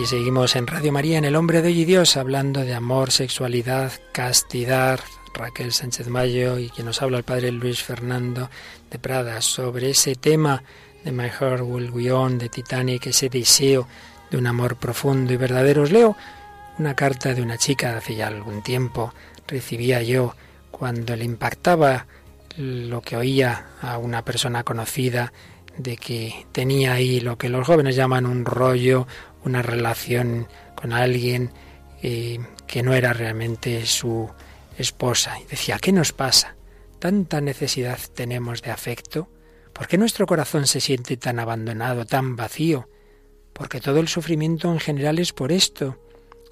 Seguimos 0.05 0.55
en 0.55 0.67
Radio 0.67 0.91
María, 0.91 1.17
en 1.17 1.25
El 1.25 1.35
Hombre 1.35 1.61
de 1.61 1.69
Hoy 1.69 1.81
y 1.81 1.85
Dios, 1.85 2.17
hablando 2.17 2.61
de 2.61 2.73
amor, 2.73 3.11
sexualidad, 3.11 3.91
castidad. 4.11 4.99
Raquel 5.33 5.71
Sánchez 5.71 6.09
Mayo 6.09 6.59
y 6.59 6.69
quien 6.69 6.85
nos 6.85 7.01
habla 7.01 7.17
el 7.17 7.23
padre 7.23 7.51
Luis 7.51 7.81
Fernando 7.81 8.49
de 8.91 8.99
Prada 8.99 9.41
sobre 9.41 9.89
ese 9.89 10.15
tema 10.15 10.63
de 11.03 11.11
My 11.11 11.29
Heart 11.29 11.63
Will 11.63 11.89
Go 11.89 12.19
On, 12.19 12.37
de 12.37 12.49
Titanic, 12.49 13.07
ese 13.07 13.29
deseo 13.29 13.87
de 14.29 14.37
un 14.37 14.45
amor 14.45 14.75
profundo 14.75 15.33
y 15.33 15.37
verdadero. 15.37 15.83
Os 15.83 15.91
leo 15.91 16.15
una 16.77 16.95
carta 16.95 17.33
de 17.33 17.41
una 17.41 17.57
chica 17.57 17.97
hace 17.97 18.15
ya 18.15 18.27
algún 18.27 18.61
tiempo. 18.61 19.13
Recibía 19.47 20.01
yo 20.03 20.35
cuando 20.69 21.15
le 21.15 21.25
impactaba 21.25 22.05
lo 22.57 23.01
que 23.01 23.17
oía 23.17 23.67
a 23.81 23.97
una 23.97 24.23
persona 24.23 24.63
conocida 24.63 25.33
de 25.77 25.97
que 25.97 26.45
tenía 26.51 26.93
ahí 26.93 27.19
lo 27.19 27.37
que 27.37 27.49
los 27.49 27.65
jóvenes 27.65 27.95
llaman 27.95 28.27
un 28.27 28.45
rollo, 28.45 29.07
una 29.45 29.61
relación 29.61 30.47
con 30.75 30.93
alguien 30.93 31.51
eh, 32.01 32.39
que 32.67 32.83
no 32.83 32.93
era 32.93 33.13
realmente 33.13 33.85
su 33.85 34.29
esposa. 34.77 35.39
Y 35.39 35.45
decía, 35.45 35.77
¿qué 35.79 35.91
nos 35.91 36.11
pasa? 36.11 36.55
¿Tanta 36.99 37.41
necesidad 37.41 37.99
tenemos 38.13 38.61
de 38.61 38.71
afecto? 38.71 39.29
¿Por 39.73 39.87
qué 39.87 39.97
nuestro 39.97 40.25
corazón 40.25 40.67
se 40.67 40.79
siente 40.79 41.17
tan 41.17 41.39
abandonado, 41.39 42.05
tan 42.05 42.35
vacío? 42.35 42.89
Porque 43.53 43.81
todo 43.81 43.99
el 43.99 44.07
sufrimiento 44.07 44.71
en 44.71 44.79
general 44.79 45.19
es 45.19 45.33
por 45.33 45.51
esto. 45.51 45.99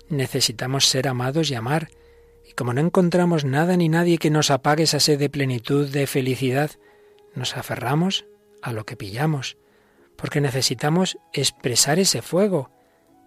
Necesitamos 0.09 0.87
ser 0.87 1.07
amados 1.07 1.49
y 1.51 1.55
amar. 1.55 1.89
Y 2.47 2.53
como 2.53 2.73
no 2.73 2.81
encontramos 2.81 3.45
nada 3.45 3.77
ni 3.77 3.89
nadie 3.89 4.17
que 4.17 4.29
nos 4.29 4.51
apague 4.51 4.83
esa 4.83 4.99
sed 4.99 5.19
de 5.19 5.29
plenitud, 5.29 5.89
de 5.89 6.07
felicidad, 6.07 6.71
nos 7.33 7.55
aferramos 7.55 8.25
a 8.61 8.73
lo 8.73 8.85
que 8.85 8.97
pillamos, 8.97 9.57
porque 10.15 10.41
necesitamos 10.41 11.17
expresar 11.33 11.99
ese 11.99 12.21
fuego, 12.21 12.71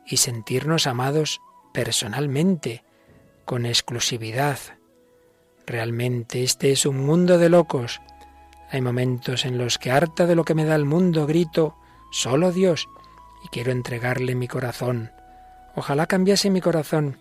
y 0.07 0.19
sentirnos 0.19 0.87
amados 0.87 1.41
personalmente, 1.73 2.85
con 3.45 3.67
exclusividad. 3.67 4.59
Realmente 5.67 6.43
este 6.43 6.73
es 6.73 6.87
un 6.87 7.05
mundo 7.05 7.39
de 7.39 7.49
locos. 7.49 8.01
Hay 8.71 8.81
momentos 8.81 9.45
en 9.45 9.59
los 9.59 9.79
que 9.79 9.91
harta 9.91 10.27
de 10.27 10.35
lo 10.35 10.45
que 10.45 10.55
me 10.55 10.65
da 10.65 10.75
el 10.75 10.85
mundo 10.85 11.27
grito, 11.27 11.77
solo 12.11 12.53
Dios, 12.53 12.89
y 13.45 13.49
quiero 13.49 13.73
entregarle 13.73 14.35
mi 14.35 14.49
corazón. 14.49 15.11
Ojalá 15.75 16.07
cambiase 16.07 16.51
mi 16.51 16.61
corazón, 16.61 17.19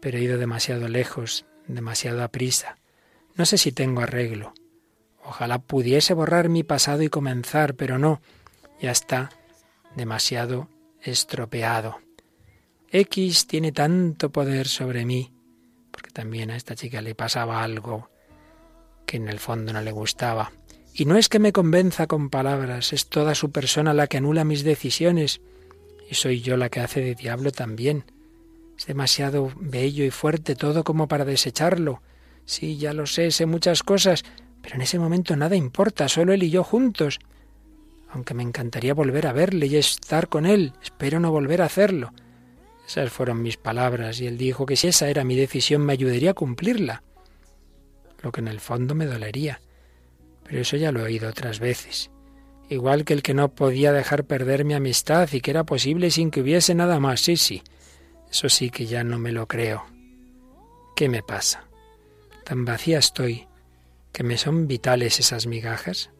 pero 0.00 0.18
he 0.18 0.22
ido 0.22 0.38
demasiado 0.38 0.88
lejos, 0.88 1.46
demasiado 1.66 2.22
a 2.22 2.28
prisa. 2.28 2.78
No 3.36 3.46
sé 3.46 3.58
si 3.58 3.72
tengo 3.72 4.00
arreglo. 4.00 4.54
Ojalá 5.24 5.58
pudiese 5.58 6.14
borrar 6.14 6.48
mi 6.48 6.62
pasado 6.62 7.02
y 7.02 7.08
comenzar, 7.08 7.74
pero 7.74 7.98
no, 7.98 8.20
ya 8.80 8.90
está 8.90 9.30
demasiado 9.96 10.68
estropeado. 11.04 11.98
X 12.90 13.46
tiene 13.46 13.72
tanto 13.72 14.30
poder 14.30 14.68
sobre 14.68 15.04
mí, 15.04 15.32
porque 15.90 16.10
también 16.10 16.50
a 16.50 16.56
esta 16.56 16.74
chica 16.74 17.00
le 17.00 17.14
pasaba 17.14 17.62
algo 17.62 18.10
que 19.06 19.16
en 19.16 19.28
el 19.28 19.38
fondo 19.38 19.72
no 19.72 19.82
le 19.82 19.92
gustaba. 19.92 20.52
Y 20.92 21.04
no 21.04 21.16
es 21.16 21.28
que 21.28 21.40
me 21.40 21.52
convenza 21.52 22.06
con 22.06 22.30
palabras, 22.30 22.92
es 22.92 23.08
toda 23.08 23.34
su 23.34 23.50
persona 23.50 23.92
la 23.92 24.06
que 24.06 24.18
anula 24.18 24.44
mis 24.44 24.62
decisiones, 24.62 25.40
y 26.08 26.14
soy 26.14 26.40
yo 26.40 26.56
la 26.56 26.68
que 26.68 26.80
hace 26.80 27.00
de 27.00 27.14
diablo 27.14 27.50
también. 27.50 28.04
Es 28.78 28.86
demasiado 28.86 29.52
bello 29.56 30.04
y 30.04 30.10
fuerte 30.10 30.54
todo 30.54 30.84
como 30.84 31.08
para 31.08 31.24
desecharlo. 31.24 32.02
Sí, 32.44 32.76
ya 32.76 32.92
lo 32.92 33.06
sé, 33.06 33.30
sé 33.30 33.46
muchas 33.46 33.82
cosas, 33.82 34.24
pero 34.62 34.76
en 34.76 34.82
ese 34.82 34.98
momento 34.98 35.36
nada 35.36 35.56
importa, 35.56 36.08
solo 36.08 36.32
él 36.32 36.42
y 36.42 36.50
yo 36.50 36.62
juntos. 36.62 37.18
Aunque 38.14 38.32
me 38.32 38.44
encantaría 38.44 38.94
volver 38.94 39.26
a 39.26 39.32
verle 39.32 39.66
y 39.66 39.76
estar 39.76 40.28
con 40.28 40.46
él, 40.46 40.72
espero 40.80 41.18
no 41.18 41.32
volver 41.32 41.60
a 41.60 41.66
hacerlo. 41.66 42.12
Esas 42.86 43.10
fueron 43.10 43.42
mis 43.42 43.56
palabras, 43.56 44.20
y 44.20 44.28
él 44.28 44.38
dijo 44.38 44.66
que 44.66 44.76
si 44.76 44.86
esa 44.86 45.08
era 45.08 45.24
mi 45.24 45.34
decisión 45.34 45.84
me 45.84 45.94
ayudaría 45.94 46.30
a 46.30 46.34
cumplirla. 46.34 47.02
Lo 48.22 48.30
que 48.30 48.40
en 48.40 48.46
el 48.46 48.60
fondo 48.60 48.94
me 48.94 49.06
dolería. 49.06 49.60
Pero 50.44 50.60
eso 50.60 50.76
ya 50.76 50.92
lo 50.92 51.00
he 51.00 51.04
oído 51.04 51.28
otras 51.28 51.58
veces. 51.58 52.12
Igual 52.68 53.04
que 53.04 53.14
el 53.14 53.22
que 53.22 53.34
no 53.34 53.52
podía 53.52 53.92
dejar 53.92 54.24
perder 54.24 54.64
mi 54.64 54.74
amistad 54.74 55.28
y 55.32 55.40
que 55.40 55.50
era 55.50 55.64
posible 55.64 56.12
sin 56.12 56.30
que 56.30 56.40
hubiese 56.40 56.74
nada 56.76 57.00
más. 57.00 57.20
Sí, 57.20 57.36
sí. 57.36 57.64
Eso 58.30 58.48
sí 58.48 58.70
que 58.70 58.86
ya 58.86 59.02
no 59.02 59.18
me 59.18 59.32
lo 59.32 59.48
creo. 59.48 59.86
¿Qué 60.94 61.08
me 61.08 61.24
pasa? 61.24 61.64
Tan 62.44 62.64
vacía 62.64 62.98
estoy 62.98 63.48
que 64.12 64.22
me 64.22 64.38
son 64.38 64.68
vitales 64.68 65.18
esas 65.18 65.48
migajas. 65.48 66.10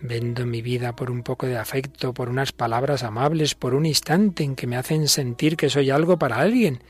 Vendo 0.00 0.44
mi 0.44 0.60
vida 0.62 0.94
por 0.94 1.10
un 1.10 1.22
poco 1.22 1.46
de 1.46 1.56
afecto, 1.56 2.12
por 2.12 2.28
unas 2.28 2.52
palabras 2.52 3.02
amables, 3.02 3.54
por 3.54 3.74
un 3.74 3.86
instante 3.86 4.44
en 4.44 4.54
que 4.54 4.66
me 4.66 4.76
hacen 4.76 5.08
sentir 5.08 5.56
que 5.56 5.70
soy 5.70 5.90
algo 5.90 6.18
para 6.18 6.36
alguien. 6.36 6.82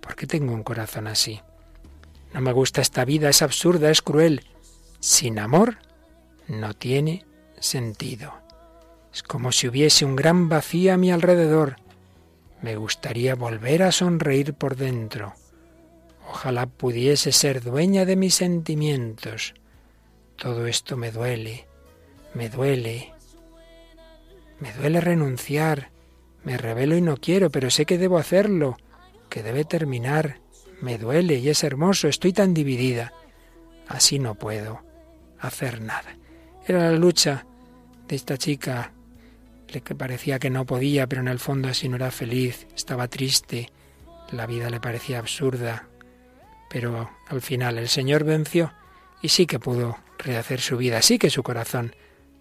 ¿Por 0.00 0.16
qué 0.16 0.26
tengo 0.26 0.52
un 0.52 0.62
corazón 0.62 1.06
así? 1.06 1.40
No 2.34 2.40
me 2.40 2.52
gusta 2.52 2.80
esta 2.80 3.04
vida, 3.04 3.28
es 3.28 3.42
absurda, 3.42 3.90
es 3.90 4.02
cruel. 4.02 4.44
Sin 5.00 5.38
amor 5.38 5.78
no 6.46 6.74
tiene 6.74 7.24
sentido. 7.58 8.34
Es 9.12 9.22
como 9.22 9.50
si 9.50 9.66
hubiese 9.66 10.04
un 10.04 10.14
gran 10.14 10.48
vacío 10.48 10.94
a 10.94 10.96
mi 10.96 11.10
alrededor. 11.10 11.76
Me 12.62 12.76
gustaría 12.76 13.34
volver 13.34 13.82
a 13.82 13.92
sonreír 13.92 14.54
por 14.54 14.76
dentro. 14.76 15.34
Ojalá 16.28 16.66
pudiese 16.66 17.32
ser 17.32 17.62
dueña 17.62 18.04
de 18.04 18.16
mis 18.16 18.34
sentimientos. 18.34 19.54
Todo 20.36 20.66
esto 20.66 20.96
me 20.96 21.10
duele, 21.10 21.66
me 22.34 22.48
duele. 22.48 23.12
Me 24.58 24.72
duele 24.72 25.00
renunciar. 25.00 25.90
Me 26.44 26.56
revelo 26.56 26.96
y 26.96 27.02
no 27.02 27.16
quiero, 27.18 27.50
pero 27.50 27.70
sé 27.70 27.84
que 27.84 27.98
debo 27.98 28.18
hacerlo, 28.18 28.78
que 29.28 29.42
debe 29.42 29.64
terminar. 29.64 30.40
Me 30.80 30.96
duele 30.96 31.34
y 31.34 31.50
es 31.50 31.62
hermoso, 31.64 32.08
estoy 32.08 32.32
tan 32.32 32.54
dividida. 32.54 33.12
Así 33.88 34.18
no 34.18 34.34
puedo 34.34 34.80
hacer 35.38 35.82
nada. 35.82 36.16
Era 36.66 36.90
la 36.90 36.98
lucha 36.98 37.44
de 38.08 38.16
esta 38.16 38.38
chica 38.38 38.92
que 39.66 39.94
parecía 39.94 40.38
que 40.38 40.50
no 40.50 40.64
podía, 40.64 41.06
pero 41.06 41.20
en 41.20 41.28
el 41.28 41.38
fondo 41.38 41.68
así 41.68 41.88
no 41.88 41.96
era 41.96 42.10
feliz, 42.10 42.66
estaba 42.74 43.06
triste, 43.06 43.70
la 44.32 44.46
vida 44.46 44.68
le 44.68 44.80
parecía 44.80 45.18
absurda. 45.18 45.88
Pero 46.68 47.10
al 47.28 47.40
final 47.40 47.78
el 47.78 47.88
Señor 47.88 48.24
venció 48.24 48.72
y 49.22 49.28
sí 49.28 49.46
que 49.46 49.60
pudo 49.60 49.98
rehacer 50.18 50.60
su 50.60 50.76
vida, 50.76 51.02
sí 51.02 51.18
que 51.18 51.30
su 51.30 51.42
corazón 51.42 51.94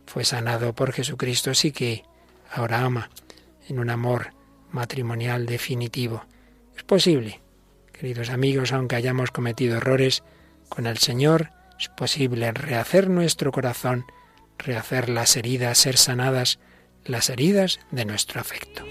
fue 0.09 0.25
sanado 0.25 0.73
por 0.73 0.91
Jesucristo, 0.91 1.53
sí 1.53 1.71
que 1.71 2.03
ahora 2.51 2.81
ama 2.81 3.11
en 3.67 3.77
un 3.77 3.91
amor 3.91 4.33
matrimonial 4.71 5.45
definitivo. 5.45 6.25
Es 6.75 6.81
posible, 6.83 7.41
queridos 7.93 8.31
amigos, 8.31 8.71
aunque 8.71 8.95
hayamos 8.95 9.29
cometido 9.29 9.77
errores, 9.77 10.23
con 10.67 10.87
el 10.87 10.97
Señor 10.97 11.51
es 11.79 11.89
posible 11.89 12.51
rehacer 12.51 13.07
nuestro 13.07 13.51
corazón, 13.51 14.05
rehacer 14.57 15.09
las 15.09 15.37
heridas, 15.37 15.77
ser 15.77 15.95
sanadas, 15.95 16.57
las 17.05 17.29
heridas 17.29 17.79
de 17.91 18.05
nuestro 18.05 18.41
afecto. 18.41 18.83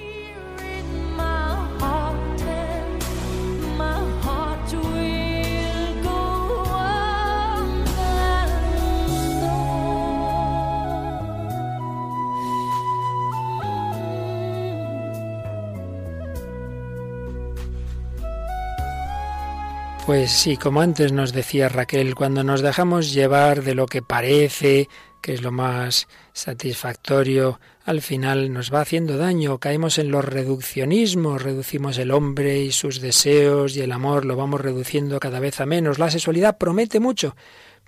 Pues 20.08 20.32
sí, 20.32 20.56
como 20.56 20.80
antes 20.80 21.12
nos 21.12 21.34
decía 21.34 21.68
Raquel, 21.68 22.14
cuando 22.14 22.42
nos 22.42 22.62
dejamos 22.62 23.12
llevar 23.12 23.62
de 23.62 23.74
lo 23.74 23.84
que 23.84 24.00
parece, 24.00 24.88
que 25.20 25.34
es 25.34 25.42
lo 25.42 25.52
más 25.52 26.08
satisfactorio, 26.32 27.60
al 27.84 28.00
final 28.00 28.50
nos 28.50 28.72
va 28.72 28.80
haciendo 28.80 29.18
daño, 29.18 29.58
caemos 29.58 29.98
en 29.98 30.10
los 30.10 30.24
reduccionismos, 30.24 31.42
reducimos 31.42 31.98
el 31.98 32.10
hombre 32.10 32.58
y 32.58 32.72
sus 32.72 33.02
deseos 33.02 33.76
y 33.76 33.82
el 33.82 33.92
amor, 33.92 34.24
lo 34.24 34.34
vamos 34.34 34.62
reduciendo 34.62 35.20
cada 35.20 35.40
vez 35.40 35.60
a 35.60 35.66
menos. 35.66 35.98
La 35.98 36.10
sexualidad 36.10 36.56
promete 36.56 37.00
mucho, 37.00 37.36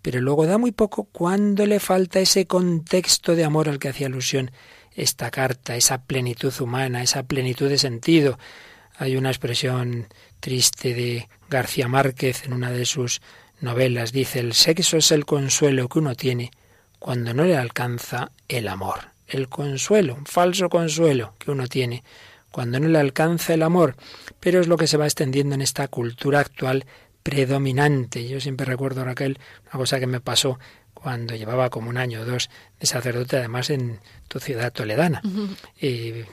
pero 0.02 0.20
luego 0.20 0.44
da 0.44 0.58
muy 0.58 0.72
poco 0.72 1.04
cuando 1.04 1.64
le 1.64 1.80
falta 1.80 2.20
ese 2.20 2.44
contexto 2.44 3.34
de 3.34 3.44
amor 3.44 3.66
al 3.70 3.78
que 3.78 3.88
hacía 3.88 4.08
alusión 4.08 4.50
esta 4.94 5.30
carta, 5.30 5.74
esa 5.74 6.04
plenitud 6.04 6.52
humana, 6.60 7.02
esa 7.02 7.22
plenitud 7.22 7.70
de 7.70 7.78
sentido. 7.78 8.38
Hay 9.00 9.16
una 9.16 9.30
expresión 9.30 10.08
triste 10.40 10.92
de 10.92 11.26
García 11.48 11.88
Márquez 11.88 12.44
en 12.44 12.52
una 12.52 12.70
de 12.70 12.84
sus 12.84 13.22
novelas. 13.62 14.12
Dice, 14.12 14.40
el 14.40 14.52
sexo 14.52 14.98
es 14.98 15.10
el 15.10 15.24
consuelo 15.24 15.88
que 15.88 16.00
uno 16.00 16.14
tiene 16.14 16.50
cuando 16.98 17.32
no 17.32 17.44
le 17.44 17.56
alcanza 17.56 18.30
el 18.46 18.68
amor. 18.68 19.12
El 19.26 19.48
consuelo, 19.48 20.16
un 20.16 20.26
falso 20.26 20.68
consuelo 20.68 21.32
que 21.38 21.50
uno 21.50 21.66
tiene 21.66 22.04
cuando 22.50 22.78
no 22.78 22.88
le 22.88 22.98
alcanza 22.98 23.54
el 23.54 23.62
amor. 23.62 23.96
Pero 24.38 24.60
es 24.60 24.68
lo 24.68 24.76
que 24.76 24.86
se 24.86 24.98
va 24.98 25.06
extendiendo 25.06 25.54
en 25.54 25.62
esta 25.62 25.88
cultura 25.88 26.40
actual 26.40 26.84
predominante. 27.22 28.28
Yo 28.28 28.38
siempre 28.38 28.66
recuerdo, 28.66 29.02
Raquel, 29.02 29.38
una 29.62 29.78
cosa 29.78 29.98
que 29.98 30.06
me 30.06 30.20
pasó 30.20 30.58
cuando 31.02 31.34
llevaba 31.34 31.70
como 31.70 31.90
un 31.90 31.96
año 31.96 32.20
o 32.20 32.24
dos 32.24 32.50
de 32.78 32.86
sacerdote, 32.86 33.38
además 33.38 33.70
en 33.70 33.98
tu 34.28 34.38
ciudad 34.38 34.72
toledana. 34.72 35.22
Y 35.80 36.24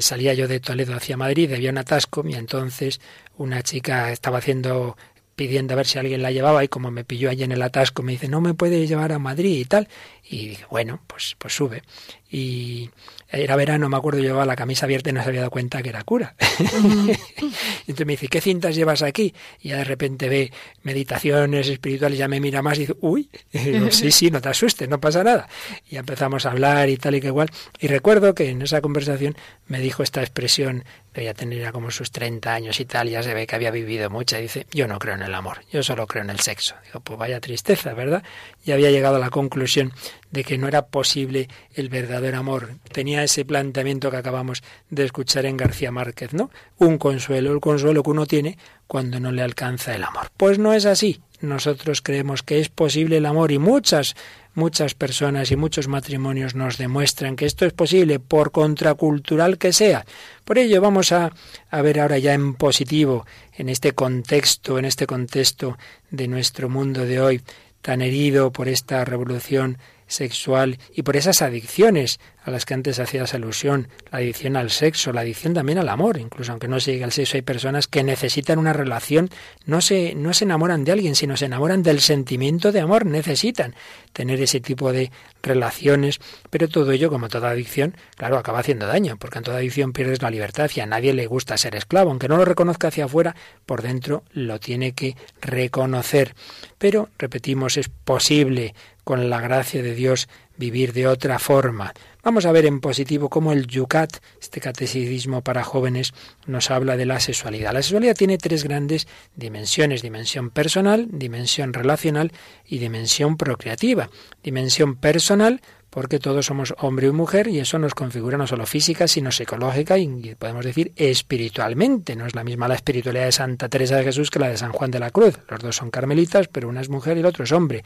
salía 0.00 0.34
yo 0.34 0.48
de 0.48 0.60
Toledo 0.60 0.94
hacia 0.94 1.16
Madrid, 1.16 1.52
había 1.52 1.70
un 1.70 1.78
atasco 1.78 2.24
y 2.26 2.34
entonces 2.34 3.00
una 3.36 3.62
chica 3.62 4.12
estaba 4.12 4.38
haciendo 4.38 4.96
pidiendo 5.34 5.74
a 5.74 5.76
ver 5.76 5.86
si 5.86 5.98
alguien 5.98 6.22
la 6.22 6.30
llevaba 6.30 6.64
y 6.64 6.68
como 6.68 6.90
me 6.90 7.04
pilló 7.04 7.28
allí 7.28 7.42
en 7.42 7.52
el 7.52 7.60
atasco 7.60 8.02
me 8.02 8.12
dice 8.12 8.26
no 8.26 8.40
me 8.40 8.54
puede 8.54 8.86
llevar 8.86 9.12
a 9.12 9.18
Madrid 9.18 9.58
y 9.58 9.64
tal 9.66 9.86
y 10.24 10.48
dije 10.48 10.64
bueno 10.70 11.00
pues 11.06 11.36
pues 11.38 11.54
sube 11.54 11.82
y 12.30 12.90
era 13.28 13.56
verano, 13.56 13.88
me 13.88 13.96
acuerdo, 13.96 14.20
llevaba 14.20 14.46
la 14.46 14.56
camisa 14.56 14.86
abierta 14.86 15.10
y 15.10 15.12
no 15.12 15.22
se 15.22 15.28
había 15.28 15.40
dado 15.40 15.50
cuenta 15.50 15.82
que 15.82 15.88
era 15.88 16.02
cura. 16.04 16.34
Entonces 16.58 18.06
me 18.06 18.12
dice, 18.12 18.28
¿qué 18.28 18.40
cintas 18.40 18.74
llevas 18.74 19.02
aquí? 19.02 19.34
Y 19.60 19.70
ya 19.70 19.78
de 19.78 19.84
repente 19.84 20.28
ve 20.28 20.52
meditaciones 20.82 21.68
espirituales, 21.68 22.18
ya 22.18 22.28
me 22.28 22.40
mira 22.40 22.62
más 22.62 22.78
y 22.78 22.82
dice, 22.82 22.94
uy, 23.00 23.28
sí, 23.90 24.12
sí, 24.12 24.30
no 24.30 24.40
te 24.40 24.48
asustes, 24.48 24.88
no 24.88 25.00
pasa 25.00 25.24
nada. 25.24 25.48
Y 25.88 25.96
empezamos 25.96 26.46
a 26.46 26.52
hablar 26.52 26.88
y 26.88 26.96
tal 26.96 27.16
y 27.16 27.20
que 27.20 27.28
igual. 27.28 27.50
Y 27.80 27.88
recuerdo 27.88 28.34
que 28.34 28.48
en 28.50 28.62
esa 28.62 28.80
conversación 28.80 29.36
me 29.66 29.80
dijo 29.80 30.02
esta 30.02 30.20
expresión, 30.20 30.84
que 31.12 31.24
ya 31.24 31.34
tenía 31.34 31.72
como 31.72 31.90
sus 31.90 32.12
30 32.12 32.52
años 32.52 32.78
y 32.78 32.84
tal, 32.84 33.08
ya 33.08 33.22
se 33.22 33.34
ve 33.34 33.46
que 33.46 33.56
había 33.56 33.70
vivido 33.70 34.10
mucho, 34.10 34.38
y 34.38 34.42
dice, 34.42 34.66
yo 34.70 34.86
no 34.86 34.98
creo 34.98 35.14
en 35.14 35.22
el 35.22 35.34
amor, 35.34 35.62
yo 35.72 35.82
solo 35.82 36.06
creo 36.06 36.22
en 36.22 36.30
el 36.30 36.40
sexo. 36.40 36.74
Digo, 36.84 37.00
pues 37.00 37.18
vaya 37.18 37.40
tristeza, 37.40 37.94
¿verdad? 37.94 38.22
Y 38.64 38.72
había 38.72 38.90
llegado 38.90 39.16
a 39.16 39.18
la 39.18 39.30
conclusión 39.30 39.92
de 40.30 40.44
que 40.44 40.58
no 40.58 40.68
era 40.68 40.86
posible 40.86 41.48
el 41.74 41.88
verdadero 41.88 42.38
amor. 42.38 42.74
Tenía 42.92 43.22
ese 43.22 43.44
planteamiento 43.44 44.10
que 44.10 44.16
acabamos 44.16 44.62
de 44.90 45.04
escuchar 45.04 45.46
en 45.46 45.56
García 45.56 45.90
Márquez, 45.90 46.34
¿no? 46.34 46.50
Un 46.78 46.98
consuelo, 46.98 47.52
el 47.52 47.60
consuelo 47.60 48.02
que 48.02 48.10
uno 48.10 48.26
tiene 48.26 48.58
cuando 48.86 49.20
no 49.20 49.32
le 49.32 49.42
alcanza 49.42 49.94
el 49.94 50.04
amor. 50.04 50.28
Pues 50.36 50.58
no 50.58 50.72
es 50.72 50.86
así. 50.86 51.20
Nosotros 51.40 52.00
creemos 52.00 52.42
que 52.42 52.60
es 52.60 52.70
posible 52.70 53.18
el 53.18 53.26
amor 53.26 53.52
y 53.52 53.58
muchas, 53.58 54.16
muchas 54.54 54.94
personas 54.94 55.50
y 55.50 55.56
muchos 55.56 55.86
matrimonios 55.86 56.54
nos 56.54 56.78
demuestran 56.78 57.36
que 57.36 57.44
esto 57.44 57.66
es 57.66 57.74
posible 57.74 58.20
por 58.20 58.52
contracultural 58.52 59.58
que 59.58 59.74
sea. 59.74 60.06
Por 60.44 60.56
ello 60.56 60.80
vamos 60.80 61.12
a, 61.12 61.32
a 61.70 61.82
ver 61.82 62.00
ahora 62.00 62.18
ya 62.18 62.32
en 62.32 62.54
positivo, 62.54 63.26
en 63.52 63.68
este 63.68 63.92
contexto, 63.92 64.78
en 64.78 64.86
este 64.86 65.06
contexto 65.06 65.76
de 66.10 66.26
nuestro 66.26 66.70
mundo 66.70 67.04
de 67.04 67.20
hoy, 67.20 67.42
tan 67.82 68.00
herido 68.00 68.50
por 68.50 68.68
esta 68.68 69.04
revolución 69.04 69.78
sexual 70.06 70.78
y 70.94 71.02
por 71.02 71.16
esas 71.16 71.42
adicciones 71.42 72.20
a 72.46 72.50
las 72.52 72.64
que 72.64 72.74
antes 72.74 73.00
hacías 73.00 73.34
alusión, 73.34 73.88
la 74.12 74.18
adicción 74.18 74.56
al 74.56 74.70
sexo, 74.70 75.12
la 75.12 75.22
adicción 75.22 75.52
también 75.52 75.78
al 75.78 75.88
amor, 75.88 76.16
incluso 76.16 76.52
aunque 76.52 76.68
no 76.68 76.78
se 76.78 76.92
llegue 76.92 77.04
al 77.04 77.10
sexo, 77.10 77.36
hay 77.36 77.42
personas 77.42 77.88
que 77.88 78.04
necesitan 78.04 78.60
una 78.60 78.72
relación, 78.72 79.30
no 79.64 79.80
se, 79.80 80.14
no 80.14 80.32
se 80.32 80.44
enamoran 80.44 80.84
de 80.84 80.92
alguien, 80.92 81.16
sino 81.16 81.36
se 81.36 81.46
enamoran 81.46 81.82
del 81.82 82.00
sentimiento 82.00 82.70
de 82.70 82.80
amor, 82.80 83.04
necesitan 83.04 83.74
tener 84.12 84.40
ese 84.40 84.60
tipo 84.60 84.92
de 84.92 85.10
relaciones, 85.42 86.20
pero 86.48 86.68
todo 86.68 86.92
ello, 86.92 87.10
como 87.10 87.28
toda 87.28 87.50
adicción, 87.50 87.96
claro, 88.16 88.38
acaba 88.38 88.60
haciendo 88.60 88.86
daño, 88.86 89.16
porque 89.16 89.38
en 89.38 89.44
toda 89.44 89.58
adicción 89.58 89.92
pierdes 89.92 90.22
la 90.22 90.30
libertad 90.30 90.70
y 90.72 90.80
a 90.80 90.86
nadie 90.86 91.14
le 91.14 91.26
gusta 91.26 91.58
ser 91.58 91.74
esclavo, 91.74 92.10
aunque 92.10 92.28
no 92.28 92.36
lo 92.36 92.44
reconozca 92.44 92.88
hacia 92.88 93.06
afuera, 93.06 93.34
por 93.66 93.82
dentro 93.82 94.22
lo 94.32 94.60
tiene 94.60 94.92
que 94.92 95.16
reconocer. 95.40 96.34
Pero, 96.78 97.08
repetimos, 97.18 97.76
es 97.76 97.88
posible 97.88 98.74
con 99.06 99.30
la 99.30 99.40
gracia 99.40 99.84
de 99.84 99.94
Dios 99.94 100.28
vivir 100.56 100.92
de 100.92 101.06
otra 101.06 101.38
forma. 101.38 101.94
Vamos 102.24 102.44
a 102.44 102.50
ver 102.50 102.66
en 102.66 102.80
positivo 102.80 103.28
cómo 103.30 103.52
el 103.52 103.68
Yucat, 103.68 104.16
este 104.42 104.60
catecismo 104.60 105.42
para 105.42 105.62
jóvenes, 105.62 106.12
nos 106.44 106.72
habla 106.72 106.96
de 106.96 107.06
la 107.06 107.20
sexualidad. 107.20 107.72
La 107.72 107.82
sexualidad 107.82 108.16
tiene 108.16 108.36
tres 108.36 108.64
grandes 108.64 109.06
dimensiones, 109.36 110.02
dimensión 110.02 110.50
personal, 110.50 111.06
dimensión 111.08 111.72
relacional 111.72 112.32
y 112.66 112.78
dimensión 112.78 113.36
procreativa. 113.36 114.10
Dimensión 114.42 114.96
personal, 114.96 115.60
porque 115.96 116.18
todos 116.18 116.44
somos 116.44 116.74
hombre 116.80 117.06
y 117.06 117.10
mujer 117.10 117.48
y 117.48 117.58
eso 117.58 117.78
nos 117.78 117.94
configura 117.94 118.36
no 118.36 118.46
solo 118.46 118.66
física, 118.66 119.08
sino 119.08 119.32
psicológica 119.32 119.96
y 119.96 120.34
podemos 120.34 120.62
decir 120.62 120.92
espiritualmente. 120.94 122.14
No 122.16 122.26
es 122.26 122.34
la 122.34 122.44
misma 122.44 122.68
la 122.68 122.74
espiritualidad 122.74 123.24
de 123.24 123.32
Santa 123.32 123.70
Teresa 123.70 123.96
de 123.96 124.04
Jesús 124.04 124.30
que 124.30 124.38
la 124.38 124.50
de 124.50 124.58
San 124.58 124.72
Juan 124.72 124.90
de 124.90 124.98
la 124.98 125.10
Cruz. 125.10 125.38
Los 125.48 125.60
dos 125.60 125.74
son 125.74 125.90
carmelitas, 125.90 126.48
pero 126.48 126.68
una 126.68 126.82
es 126.82 126.90
mujer 126.90 127.16
y 127.16 127.20
el 127.20 127.26
otro 127.26 127.44
es 127.44 127.52
hombre. 127.52 127.82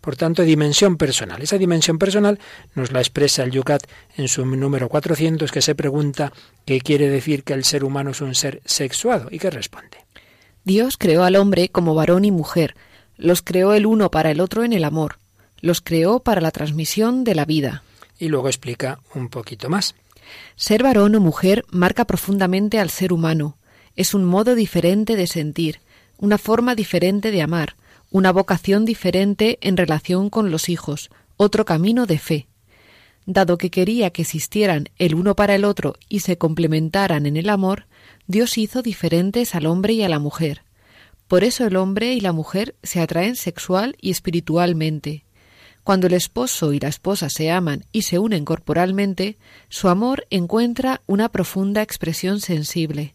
Por 0.00 0.16
tanto, 0.16 0.42
dimensión 0.42 0.96
personal. 0.96 1.40
Esa 1.40 1.56
dimensión 1.56 2.00
personal 2.00 2.40
nos 2.74 2.90
la 2.90 2.98
expresa 2.98 3.44
el 3.44 3.52
Yucat 3.52 3.84
en 4.16 4.26
su 4.26 4.44
número 4.44 4.88
400 4.88 5.52
que 5.52 5.62
se 5.62 5.76
pregunta 5.76 6.32
qué 6.64 6.80
quiere 6.80 7.08
decir 7.10 7.44
que 7.44 7.52
el 7.52 7.62
ser 7.62 7.84
humano 7.84 8.10
es 8.10 8.20
un 8.22 8.34
ser 8.34 8.60
sexuado 8.64 9.28
y 9.30 9.38
que 9.38 9.50
responde. 9.50 9.98
Dios 10.64 10.96
creó 10.96 11.22
al 11.22 11.36
hombre 11.36 11.68
como 11.68 11.94
varón 11.94 12.24
y 12.24 12.32
mujer. 12.32 12.74
Los 13.16 13.40
creó 13.40 13.72
el 13.72 13.86
uno 13.86 14.10
para 14.10 14.32
el 14.32 14.40
otro 14.40 14.64
en 14.64 14.72
el 14.72 14.82
amor 14.82 15.21
los 15.62 15.80
creó 15.80 16.20
para 16.20 16.42
la 16.42 16.50
transmisión 16.50 17.24
de 17.24 17.34
la 17.34 17.46
vida. 17.46 17.82
Y 18.18 18.28
luego 18.28 18.48
explica 18.48 19.00
un 19.14 19.30
poquito 19.30 19.70
más. 19.70 19.94
Ser 20.56 20.82
varón 20.82 21.14
o 21.14 21.20
mujer 21.20 21.64
marca 21.70 22.04
profundamente 22.04 22.78
al 22.78 22.90
ser 22.90 23.12
humano. 23.12 23.56
Es 23.96 24.12
un 24.12 24.24
modo 24.24 24.54
diferente 24.54 25.16
de 25.16 25.26
sentir, 25.26 25.80
una 26.18 26.38
forma 26.38 26.74
diferente 26.74 27.30
de 27.30 27.42
amar, 27.42 27.76
una 28.10 28.30
vocación 28.32 28.84
diferente 28.84 29.58
en 29.62 29.76
relación 29.76 30.30
con 30.30 30.50
los 30.50 30.68
hijos, 30.68 31.10
otro 31.36 31.64
camino 31.64 32.06
de 32.06 32.18
fe. 32.18 32.46
Dado 33.24 33.56
que 33.56 33.70
quería 33.70 34.10
que 34.10 34.22
existieran 34.22 34.88
el 34.98 35.14
uno 35.14 35.36
para 35.36 35.54
el 35.54 35.64
otro 35.64 35.94
y 36.08 36.20
se 36.20 36.38
complementaran 36.38 37.26
en 37.26 37.36
el 37.36 37.48
amor, 37.48 37.86
Dios 38.26 38.58
hizo 38.58 38.82
diferentes 38.82 39.54
al 39.54 39.66
hombre 39.66 39.94
y 39.94 40.02
a 40.02 40.08
la 40.08 40.18
mujer. 40.18 40.62
Por 41.28 41.44
eso 41.44 41.66
el 41.66 41.76
hombre 41.76 42.12
y 42.12 42.20
la 42.20 42.32
mujer 42.32 42.74
se 42.82 43.00
atraen 43.00 43.36
sexual 43.36 43.96
y 44.00 44.10
espiritualmente. 44.10 45.24
Cuando 45.84 46.06
el 46.06 46.12
esposo 46.12 46.72
y 46.72 46.78
la 46.78 46.88
esposa 46.88 47.28
se 47.28 47.50
aman 47.50 47.84
y 47.90 48.02
se 48.02 48.18
unen 48.18 48.44
corporalmente, 48.44 49.36
su 49.68 49.88
amor 49.88 50.26
encuentra 50.30 51.00
una 51.06 51.28
profunda 51.30 51.82
expresión 51.82 52.40
sensible. 52.40 53.14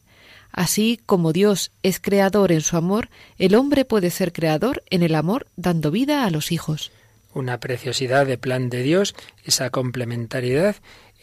Así 0.51 0.99
como 1.05 1.33
Dios 1.33 1.71
es 1.83 1.99
creador 1.99 2.51
en 2.51 2.61
su 2.61 2.75
amor, 2.75 3.09
el 3.37 3.55
hombre 3.55 3.85
puede 3.85 4.09
ser 4.09 4.33
creador 4.33 4.83
en 4.89 5.03
el 5.03 5.15
amor 5.15 5.47
dando 5.55 5.91
vida 5.91 6.25
a 6.25 6.29
los 6.29 6.51
hijos. 6.51 6.91
Una 7.33 7.59
preciosidad 7.59 8.25
de 8.25 8.37
plan 8.37 8.69
de 8.69 8.83
Dios, 8.83 9.15
esa 9.45 9.69
complementariedad 9.69 10.75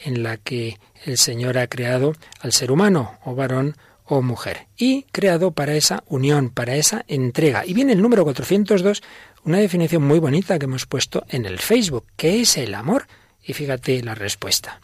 en 0.04 0.22
la 0.22 0.36
que 0.36 0.78
el 1.04 1.18
Señor 1.18 1.58
ha 1.58 1.66
creado 1.66 2.14
al 2.40 2.52
ser 2.52 2.70
humano, 2.70 3.18
o 3.24 3.34
varón 3.34 3.76
o 4.04 4.22
mujer, 4.22 4.68
y 4.76 5.04
creado 5.12 5.52
para 5.52 5.74
esa 5.74 6.04
unión, 6.06 6.50
para 6.50 6.76
esa 6.76 7.04
entrega. 7.08 7.64
Y 7.66 7.74
viene 7.74 7.92
el 7.92 8.02
número 8.02 8.24
402 8.24 9.02
una 9.44 9.58
definición 9.58 10.02
muy 10.02 10.18
bonita 10.18 10.58
que 10.58 10.64
hemos 10.64 10.86
puesto 10.86 11.24
en 11.28 11.44
el 11.44 11.58
Facebook. 11.58 12.06
¿Qué 12.16 12.40
es 12.40 12.56
el 12.56 12.74
amor? 12.74 13.06
Y 13.42 13.52
fíjate 13.52 14.02
la 14.02 14.14
respuesta. 14.14 14.80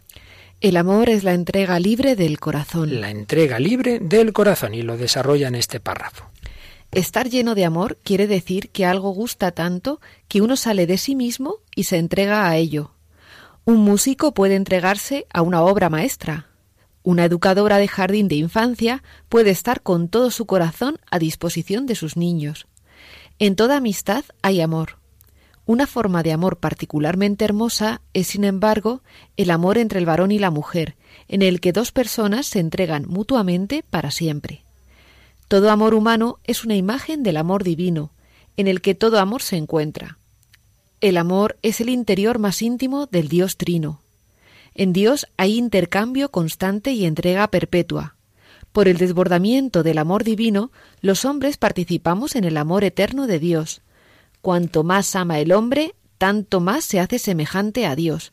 El 0.61 0.77
amor 0.77 1.09
es 1.09 1.25
la 1.25 1.33
entrega 1.33 1.81
libre 1.81 2.17
del 2.17 2.39
corazón. 2.39 3.01
La 3.01 3.11
entrega 3.11 3.59
libre 3.59 3.99
del 3.99 4.35
corazón 4.35 4.75
y 4.75 4.83
lo 4.83 4.99
desarrolla 4.99 5.49
en 5.49 5.55
este 5.55 5.81
párrafo. 5.81 6.31
Estar 6.93 7.31
lleno 7.31 7.55
de 7.55 7.65
amor 7.65 7.99
quiere 8.03 8.27
decir 8.27 8.69
que 8.69 8.85
algo 8.85 9.11
gusta 9.11 9.53
tanto 9.53 10.01
que 10.29 10.43
uno 10.43 10.57
sale 10.57 10.87
de 10.87 10.99
sí 10.99 11.15
mismo 11.15 11.57
y 11.75 11.85
se 11.85 11.97
entrega 11.97 12.47
a 12.47 12.57
ello. 12.59 12.93
Un 13.65 13.79
músico 13.79 14.35
puede 14.35 14.57
entregarse 14.57 15.27
a 15.33 15.41
una 15.41 15.63
obra 15.63 15.89
maestra. 15.89 16.50
Una 17.03 17.25
educadora 17.25 17.79
de 17.79 17.89
jardín 17.89 18.29
de 18.29 18.37
infancia 18.37 19.03
puede 19.29 19.51
estar 19.51 19.83
con 19.83 20.09
todo 20.09 20.31
su 20.31 20.47
corazón 20.47 20.99
a 21.11 21.19
disposición 21.19 21.87
de 21.87 21.95
sus 21.95 22.17
niños. 22.17 22.67
En 23.39 23.57
toda 23.57 23.79
amistad 23.79 24.25
hay 24.43 24.61
amor. 24.61 24.99
Una 25.65 25.87
forma 25.87 26.23
de 26.23 26.33
amor 26.33 26.59
particularmente 26.59 27.45
hermosa 27.45 28.03
es, 28.13 28.27
sin 28.27 28.45
embargo, 28.45 29.03
el 29.37 29.51
amor 29.51 29.79
entre 29.79 29.99
el 29.99 30.07
varón 30.07 30.33
y 30.33 30.39
la 30.39 30.51
mujer, 30.51 30.97
en 31.29 31.43
el 31.43 31.61
que 31.61 31.73
dos 31.73 31.93
personas 31.93 32.47
se 32.47 32.59
entregan 32.59 33.07
mutuamente 33.07 33.85
para 33.89 34.11
siempre. 34.11 34.63
Todo 35.49 35.71
amor 35.71 35.95
humano 35.95 36.39
es 36.45 36.65
una 36.65 36.77
imagen 36.77 37.23
del 37.23 37.37
amor 37.37 37.65
divino, 37.65 38.11
en 38.57 38.67
el 38.67 38.81
que 38.81 38.95
todo 38.95 39.19
amor 39.19 39.43
se 39.43 39.57
encuentra. 39.57 40.19
El 41.01 41.17
amor 41.17 41.57
es 41.63 41.81
el 41.81 41.89
interior 41.89 42.39
más 42.39 42.61
íntimo 42.61 43.07
del 43.07 43.29
Dios 43.29 43.57
Trino. 43.57 44.01
En 44.75 44.93
Dios 44.93 45.27
hay 45.37 45.59
intercambio 45.59 46.31
constante 46.31 46.93
y 46.93 47.05
entrega 47.05 47.49
perpetua. 47.49 48.17
Por 48.73 48.87
el 48.87 48.99
desbordamiento 48.99 49.83
del 49.83 49.99
amor 49.99 50.23
divino, 50.23 50.71
los 51.01 51.25
hombres 51.25 51.57
participamos 51.57 52.37
en 52.37 52.45
el 52.45 52.57
amor 52.57 52.85
eterno 52.85 53.27
de 53.27 53.39
Dios. 53.41 53.83
Cuanto 54.43 54.85
más 54.85 55.17
ama 55.17 55.41
el 55.41 55.53
hombre, 55.53 55.95
tanto 56.19 56.61
más 56.61 56.85
se 56.85 57.01
hace 57.01 57.19
semejante 57.19 57.87
a 57.87 57.97
Dios. 57.97 58.33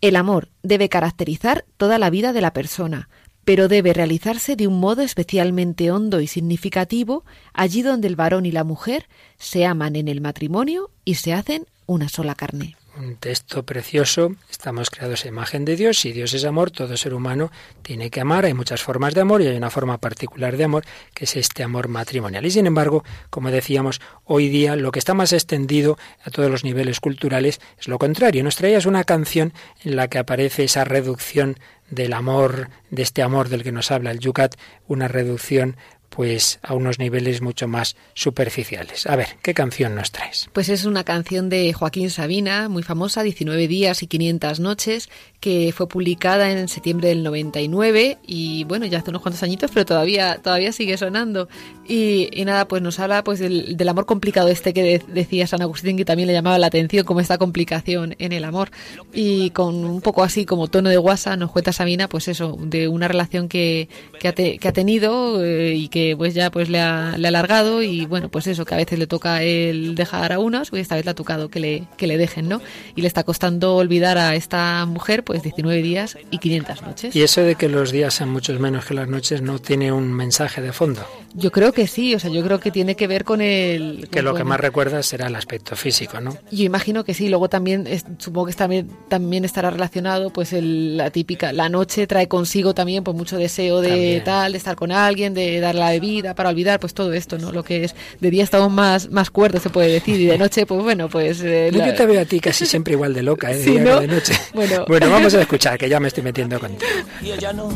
El 0.00 0.14
amor 0.14 0.48
debe 0.62 0.88
caracterizar 0.88 1.64
toda 1.76 1.98
la 1.98 2.08
vida 2.08 2.32
de 2.32 2.40
la 2.40 2.52
persona, 2.52 3.08
pero 3.44 3.66
debe 3.66 3.92
realizarse 3.92 4.54
de 4.54 4.68
un 4.68 4.78
modo 4.78 5.02
especialmente 5.02 5.90
hondo 5.90 6.20
y 6.20 6.28
significativo 6.28 7.24
allí 7.52 7.82
donde 7.82 8.06
el 8.06 8.14
varón 8.14 8.46
y 8.46 8.52
la 8.52 8.62
mujer 8.62 9.08
se 9.38 9.66
aman 9.66 9.96
en 9.96 10.06
el 10.06 10.20
matrimonio 10.20 10.90
y 11.04 11.16
se 11.16 11.32
hacen 11.32 11.66
una 11.86 12.08
sola 12.08 12.36
carne 12.36 12.77
un 12.98 13.16
texto 13.16 13.64
precioso. 13.64 14.34
Estamos 14.50 14.90
creados 14.90 15.24
a 15.24 15.28
imagen 15.28 15.64
de 15.64 15.76
Dios. 15.76 15.98
Si 15.98 16.12
Dios 16.12 16.34
es 16.34 16.44
amor, 16.44 16.70
todo 16.70 16.96
ser 16.96 17.14
humano 17.14 17.50
tiene 17.82 18.10
que 18.10 18.20
amar. 18.20 18.44
Hay 18.44 18.54
muchas 18.54 18.82
formas 18.82 19.14
de 19.14 19.20
amor 19.20 19.40
y 19.40 19.46
hay 19.46 19.56
una 19.56 19.70
forma 19.70 19.98
particular 19.98 20.56
de 20.56 20.64
amor 20.64 20.84
que 21.14 21.24
es 21.24 21.36
este 21.36 21.62
amor 21.62 21.88
matrimonial. 21.88 22.44
Y 22.44 22.50
sin 22.50 22.66
embargo, 22.66 23.04
como 23.30 23.50
decíamos, 23.50 24.00
hoy 24.24 24.48
día 24.48 24.76
lo 24.76 24.90
que 24.90 24.98
está 24.98 25.14
más 25.14 25.32
extendido 25.32 25.98
a 26.24 26.30
todos 26.30 26.50
los 26.50 26.64
niveles 26.64 27.00
culturales 27.00 27.60
es 27.78 27.88
lo 27.88 27.98
contrario. 27.98 28.42
Nos 28.42 28.56
traías 28.56 28.86
una 28.86 29.04
canción 29.04 29.52
en 29.84 29.96
la 29.96 30.08
que 30.08 30.18
aparece 30.18 30.64
esa 30.64 30.84
reducción 30.84 31.56
del 31.90 32.12
amor, 32.12 32.68
de 32.90 33.02
este 33.02 33.22
amor 33.22 33.48
del 33.48 33.62
que 33.62 33.72
nos 33.72 33.90
habla 33.90 34.10
el 34.10 34.18
Yucat, 34.18 34.56
una 34.86 35.08
reducción 35.08 35.76
pues 36.08 36.58
a 36.62 36.74
unos 36.74 36.98
niveles 36.98 37.42
mucho 37.42 37.68
más 37.68 37.96
superficiales. 38.14 39.06
A 39.06 39.16
ver, 39.16 39.28
¿qué 39.42 39.54
canción 39.54 39.94
nos 39.94 40.10
traes? 40.10 40.48
Pues 40.52 40.68
es 40.68 40.84
una 40.84 41.04
canción 41.04 41.48
de 41.48 41.72
Joaquín 41.72 42.10
Sabina, 42.10 42.68
muy 42.68 42.82
famosa, 42.82 43.22
19 43.22 43.68
días 43.68 44.02
y 44.02 44.06
500 44.06 44.60
noches, 44.60 45.08
que 45.40 45.72
fue 45.74 45.88
publicada 45.88 46.50
en 46.50 46.68
septiembre 46.68 47.08
del 47.08 47.22
99 47.22 48.18
y 48.26 48.64
bueno, 48.64 48.86
ya 48.86 48.98
hace 48.98 49.10
unos 49.10 49.22
cuantos 49.22 49.42
añitos, 49.42 49.70
pero 49.72 49.86
todavía 49.86 50.38
todavía 50.42 50.72
sigue 50.72 50.96
sonando. 50.96 51.48
Y, 51.86 52.28
nada, 52.44 52.68
pues 52.68 52.82
nos 52.82 52.98
habla 52.98 53.24
pues 53.24 53.38
del, 53.38 53.88
amor 53.88 54.04
complicado 54.04 54.48
este 54.48 54.74
que 54.74 55.02
decía 55.08 55.46
San 55.46 55.62
Agustín, 55.62 55.96
que 55.96 56.04
también 56.04 56.26
le 56.26 56.34
llamaba 56.34 56.58
la 56.58 56.66
atención 56.66 57.04
como 57.04 57.20
esta 57.20 57.38
complicación 57.38 58.14
en 58.18 58.32
el 58.32 58.44
amor. 58.44 58.70
Y 59.12 59.50
con 59.50 59.84
un 59.84 60.00
poco 60.00 60.22
así 60.22 60.44
como 60.44 60.68
tono 60.68 60.90
de 60.90 60.98
guasa 60.98 61.36
nos 61.36 61.50
cuenta 61.50 61.72
Sabina, 61.72 62.08
pues 62.08 62.28
eso, 62.28 62.58
de 62.60 62.88
una 62.88 63.08
relación 63.08 63.48
que, 63.48 63.88
que, 64.20 64.28
ha, 64.28 64.72
tenido 64.72 65.42
eh, 65.42 65.74
y 65.74 65.88
que 65.88 65.97
pues 66.16 66.34
ya 66.34 66.50
pues 66.50 66.68
le 66.68 66.80
ha, 66.80 67.16
le 67.16 67.26
ha 67.26 67.30
alargado 67.30 67.82
y 67.82 68.06
bueno, 68.06 68.28
pues 68.28 68.46
eso, 68.46 68.64
que 68.64 68.74
a 68.74 68.76
veces 68.76 68.98
le 68.98 69.06
toca 69.06 69.42
el 69.42 69.94
dejar 69.94 70.32
a 70.32 70.38
unos, 70.38 70.70
pues 70.70 70.82
esta 70.82 70.96
vez 70.96 71.04
le 71.04 71.10
ha 71.10 71.14
tocado 71.14 71.48
que 71.48 71.60
le, 71.60 71.84
que 71.96 72.06
le 72.06 72.18
dejen, 72.18 72.48
¿no? 72.48 72.60
Y 72.96 73.02
le 73.02 73.08
está 73.08 73.24
costando 73.24 73.76
olvidar 73.76 74.18
a 74.18 74.34
esta 74.34 74.84
mujer 74.86 75.24
pues 75.24 75.42
19 75.42 75.82
días 75.82 76.16
y 76.30 76.38
500 76.38 76.82
noches. 76.82 77.16
Y 77.16 77.22
eso 77.22 77.42
de 77.42 77.54
que 77.54 77.68
los 77.68 77.92
días 77.92 78.14
sean 78.14 78.30
muchos 78.30 78.58
menos 78.60 78.84
que 78.84 78.94
las 78.94 79.08
noches 79.08 79.42
no 79.42 79.58
tiene 79.58 79.92
un 79.92 80.12
mensaje 80.12 80.60
de 80.60 80.72
fondo. 80.72 81.06
Yo 81.34 81.52
creo 81.52 81.72
que 81.72 81.86
sí, 81.86 82.14
o 82.14 82.18
sea, 82.18 82.30
yo 82.30 82.42
creo 82.42 82.58
que 82.58 82.70
tiene 82.70 82.96
que 82.96 83.06
ver 83.06 83.24
con 83.24 83.40
el... 83.40 84.08
que 84.10 84.22
lo 84.22 84.34
que 84.34 84.44
más 84.44 84.58
recuerda 84.58 85.02
será 85.02 85.26
el 85.26 85.36
aspecto 85.36 85.76
físico, 85.76 86.20
¿no? 86.20 86.36
Yo 86.50 86.64
imagino 86.64 87.04
que 87.04 87.14
sí, 87.14 87.28
luego 87.28 87.48
también, 87.48 87.86
supongo 88.18 88.46
que 88.46 88.54
también, 88.54 88.90
también 89.08 89.44
estará 89.44 89.70
relacionado, 89.70 90.30
pues 90.30 90.52
la 90.52 91.10
típica, 91.10 91.52
la 91.52 91.68
noche 91.68 92.06
trae 92.06 92.28
consigo 92.28 92.74
también 92.74 93.04
pues 93.04 93.16
mucho 93.16 93.36
deseo 93.36 93.80
de 93.80 94.22
tal, 94.24 94.52
de 94.52 94.58
estar 94.58 94.76
con 94.76 94.90
alguien, 94.90 95.34
de 95.34 95.60
dar 95.60 95.74
la 95.74 95.87
la 95.88 95.94
bebida, 95.94 96.34
para 96.34 96.50
olvidar 96.50 96.80
pues 96.80 96.94
todo 96.94 97.12
esto, 97.12 97.38
¿no? 97.38 97.52
Lo 97.52 97.62
que 97.62 97.84
es 97.84 97.94
de 98.20 98.30
día 98.30 98.44
estamos 98.44 98.70
más 98.70 99.10
más 99.10 99.30
cuerdos 99.30 99.62
se 99.62 99.70
puede 99.70 99.88
decir 99.88 100.20
y 100.20 100.26
de 100.26 100.38
noche 100.38 100.66
pues 100.66 100.82
bueno, 100.82 101.08
pues 101.08 101.40
eh, 101.42 101.70
Yo 101.72 101.94
te 101.94 102.06
veo 102.06 102.20
a 102.20 102.24
ti 102.24 102.40
casi 102.40 102.66
siempre 102.66 102.94
igual 102.94 103.14
de 103.14 103.22
loca, 103.22 103.50
¿eh? 103.50 103.56
de 103.58 103.80
día 103.80 104.00
de 104.00 104.08
noche. 104.08 104.34
Bueno. 104.54 104.84
bueno, 104.88 105.10
vamos 105.10 105.34
a 105.34 105.40
escuchar 105.40 105.78
que 105.78 105.88
ya 105.88 106.00
me 106.00 106.08
estoy 106.08 106.24
metiendo 106.24 106.58
contigo. 106.58 106.90
Y 107.22 107.30
ella 107.30 107.52
no. 107.52 107.68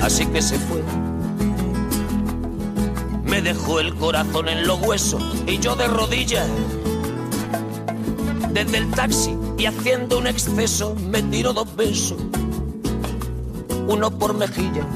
Así 0.00 0.24
que 0.26 0.40
se 0.40 0.58
fue. 0.58 0.80
Me 3.24 3.42
dejó 3.42 3.80
el 3.80 3.94
corazón 3.94 4.48
en 4.48 4.66
los 4.66 4.80
huesos 4.80 5.22
y 5.46 5.58
yo 5.58 5.76
de 5.76 5.86
rodillas 5.86 6.48
desde 8.52 8.78
el 8.78 8.90
taxi 8.90 9.36
y 9.58 9.66
haciendo 9.66 10.18
un 10.18 10.26
exceso 10.26 10.94
me 10.94 11.22
tiro 11.22 11.52
dos 11.52 11.76
besos, 11.76 12.18
uno 13.86 14.10
por 14.18 14.34
mejilla 14.34 14.86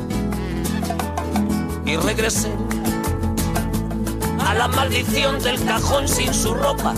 y 1.85 1.97
regresé 1.97 2.51
a 4.45 4.55
la 4.55 4.69
maldición 4.69 5.39
del 5.43 5.63
cajón 5.65 6.09
sin 6.09 6.33
su 6.33 6.55
ropa, 6.55 6.95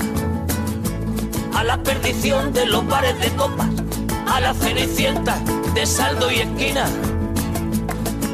a 1.55 1.64
la 1.64 1.82
perdición 1.82 2.53
de 2.53 2.66
los 2.66 2.87
bares 2.87 3.18
de 3.20 3.30
copas, 3.37 3.68
a 4.26 4.41
la 4.41 4.55
cenicienta 4.55 5.39
de 5.74 5.87
saldo 5.87 6.30
y 6.30 6.41
esquina. 6.41 6.87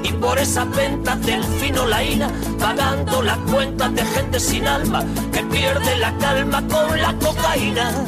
Y 0.02 0.12
por 0.12 0.38
esas 0.38 0.70
ventas 0.74 1.20
del 1.24 1.42
fino 1.44 1.86
laína, 1.86 2.30
pagando 2.58 3.22
las 3.22 3.38
cuentas 3.38 3.94
de 3.94 4.04
gente 4.04 4.40
sin 4.40 4.66
alma 4.66 5.04
que 5.32 5.42
pierde 5.44 5.96
la 5.98 6.16
calma 6.18 6.62
con 6.68 7.00
la 7.00 7.14
cocaína 7.18 8.04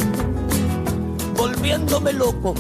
volviéndome 1.35 2.13
loco. 2.13 2.55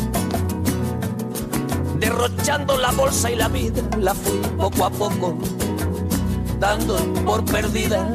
Derrochando 1.98 2.76
la 2.76 2.90
bolsa 2.92 3.30
y 3.30 3.36
la 3.36 3.48
vida, 3.48 3.82
la 3.98 4.14
fui 4.14 4.38
poco 4.58 4.84
a 4.84 4.90
poco, 4.90 5.38
por 7.26 7.44
perdida. 7.44 8.08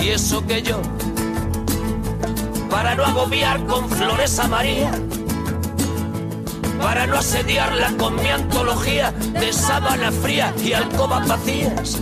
Y 0.00 0.08
eso 0.08 0.44
que 0.46 0.62
yo, 0.62 0.80
para 2.70 2.94
no 2.94 3.04
agobiar 3.04 3.62
con 3.66 3.88
flores 3.90 4.38
a 4.38 4.48
María, 4.48 4.90
para 6.80 7.06
no 7.06 7.18
asediarla 7.18 7.92
con 7.98 8.16
mi 8.16 8.28
antología 8.28 9.12
de 9.12 9.52
sábana 9.52 10.10
fría 10.10 10.54
y 10.64 10.72
alcobas 10.72 11.28
vacías, 11.28 12.00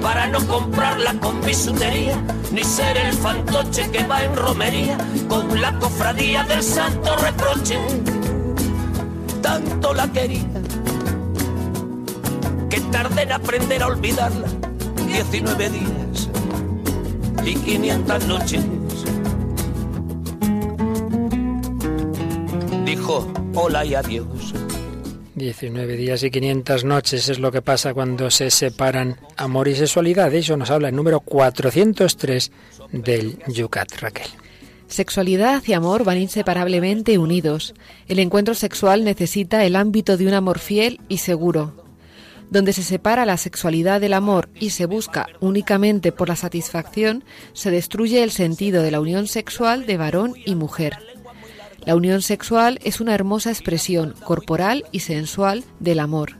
para 0.00 0.28
no 0.28 0.38
comprarla 0.46 1.14
con 1.14 1.40
bisutería 1.40 2.16
ni 2.52 2.62
ser 2.62 2.96
el 2.96 3.12
fantoche 3.12 3.90
que 3.90 4.04
va 4.04 4.22
en 4.22 4.36
romería 4.36 4.96
con 5.28 5.60
la 5.60 5.76
cofradía 5.80 6.44
del 6.44 6.62
santo 6.62 7.16
reproche. 7.16 7.76
Tanto 9.42 9.94
la 9.94 10.06
quería 10.12 10.59
que 10.59 10.59
tardé 12.90 13.22
en 13.22 13.32
aprender 13.32 13.82
a 13.82 13.86
olvidarla 13.88 14.48
19 15.06 15.70
días 15.70 16.28
y 17.44 17.54
500 17.54 18.26
noches. 18.26 18.64
Dijo 22.84 23.32
hola 23.54 23.84
y 23.84 23.94
adiós 23.94 24.54
19 25.40 25.96
días 25.96 26.22
y 26.22 26.30
500 26.30 26.84
noches 26.84 27.28
es 27.30 27.38
lo 27.38 27.50
que 27.50 27.62
pasa 27.62 27.94
cuando 27.94 28.30
se 28.30 28.50
separan 28.50 29.16
amor 29.36 29.68
y 29.68 29.74
sexualidad. 29.74 30.34
eso 30.34 30.56
nos 30.56 30.70
habla 30.70 30.90
el 30.90 30.96
número 30.96 31.20
403 31.20 32.52
del 32.92 33.38
Yucat, 33.48 33.90
Raquel. 34.00 34.26
Sexualidad 34.88 35.62
y 35.66 35.72
amor 35.72 36.04
van 36.04 36.18
inseparablemente 36.18 37.16
unidos. 37.16 37.74
El 38.06 38.18
encuentro 38.18 38.54
sexual 38.54 39.04
necesita 39.04 39.64
el 39.64 39.76
ámbito 39.76 40.16
de 40.16 40.26
un 40.26 40.34
amor 40.34 40.58
fiel 40.58 41.00
y 41.08 41.18
seguro. 41.18 41.89
Donde 42.50 42.72
se 42.72 42.82
separa 42.82 43.24
la 43.24 43.36
sexualidad 43.36 44.00
del 44.00 44.12
amor 44.12 44.48
y 44.58 44.70
se 44.70 44.86
busca 44.86 45.28
únicamente 45.38 46.10
por 46.10 46.28
la 46.28 46.36
satisfacción, 46.36 47.24
se 47.52 47.70
destruye 47.70 48.24
el 48.24 48.32
sentido 48.32 48.82
de 48.82 48.90
la 48.90 49.00
unión 49.00 49.28
sexual 49.28 49.86
de 49.86 49.96
varón 49.96 50.34
y 50.44 50.56
mujer. 50.56 50.98
La 51.84 51.94
unión 51.94 52.22
sexual 52.22 52.80
es 52.82 53.00
una 53.00 53.14
hermosa 53.14 53.50
expresión 53.50 54.14
corporal 54.24 54.84
y 54.90 55.00
sensual 55.00 55.64
del 55.78 56.00
amor. 56.00 56.38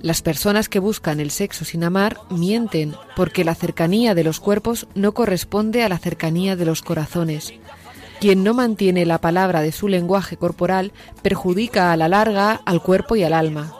Las 0.00 0.22
personas 0.22 0.68
que 0.68 0.78
buscan 0.78 1.20
el 1.20 1.30
sexo 1.30 1.64
sin 1.64 1.84
amar 1.84 2.16
mienten 2.30 2.94
porque 3.14 3.44
la 3.44 3.54
cercanía 3.54 4.14
de 4.14 4.24
los 4.24 4.40
cuerpos 4.40 4.86
no 4.94 5.12
corresponde 5.12 5.82
a 5.82 5.88
la 5.88 5.98
cercanía 5.98 6.56
de 6.56 6.64
los 6.64 6.82
corazones. 6.82 7.52
Quien 8.20 8.42
no 8.42 8.54
mantiene 8.54 9.06
la 9.06 9.20
palabra 9.20 9.60
de 9.60 9.72
su 9.72 9.88
lenguaje 9.88 10.36
corporal 10.36 10.92
perjudica 11.22 11.92
a 11.92 11.96
la 11.96 12.08
larga 12.08 12.60
al 12.64 12.82
cuerpo 12.82 13.14
y 13.14 13.24
al 13.24 13.32
alma. 13.32 13.77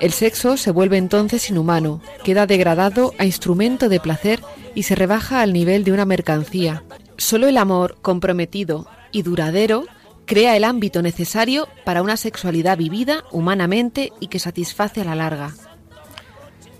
El 0.00 0.12
sexo 0.12 0.56
se 0.56 0.70
vuelve 0.70 0.96
entonces 0.96 1.48
inhumano, 1.50 2.00
queda 2.24 2.46
degradado 2.46 3.14
a 3.18 3.24
instrumento 3.24 3.88
de 3.88 4.00
placer 4.00 4.40
y 4.74 4.84
se 4.84 4.94
rebaja 4.94 5.40
al 5.40 5.52
nivel 5.52 5.84
de 5.84 5.92
una 5.92 6.04
mercancía. 6.04 6.82
Solo 7.16 7.46
el 7.46 7.56
amor 7.56 7.96
comprometido 8.02 8.86
y 9.12 9.22
duradero 9.22 9.86
crea 10.26 10.56
el 10.56 10.64
ámbito 10.64 11.02
necesario 11.02 11.68
para 11.84 12.02
una 12.02 12.16
sexualidad 12.16 12.76
vivida 12.76 13.24
humanamente 13.30 14.12
y 14.20 14.28
que 14.28 14.38
satisface 14.38 15.00
a 15.00 15.04
la 15.04 15.14
larga. 15.14 15.54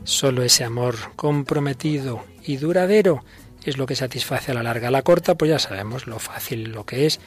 Solo 0.02 0.42
ese 0.42 0.64
amor 0.64 0.96
comprometido 1.16 2.24
y 2.42 2.56
duradero 2.56 3.24
es 3.64 3.78
lo 3.78 3.86
que 3.86 3.96
satisface 3.96 4.50
a 4.50 4.54
la 4.54 4.62
larga. 4.62 4.90
La 4.90 5.02
corta, 5.02 5.34
pues 5.34 5.50
ya 5.50 5.58
sabemos 5.58 6.06
lo 6.06 6.18
fácil 6.18 6.72
lo 6.72 6.84
que 6.84 7.06
es, 7.06 7.20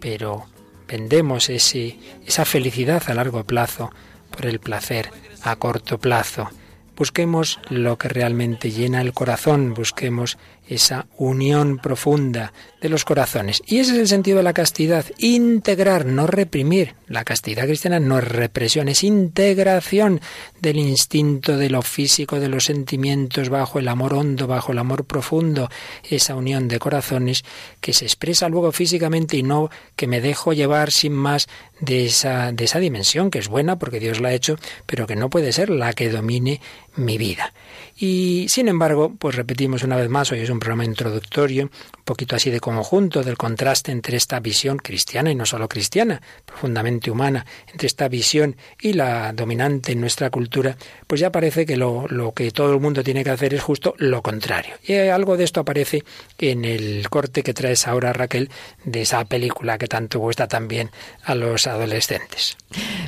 pero 0.00 0.46
vendemos 0.86 1.50
ese, 1.50 1.98
esa 2.26 2.44
felicidad 2.44 3.02
a 3.06 3.14
largo 3.14 3.44
plazo 3.44 3.90
por 4.34 4.46
el 4.46 4.58
placer 4.58 5.10
a 5.42 5.56
corto 5.56 5.98
plazo. 5.98 6.50
Busquemos 6.96 7.58
lo 7.70 7.98
que 7.98 8.08
realmente 8.08 8.70
llena 8.70 9.00
el 9.00 9.12
corazón, 9.12 9.74
busquemos 9.74 10.38
esa 10.68 11.06
unión 11.16 11.78
profunda 11.78 12.52
de 12.80 12.88
los 12.88 13.04
corazones. 13.04 13.62
Y 13.66 13.78
ese 13.78 13.92
es 13.92 13.98
el 13.98 14.08
sentido 14.08 14.38
de 14.38 14.42
la 14.42 14.52
castidad, 14.52 15.04
integrar, 15.18 16.06
no 16.06 16.26
reprimir. 16.26 16.94
La 17.06 17.24
castidad 17.24 17.64
cristiana 17.64 18.00
no 18.00 18.18
es 18.18 18.28
represión, 18.28 18.88
es 18.88 19.04
integración 19.04 20.20
del 20.60 20.76
instinto, 20.76 21.56
de 21.56 21.70
lo 21.70 21.82
físico, 21.82 22.40
de 22.40 22.48
los 22.48 22.64
sentimientos, 22.64 23.48
bajo 23.48 23.78
el 23.78 23.88
amor 23.88 24.14
hondo, 24.14 24.46
bajo 24.46 24.72
el 24.72 24.78
amor 24.78 25.04
profundo, 25.04 25.70
esa 26.02 26.34
unión 26.34 26.68
de 26.68 26.78
corazones 26.78 27.44
que 27.80 27.92
se 27.92 28.04
expresa 28.04 28.48
luego 28.48 28.72
físicamente 28.72 29.36
y 29.36 29.42
no 29.42 29.70
que 29.96 30.06
me 30.06 30.20
dejo 30.20 30.52
llevar 30.52 30.90
sin 30.90 31.12
más 31.12 31.48
de 31.80 32.06
esa, 32.06 32.52
de 32.52 32.64
esa 32.64 32.78
dimensión, 32.78 33.30
que 33.30 33.38
es 33.38 33.48
buena 33.48 33.78
porque 33.78 34.00
Dios 34.00 34.20
la 34.20 34.28
ha 34.28 34.34
hecho, 34.34 34.56
pero 34.86 35.06
que 35.06 35.16
no 35.16 35.30
puede 35.30 35.52
ser 35.52 35.70
la 35.70 35.92
que 35.92 36.10
domine 36.10 36.60
mi 36.96 37.18
vida. 37.18 37.52
Y 37.96 38.46
sin 38.48 38.68
embargo, 38.68 39.14
pues 39.18 39.36
repetimos 39.36 39.82
una 39.82 39.96
vez 39.96 40.08
más, 40.08 40.32
hoy 40.32 40.40
es 40.40 40.50
un 40.50 40.58
programa 40.58 40.84
introductorio, 40.84 41.70
poquito 42.04 42.36
así 42.36 42.50
de 42.50 42.60
conjunto 42.60 43.22
del 43.22 43.36
contraste 43.36 43.92
entre 43.92 44.16
esta 44.16 44.40
visión 44.40 44.78
cristiana 44.78 45.30
y 45.30 45.34
no 45.34 45.46
solo 45.46 45.68
cristiana, 45.68 46.20
profundamente 46.44 47.10
humana, 47.10 47.46
entre 47.72 47.86
esta 47.86 48.08
visión 48.08 48.56
y 48.80 48.92
la 48.92 49.32
dominante 49.32 49.92
en 49.92 50.00
nuestra 50.00 50.30
cultura, 50.30 50.76
pues 51.06 51.20
ya 51.20 51.30
parece 51.30 51.66
que 51.66 51.76
lo, 51.76 52.06
lo 52.08 52.32
que 52.32 52.50
todo 52.50 52.72
el 52.72 52.80
mundo 52.80 53.02
tiene 53.02 53.24
que 53.24 53.30
hacer 53.30 53.54
es 53.54 53.62
justo 53.62 53.94
lo 53.98 54.22
contrario. 54.22 54.74
Y 54.86 54.94
algo 54.94 55.36
de 55.36 55.44
esto 55.44 55.60
aparece 55.60 56.04
en 56.38 56.64
el 56.64 57.08
corte 57.08 57.42
que 57.42 57.54
traes 57.54 57.86
ahora, 57.86 58.12
Raquel, 58.12 58.50
de 58.84 59.02
esa 59.02 59.24
película 59.24 59.78
que 59.78 59.88
tanto 59.88 60.18
gusta 60.18 60.46
también 60.46 60.90
a 61.24 61.34
los 61.34 61.66
adolescentes. 61.66 62.56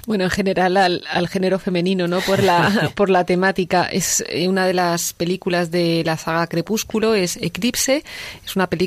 Bueno, 0.07 0.25
en 0.25 0.31
general 0.31 0.77
al, 0.77 1.03
al 1.11 1.29
género 1.29 1.59
femenino, 1.59 2.09
¿no? 2.09 2.21
Por 2.21 2.43
la, 2.43 2.91
por 2.95 3.11
la 3.11 3.25
temática. 3.25 3.87
Es 3.87 4.25
una 4.47 4.67
de 4.67 4.75
las 4.75 5.13
películas 5.13 5.71
de 5.71 6.03
la 6.05 6.17
saga 6.17 6.47
Crepúsculo 6.47 7.15
es 7.15 7.37
Eclipse, 7.37 8.05
es 8.45 8.57
una 8.57 8.69
película 8.69 8.86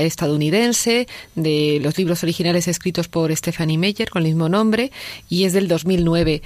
estadounidense 0.00 1.06
de 1.34 1.80
los 1.82 1.96
libros 1.98 2.22
originales 2.22 2.68
escritos 2.68 3.08
por 3.08 3.34
Stephanie 3.34 3.78
Meyer 3.78 4.10
con 4.10 4.22
el 4.22 4.28
mismo 4.28 4.48
nombre 4.48 4.90
y 5.28 5.44
es 5.44 5.52
del 5.52 5.68
2009. 5.68 6.42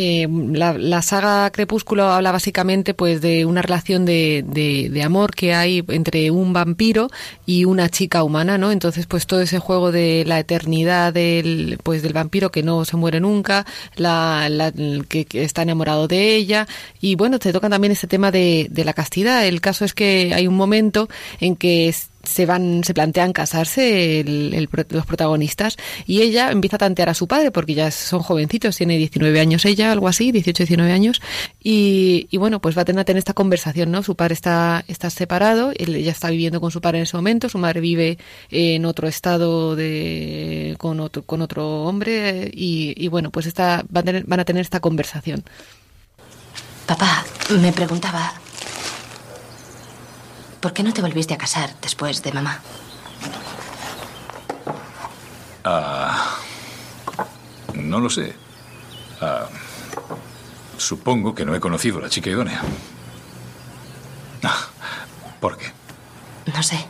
Eh, 0.00 0.28
la, 0.52 1.02
saga 1.02 1.50
Crepúsculo 1.50 2.04
habla 2.04 2.30
básicamente 2.30 2.94
pues 2.94 3.20
de 3.20 3.44
una 3.46 3.62
relación 3.62 4.04
de, 4.04 4.44
de, 4.46 5.02
amor 5.02 5.34
que 5.34 5.54
hay 5.54 5.82
entre 5.88 6.30
un 6.30 6.52
vampiro 6.52 7.10
y 7.46 7.64
una 7.64 7.88
chica 7.88 8.22
humana, 8.22 8.58
¿no? 8.58 8.70
Entonces 8.70 9.06
pues 9.06 9.26
todo 9.26 9.40
ese 9.40 9.58
juego 9.58 9.90
de 9.90 10.22
la 10.24 10.38
eternidad 10.38 11.12
del 11.12 11.80
pues 11.82 12.02
del 12.02 12.12
vampiro 12.12 12.52
que 12.52 12.62
no 12.62 12.84
se 12.84 12.96
muere 12.96 13.18
nunca, 13.18 13.66
la, 13.96 14.72
que, 15.08 15.26
está 15.32 15.62
enamorado 15.62 16.06
de 16.06 16.36
ella 16.36 16.68
y 17.00 17.16
bueno 17.16 17.40
te 17.40 17.52
toca 17.52 17.68
también 17.68 17.90
este 17.90 18.06
tema 18.06 18.30
de 18.30 18.70
la 18.84 18.92
castidad. 18.92 19.46
El 19.46 19.60
caso 19.60 19.84
es 19.84 19.94
que 19.94 20.32
hay 20.32 20.46
un 20.46 20.56
momento 20.56 21.08
en 21.40 21.56
que 21.56 21.88
se 22.28 22.46
van, 22.46 22.84
se 22.84 22.94
plantean 22.94 23.32
casarse 23.32 24.22
los 24.24 25.06
protagonistas 25.06 25.76
y 26.06 26.22
ella 26.22 26.50
empieza 26.50 26.76
a 26.76 26.78
tantear 26.78 27.08
a 27.08 27.14
su 27.14 27.26
padre 27.26 27.50
porque 27.50 27.74
ya 27.74 27.90
son 27.90 28.20
jovencitos, 28.20 28.76
tiene 28.76 28.96
19 28.98 29.40
años 29.40 29.64
ella, 29.64 29.90
algo 29.90 30.08
así, 30.08 30.30
18, 30.30 30.64
19 30.64 30.92
años 30.92 31.20
y, 31.62 32.28
bueno, 32.36 32.60
pues 32.60 32.76
va 32.76 32.82
a 32.82 32.84
tener, 32.84 33.04
tener, 33.04 33.18
esta 33.18 33.34
conversación, 33.34 33.90
¿no? 33.90 34.02
Su 34.02 34.14
padre 34.14 34.34
está, 34.34 34.84
está 34.88 35.10
separado, 35.10 35.72
ella 35.76 36.12
está 36.12 36.30
viviendo 36.30 36.60
con 36.60 36.70
su 36.70 36.80
padre 36.80 36.98
en 36.98 37.04
ese 37.04 37.16
momento, 37.16 37.48
su 37.48 37.58
madre 37.58 37.80
vive 37.80 38.18
en 38.50 38.84
otro 38.84 39.08
estado 39.08 39.74
de, 39.74 40.76
con 40.78 41.00
otro, 41.00 41.22
con 41.22 41.42
otro 41.42 41.82
hombre 41.84 42.50
y, 42.52 43.08
bueno, 43.08 43.30
pues 43.30 43.46
esta, 43.46 43.84
van, 43.88 44.02
a 44.02 44.06
tener, 44.06 44.24
van 44.26 44.40
a 44.40 44.44
tener 44.44 44.60
esta 44.60 44.80
conversación. 44.80 45.44
Papá, 46.86 47.24
me 47.60 47.72
preguntaba, 47.72 48.32
¿por 50.60 50.72
qué 50.72 50.82
no 50.82 50.92
te 50.92 51.02
volviste 51.02 51.34
a 51.34 51.38
casar 51.38 51.74
después 51.80 52.22
de 52.22 52.32
mamá? 52.32 52.60
Ah, 55.64 56.36
no 57.74 58.00
lo 58.00 58.10
sé. 58.10 58.34
Ah, 59.20 59.46
supongo 60.76 61.34
que 61.34 61.44
no 61.44 61.54
he 61.54 61.60
conocido 61.60 61.98
a 61.98 62.02
la 62.02 62.08
chica 62.10 62.30
idónea. 62.30 62.62
Ah, 64.42 64.68
¿Por 65.40 65.56
qué? 65.56 65.72
No 66.54 66.62
sé. 66.62 66.86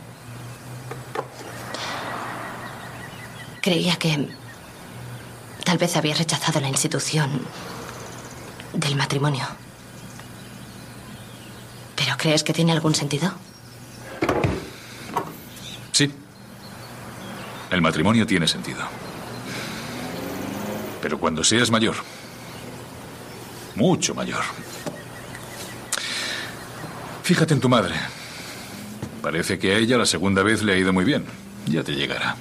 Creía 3.61 3.95
que 3.97 4.29
tal 5.63 5.77
vez 5.77 5.95
había 5.97 6.15
rechazado 6.15 6.59
la 6.61 6.69
institución 6.69 7.45
del 8.73 8.95
matrimonio. 8.95 9.45
¿Pero 11.95 12.15
crees 12.17 12.43
que 12.43 12.53
tiene 12.53 12.71
algún 12.71 12.95
sentido? 12.95 13.33
El 17.71 17.81
matrimonio 17.81 18.25
tiene 18.25 18.47
sentido. 18.47 18.81
Pero 21.01 21.19
cuando 21.19 21.43
seas 21.43 21.69
mayor, 21.71 21.95
mucho 23.75 24.13
mayor. 24.15 24.43
Fíjate 27.23 27.53
en 27.53 27.59
tu 27.59 27.69
madre. 27.69 27.95
Parece 29.21 29.59
que 29.59 29.73
a 29.73 29.77
ella 29.77 29.97
la 29.97 30.05
segunda 30.05 30.43
vez 30.43 30.63
le 30.63 30.73
ha 30.73 30.77
ido 30.77 30.91
muy 30.91 31.05
bien. 31.05 31.25
Ya 31.67 31.83
te 31.83 31.93
llegará. 31.93 32.35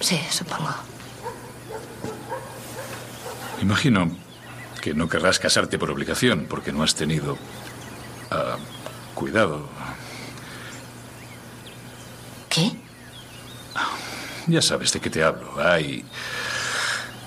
Sí, 0.00 0.18
supongo. 0.30 0.74
Imagino 3.60 4.10
que 4.80 4.94
no 4.94 5.08
querrás 5.08 5.38
casarte 5.38 5.78
por 5.78 5.90
obligación 5.90 6.46
porque 6.48 6.72
no 6.72 6.82
has 6.82 6.94
tenido 6.94 7.38
ah, 8.30 8.56
cuidado. 9.14 9.68
¿Qué? 12.48 12.72
Ya 14.46 14.62
sabes 14.62 14.92
de 14.92 15.00
qué 15.00 15.10
te 15.10 15.22
hablo. 15.22 15.54
Hay 15.64 16.04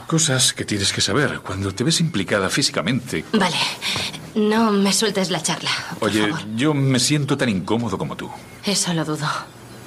cosas 0.07 0.53
que 0.53 0.63
tienes 0.65 0.93
que 0.93 1.01
saber 1.01 1.39
cuando 1.41 1.73
te 1.73 1.83
ves 1.83 1.99
implicada 1.99 2.49
físicamente. 2.49 3.25
Vale. 3.33 3.57
No 4.35 4.71
me 4.71 4.93
sueltes 4.93 5.29
la 5.31 5.41
charla. 5.41 5.71
por 5.99 6.09
Oye, 6.09 6.27
favor. 6.29 6.45
yo 6.55 6.73
me 6.73 6.99
siento 6.99 7.37
tan 7.37 7.49
incómodo 7.49 7.97
como 7.97 8.15
tú. 8.15 8.29
Eso 8.63 8.93
lo 8.93 9.03
dudo. 9.03 9.27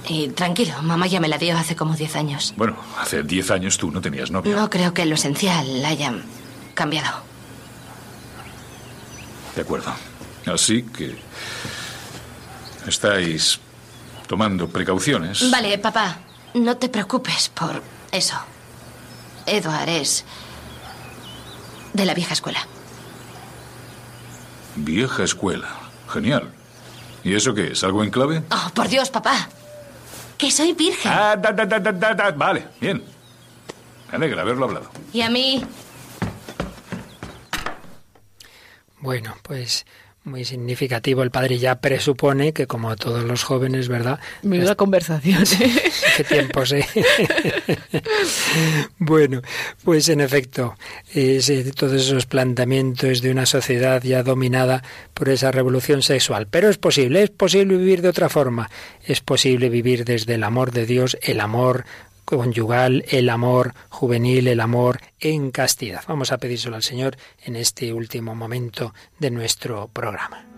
Y 0.09 0.29
tranquilo, 0.31 0.75
mamá 0.83 1.07
ya 1.07 1.21
me 1.21 1.29
la 1.29 1.39
dio 1.39 1.57
hace 1.57 1.77
como 1.77 1.95
10 1.95 2.17
años. 2.17 2.55
Bueno, 2.57 2.77
hace 2.99 3.23
10 3.23 3.51
años 3.53 3.77
tú 3.79 3.91
no 3.91 4.01
tenías 4.01 4.31
novia. 4.31 4.57
No 4.57 4.69
creo 4.69 4.93
que 4.93 5.05
lo 5.07 5.15
esencial 5.15 5.85
haya 5.85 6.13
cambiado. 6.75 7.23
De 9.55 9.63
acuerdo. 9.63 9.93
Así 10.47 10.83
que 10.83 11.17
estáis 12.87 13.61
tomando 14.27 14.69
precauciones. 14.69 15.51
Vale, 15.51 15.77
papá, 15.79 16.19
no 16.55 16.77
te 16.77 16.89
preocupes 16.89 17.49
por 17.49 17.83
eso. 18.13 18.37
Edward 19.47 19.89
es 19.89 20.25
de 21.93 22.05
la 22.05 22.15
vieja 22.15 22.35
escuela. 22.35 22.67
Vieja 24.77 25.25
escuela. 25.25 25.69
Genial. 26.09 26.51
¿Y 27.25 27.35
eso 27.35 27.55
qué 27.55 27.73
es? 27.73 27.85
¿Algo 27.85 28.03
en 28.03 28.11
clave? 28.11 28.43
Oh, 28.51 28.71
por 28.75 28.89
Dios, 28.89 29.11
papá. 29.11 29.49
Que 30.39 30.51
soy 30.51 30.73
virgen. 30.73 31.13
Ah, 31.13 31.37
da, 31.37 31.53
da, 31.53 31.67
da, 31.67 31.79
da, 31.79 31.93
da, 31.93 32.15
da. 32.15 32.31
Vale, 32.33 32.67
bien. 32.81 33.03
Me 34.11 34.17
alegra 34.17 34.43
haberlo 34.43 34.65
hablado. 34.65 34.91
Y 35.13 35.21
a 35.23 35.31
mí, 35.31 35.63
Bueno, 39.01 39.35
pues 39.43 39.87
muy 40.25 40.45
significativo. 40.45 41.23
El 41.23 41.31
padre 41.31 41.59
ya 41.59 41.81
presupone 41.81 42.53
que, 42.53 42.67
como 42.67 42.95
todos 42.97 43.25
los 43.25 43.43
jóvenes, 43.43 43.89
¿verdad? 43.89 44.21
Menuda 44.43 44.75
conversación. 44.75 45.43
¿eh? 45.61 45.83
¿Qué 46.17 46.25
tiempos, 46.25 46.73
eh? 46.73 46.85
bueno, 48.99 49.43
pues 49.85 50.09
en 50.09 50.21
efecto, 50.21 50.77
ese- 51.15 51.73
todos 51.73 51.95
esos 52.03 52.27
planteamientos 52.27 53.23
de 53.23 53.31
una 53.31 53.47
sociedad 53.47 54.03
ya 54.03 54.23
dominada 54.23 54.83
por 55.15 55.29
esa 55.29 55.51
revolución 55.51 56.03
sexual. 56.03 56.47
Pero 56.51 56.69
es 56.69 56.79
posible, 56.79 57.23
es 57.23 57.31
posible 57.31 57.77
vivir 57.77 58.03
de 58.03 58.09
otra 58.09 58.29
forma. 58.29 58.71
Es 59.05 59.21
posible 59.21 59.69
vivir 59.69 60.05
desde 60.05 60.35
el 60.35 60.45
amor 60.45 60.73
de 60.73 60.87
Dios, 60.87 61.17
el 61.23 61.41
amor 61.41 61.85
conyugal, 62.37 63.05
el 63.09 63.29
amor 63.29 63.75
juvenil, 63.89 64.49
el 64.49 64.61
amor 64.61 65.01
en 65.19 65.51
castidad. 65.51 66.03
Vamos 66.07 66.33
a 66.33 66.39
pedírselo 66.39 66.77
al 66.77 66.83
Señor 66.83 67.17
en 67.45 67.57
este 67.57 67.93
último 67.93 68.35
momento 68.35 68.95
de 69.19 69.31
nuestro 69.31 69.89
programa. 69.89 70.50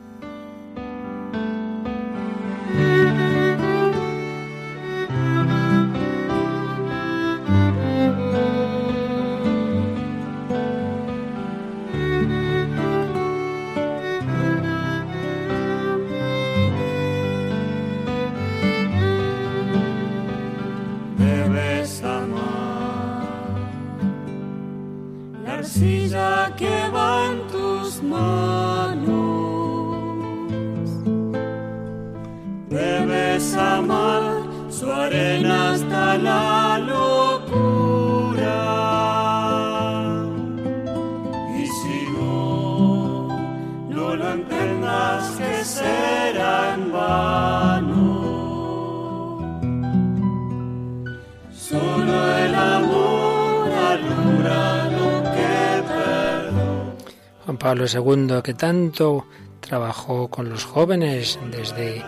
II, 57.95 58.43
que 58.43 58.55
tanto 58.55 59.27
trabajó 59.61 60.29
con 60.29 60.49
los 60.49 60.65
jóvenes 60.65 61.39
desde 61.51 62.05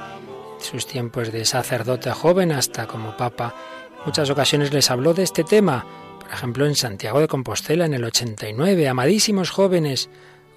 sus 0.59 0.87
tiempos 0.87 1.31
de 1.33 1.45
sacerdote 1.45 2.11
joven 2.11 2.53
hasta 2.53 2.87
como 2.87 3.17
papa, 3.17 3.55
muchas 4.07 4.31
ocasiones 4.31 4.73
les 4.73 4.91
habló 4.91 5.15
de 5.15 5.23
este 5.23 5.45
tema. 5.45 5.85
Por 6.21 6.31
ejemplo, 6.33 6.67
en 6.67 6.75
Santiago 6.75 7.21
de 7.21 7.29
Compostela 7.29 7.85
en 7.85 7.95
el 7.95 8.05
89, 8.05 8.89
amadísimos 8.89 9.51
jóvenes, 9.51 10.09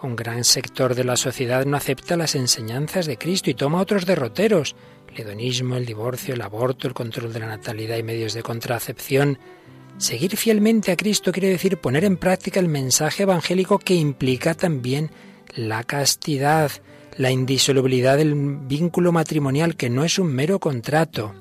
un 0.01 0.15
gran 0.15 0.43
sector 0.43 0.95
de 0.95 1.03
la 1.03 1.17
sociedad 1.17 1.65
no 1.65 1.77
acepta 1.77 2.17
las 2.17 2.35
enseñanzas 2.35 3.05
de 3.05 3.17
Cristo 3.17 3.49
y 3.49 3.55
toma 3.55 3.81
otros 3.81 4.05
derroteros, 4.05 4.75
el 5.09 5.21
hedonismo, 5.21 5.75
el 5.75 5.85
divorcio, 5.85 6.35
el 6.35 6.41
aborto, 6.41 6.87
el 6.87 6.93
control 6.93 7.33
de 7.33 7.39
la 7.39 7.47
natalidad 7.47 7.97
y 7.97 8.03
medios 8.03 8.33
de 8.33 8.43
contracepción. 8.43 9.39
Seguir 9.97 10.37
fielmente 10.37 10.91
a 10.91 10.95
Cristo 10.95 11.31
quiere 11.31 11.49
decir 11.49 11.77
poner 11.77 12.05
en 12.05 12.17
práctica 12.17 12.59
el 12.59 12.67
mensaje 12.67 13.23
evangélico 13.23 13.79
que 13.79 13.95
implica 13.95 14.53
también 14.53 15.09
la 15.55 15.83
castidad, 15.83 16.71
la 17.17 17.31
indisolubilidad 17.31 18.17
del 18.17 18.35
vínculo 18.35 19.11
matrimonial 19.11 19.75
que 19.75 19.89
no 19.89 20.03
es 20.03 20.19
un 20.19 20.27
mero 20.27 20.59
contrato. 20.59 21.33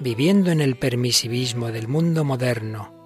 Viviendo 0.00 0.50
en 0.50 0.60
el 0.60 0.76
permisivismo 0.76 1.70
del 1.70 1.86
mundo 1.86 2.24
moderno, 2.24 3.04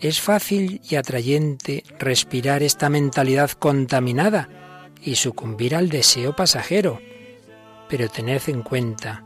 es 0.00 0.20
fácil 0.20 0.80
y 0.90 0.96
atrayente 0.96 1.84
respirar 2.00 2.64
esta 2.64 2.90
mentalidad 2.90 3.52
contaminada 3.52 4.90
y 5.02 5.14
sucumbir 5.14 5.76
al 5.76 5.88
deseo 5.88 6.34
pasajero. 6.34 7.00
Pero 7.88 8.08
tened 8.08 8.42
en 8.48 8.62
cuenta 8.62 9.24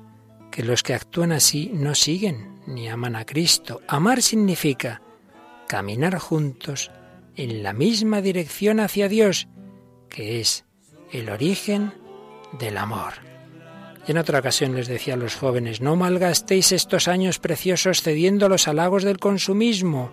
que 0.50 0.62
los 0.62 0.82
que 0.82 0.92
actúan 0.92 1.32
así 1.32 1.70
no 1.72 1.94
siguen 1.94 2.57
ni 2.68 2.88
aman 2.88 3.16
a 3.16 3.24
Cristo. 3.24 3.80
Amar 3.88 4.22
significa 4.22 5.02
caminar 5.66 6.18
juntos 6.18 6.90
en 7.34 7.62
la 7.62 7.72
misma 7.72 8.20
dirección 8.20 8.78
hacia 8.80 9.08
Dios, 9.08 9.48
que 10.08 10.40
es 10.40 10.64
el 11.10 11.30
origen 11.30 11.92
del 12.58 12.76
amor. 12.76 13.14
Y 14.06 14.12
en 14.12 14.18
otra 14.18 14.38
ocasión 14.38 14.74
les 14.74 14.88
decía 14.88 15.14
a 15.14 15.18
los 15.18 15.36
jóvenes, 15.36 15.80
no 15.80 15.96
malgastéis 15.96 16.72
estos 16.72 17.08
años 17.08 17.38
preciosos 17.38 18.02
cediendo 18.02 18.46
a 18.46 18.48
los 18.48 18.68
halagos 18.68 19.02
del 19.02 19.18
consumismo. 19.18 20.10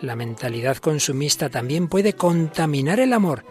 La 0.00 0.16
mentalidad 0.16 0.78
consumista 0.78 1.48
también 1.48 1.88
puede 1.88 2.14
contaminar 2.14 3.00
el 3.00 3.12
amor, 3.12 3.44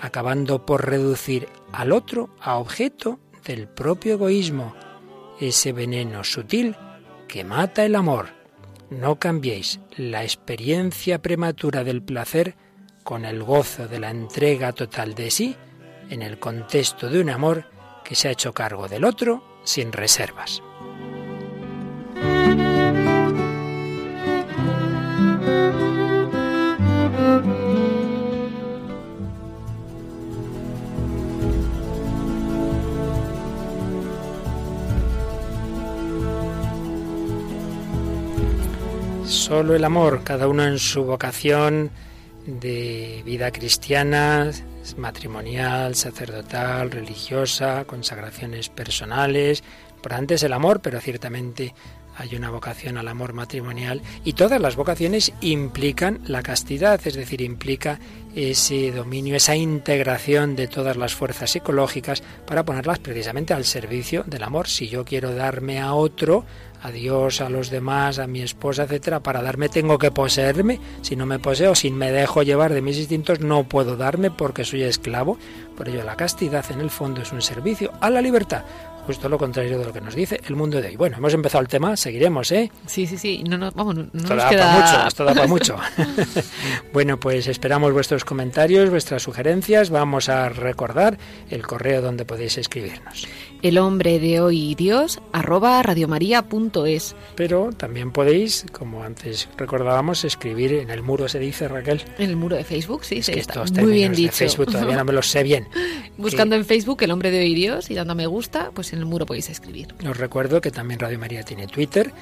acabando 0.00 0.64
por 0.64 0.88
reducir 0.88 1.48
al 1.72 1.92
otro 1.92 2.34
a 2.40 2.56
objeto 2.56 3.20
del 3.44 3.68
propio 3.68 4.14
egoísmo, 4.14 4.74
ese 5.40 5.72
veneno 5.72 6.24
sutil 6.24 6.76
que 7.32 7.44
mata 7.44 7.86
el 7.86 7.94
amor. 7.94 8.28
No 8.90 9.18
cambiéis 9.18 9.80
la 9.96 10.22
experiencia 10.22 11.22
prematura 11.22 11.82
del 11.82 12.02
placer 12.02 12.56
con 13.04 13.24
el 13.24 13.42
gozo 13.42 13.88
de 13.88 13.98
la 13.98 14.10
entrega 14.10 14.74
total 14.74 15.14
de 15.14 15.30
sí 15.30 15.56
en 16.10 16.20
el 16.20 16.38
contexto 16.38 17.08
de 17.08 17.22
un 17.22 17.30
amor 17.30 17.64
que 18.04 18.16
se 18.16 18.28
ha 18.28 18.32
hecho 18.32 18.52
cargo 18.52 18.86
del 18.86 19.06
otro 19.06 19.42
sin 19.64 19.92
reservas. 19.92 20.62
Solo 39.32 39.74
el 39.74 39.82
amor, 39.82 40.24
cada 40.24 40.46
uno 40.46 40.62
en 40.62 40.78
su 40.78 41.04
vocación 41.04 41.90
de 42.46 43.22
vida 43.24 43.50
cristiana, 43.50 44.50
matrimonial, 44.98 45.94
sacerdotal, 45.94 46.90
religiosa, 46.90 47.86
consagraciones 47.86 48.68
personales. 48.68 49.64
Por 50.02 50.12
antes 50.12 50.42
el 50.42 50.52
amor, 50.52 50.82
pero 50.82 51.00
ciertamente 51.00 51.74
hay 52.14 52.36
una 52.36 52.50
vocación 52.50 52.98
al 52.98 53.08
amor 53.08 53.32
matrimonial 53.32 54.02
y 54.22 54.34
todas 54.34 54.60
las 54.60 54.76
vocaciones 54.76 55.32
implican 55.40 56.20
la 56.26 56.42
castidad, 56.42 57.00
es 57.02 57.14
decir, 57.14 57.40
implica 57.40 58.00
ese 58.34 58.92
dominio, 58.92 59.34
esa 59.36 59.56
integración 59.56 60.56
de 60.56 60.68
todas 60.68 60.96
las 60.98 61.14
fuerzas 61.14 61.50
psicológicas 61.50 62.22
para 62.46 62.64
ponerlas 62.64 62.98
precisamente 62.98 63.54
al 63.54 63.64
servicio 63.64 64.24
del 64.26 64.42
amor. 64.42 64.68
Si 64.68 64.88
yo 64.88 65.06
quiero 65.06 65.34
darme 65.34 65.80
a 65.80 65.94
otro, 65.94 66.44
a 66.82 66.90
Dios, 66.90 67.40
a 67.40 67.48
los 67.48 67.70
demás, 67.70 68.18
a 68.18 68.26
mi 68.26 68.42
esposa, 68.42 68.84
etcétera, 68.84 69.20
para 69.20 69.42
darme 69.42 69.68
tengo 69.68 69.98
que 69.98 70.10
poseerme. 70.10 70.80
Si 71.00 71.16
no 71.16 71.26
me 71.26 71.38
poseo, 71.38 71.74
si 71.74 71.90
me 71.90 72.10
dejo 72.10 72.42
llevar 72.42 72.72
de 72.72 72.82
mis 72.82 72.98
instintos, 72.98 73.40
no 73.40 73.64
puedo 73.64 73.96
darme 73.96 74.30
porque 74.30 74.64
soy 74.64 74.82
esclavo. 74.82 75.38
Por 75.76 75.88
ello, 75.88 76.04
la 76.04 76.16
castidad 76.16 76.64
en 76.70 76.80
el 76.80 76.90
fondo 76.90 77.22
es 77.22 77.32
un 77.32 77.42
servicio 77.42 77.92
a 78.00 78.10
la 78.10 78.20
libertad 78.20 78.64
justo 79.06 79.28
lo 79.28 79.38
contrario 79.38 79.78
de 79.78 79.84
lo 79.84 79.92
que 79.92 80.00
nos 80.00 80.14
dice 80.14 80.40
el 80.46 80.56
mundo 80.56 80.80
de 80.80 80.88
hoy. 80.88 80.96
Bueno, 80.96 81.16
hemos 81.18 81.34
empezado 81.34 81.62
el 81.62 81.68
tema, 81.68 81.96
seguiremos, 81.96 82.52
¿eh? 82.52 82.70
Sí, 82.86 83.06
sí, 83.06 83.18
sí, 83.18 83.44
no, 83.48 83.58
no, 83.58 83.70
vamos, 83.72 83.96
no, 83.96 84.04
esto 84.14 84.36
da 84.36 84.48
para 84.48 84.72
mucho, 84.72 85.06
esto 85.08 85.24
da 85.24 85.34
para 85.34 85.46
mucho. 85.46 85.76
bueno, 86.92 87.18
pues 87.18 87.46
esperamos 87.48 87.92
vuestros 87.92 88.24
comentarios, 88.24 88.90
vuestras 88.90 89.22
sugerencias, 89.22 89.90
vamos 89.90 90.28
a 90.28 90.48
recordar 90.48 91.18
el 91.50 91.66
correo 91.66 92.00
donde 92.00 92.24
podéis 92.24 92.58
escribirnos 92.58 93.26
el 93.62 93.78
hombre 93.78 94.18
de 94.18 94.40
hoy 94.40 94.74
Dios 94.74 95.20
arroba 95.32 95.82
radiomaria.es. 95.82 97.16
Pero 97.36 97.70
también 97.70 98.10
podéis, 98.10 98.66
como 98.72 99.02
antes 99.02 99.48
recordábamos, 99.56 100.24
escribir 100.24 100.74
en 100.74 100.90
el 100.90 101.02
muro, 101.02 101.28
se 101.28 101.38
dice 101.38 101.68
Raquel. 101.68 102.02
En 102.18 102.30
el 102.30 102.36
muro 102.36 102.56
de 102.56 102.64
Facebook, 102.64 103.04
sí, 103.04 103.22
sí, 103.22 103.32
está 103.32 103.64
muy 103.80 103.92
bien 103.92 104.12
dicho. 104.12 104.32
Facebook 104.32 104.66
todavía 104.66 104.96
no 104.96 105.04
me 105.04 105.12
lo 105.12 105.22
sé 105.22 105.42
bien. 105.42 105.68
Buscando 106.16 106.56
en 106.56 106.64
Facebook 106.64 107.02
el 107.02 107.10
hombre 107.10 107.30
de 107.30 107.40
hoy 107.40 107.54
Dios 107.54 107.90
y 107.90 107.94
dando 107.94 108.12
a 108.12 108.16
me 108.16 108.26
gusta, 108.26 108.70
pues 108.74 108.92
en 108.92 108.98
el 108.98 109.06
muro 109.06 109.26
podéis 109.26 109.48
escribir. 109.48 109.94
Os 110.06 110.16
recuerdo 110.16 110.60
que 110.60 110.70
también 110.70 111.00
Radio 111.00 111.18
María 111.18 111.42
tiene 111.42 111.66
Twitter, 111.66 112.12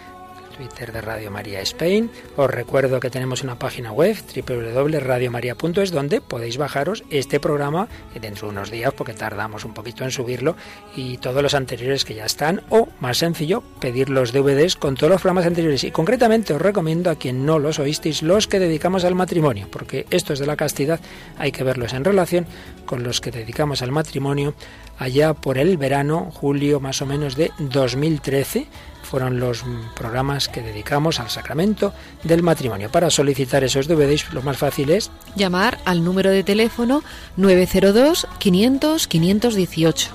Twitter 0.60 0.92
de 0.92 1.00
Radio 1.00 1.30
María 1.30 1.62
Spain. 1.62 2.10
Os 2.36 2.50
recuerdo 2.50 3.00
que 3.00 3.08
tenemos 3.08 3.42
una 3.42 3.58
página 3.58 3.92
web 3.92 4.14
www.radiomaria.es 4.46 5.90
donde 5.90 6.20
podéis 6.20 6.58
bajaros 6.58 7.02
este 7.08 7.40
programa 7.40 7.88
dentro 8.20 8.46
de 8.46 8.52
unos 8.52 8.70
días 8.70 8.92
porque 8.92 9.14
tardamos 9.14 9.64
un 9.64 9.72
poquito 9.72 10.04
en 10.04 10.10
subirlo 10.10 10.56
y 10.94 11.16
todos 11.16 11.42
los 11.42 11.54
anteriores 11.54 12.04
que 12.04 12.14
ya 12.14 12.26
están 12.26 12.60
o 12.68 12.88
más 13.00 13.16
sencillo 13.16 13.62
pedir 13.80 14.10
los 14.10 14.32
DVDs 14.32 14.76
con 14.76 14.96
todos 14.96 15.10
los 15.10 15.22
programas 15.22 15.46
anteriores 15.46 15.82
y 15.84 15.92
concretamente 15.92 16.52
os 16.52 16.60
recomiendo 16.60 17.08
a 17.08 17.14
quien 17.14 17.46
no 17.46 17.58
los 17.58 17.78
oísteis 17.78 18.22
los 18.22 18.46
que 18.46 18.58
dedicamos 18.58 19.06
al 19.06 19.14
matrimonio 19.14 19.66
porque 19.70 20.04
estos 20.10 20.38
de 20.38 20.46
la 20.46 20.56
castidad 20.56 21.00
hay 21.38 21.52
que 21.52 21.64
verlos 21.64 21.94
en 21.94 22.04
relación 22.04 22.46
con 22.84 23.02
los 23.02 23.22
que 23.22 23.30
dedicamos 23.30 23.80
al 23.80 23.92
matrimonio 23.92 24.52
allá 24.98 25.32
por 25.32 25.56
el 25.56 25.78
verano, 25.78 26.30
julio 26.30 26.80
más 26.80 27.00
o 27.00 27.06
menos 27.06 27.34
de 27.34 27.50
2013 27.58 28.66
fueron 29.10 29.40
los 29.40 29.64
programas 29.96 30.48
que 30.48 30.62
dedicamos 30.62 31.18
al 31.18 31.30
sacramento 31.30 31.92
del 32.22 32.44
matrimonio. 32.44 32.90
Para 32.90 33.10
solicitar 33.10 33.64
esos 33.64 33.88
DVDs 33.88 34.32
lo 34.32 34.42
más 34.42 34.56
fácil 34.56 34.90
es 34.90 35.10
llamar 35.34 35.78
al 35.84 36.04
número 36.04 36.30
de 36.30 36.44
teléfono 36.44 37.02
902 37.36 38.28
500 38.38 39.08
518. 39.08 40.10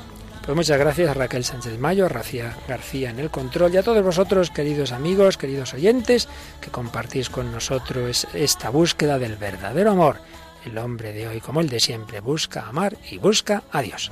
Pues 0.45 0.55
muchas 0.55 0.77
gracias 0.77 1.09
a 1.09 1.13
Raquel 1.13 1.43
Sánchez 1.43 1.77
Mayo, 1.79 2.05
a 2.05 2.09
Racia 2.09 2.55
García 2.67 3.09
en 3.09 3.19
el 3.19 3.31
control 3.31 3.73
y 3.73 3.77
a 3.77 3.83
todos 3.83 4.03
vosotros, 4.03 4.51
queridos 4.51 4.91
amigos, 4.91 5.37
queridos 5.37 5.73
oyentes, 5.73 6.29
que 6.61 6.69
compartís 6.69 7.29
con 7.29 7.51
nosotros 7.51 8.27
esta 8.33 8.69
búsqueda 8.69 9.19
del 9.19 9.35
verdadero 9.35 9.91
amor. 9.91 10.17
El 10.63 10.77
hombre 10.77 11.13
de 11.13 11.27
hoy, 11.27 11.41
como 11.41 11.61
el 11.61 11.69
de 11.69 11.79
siempre, 11.79 12.21
busca 12.21 12.67
amar 12.67 12.95
y 13.09 13.17
busca 13.17 13.63
a 13.71 13.81
Dios. 13.81 14.11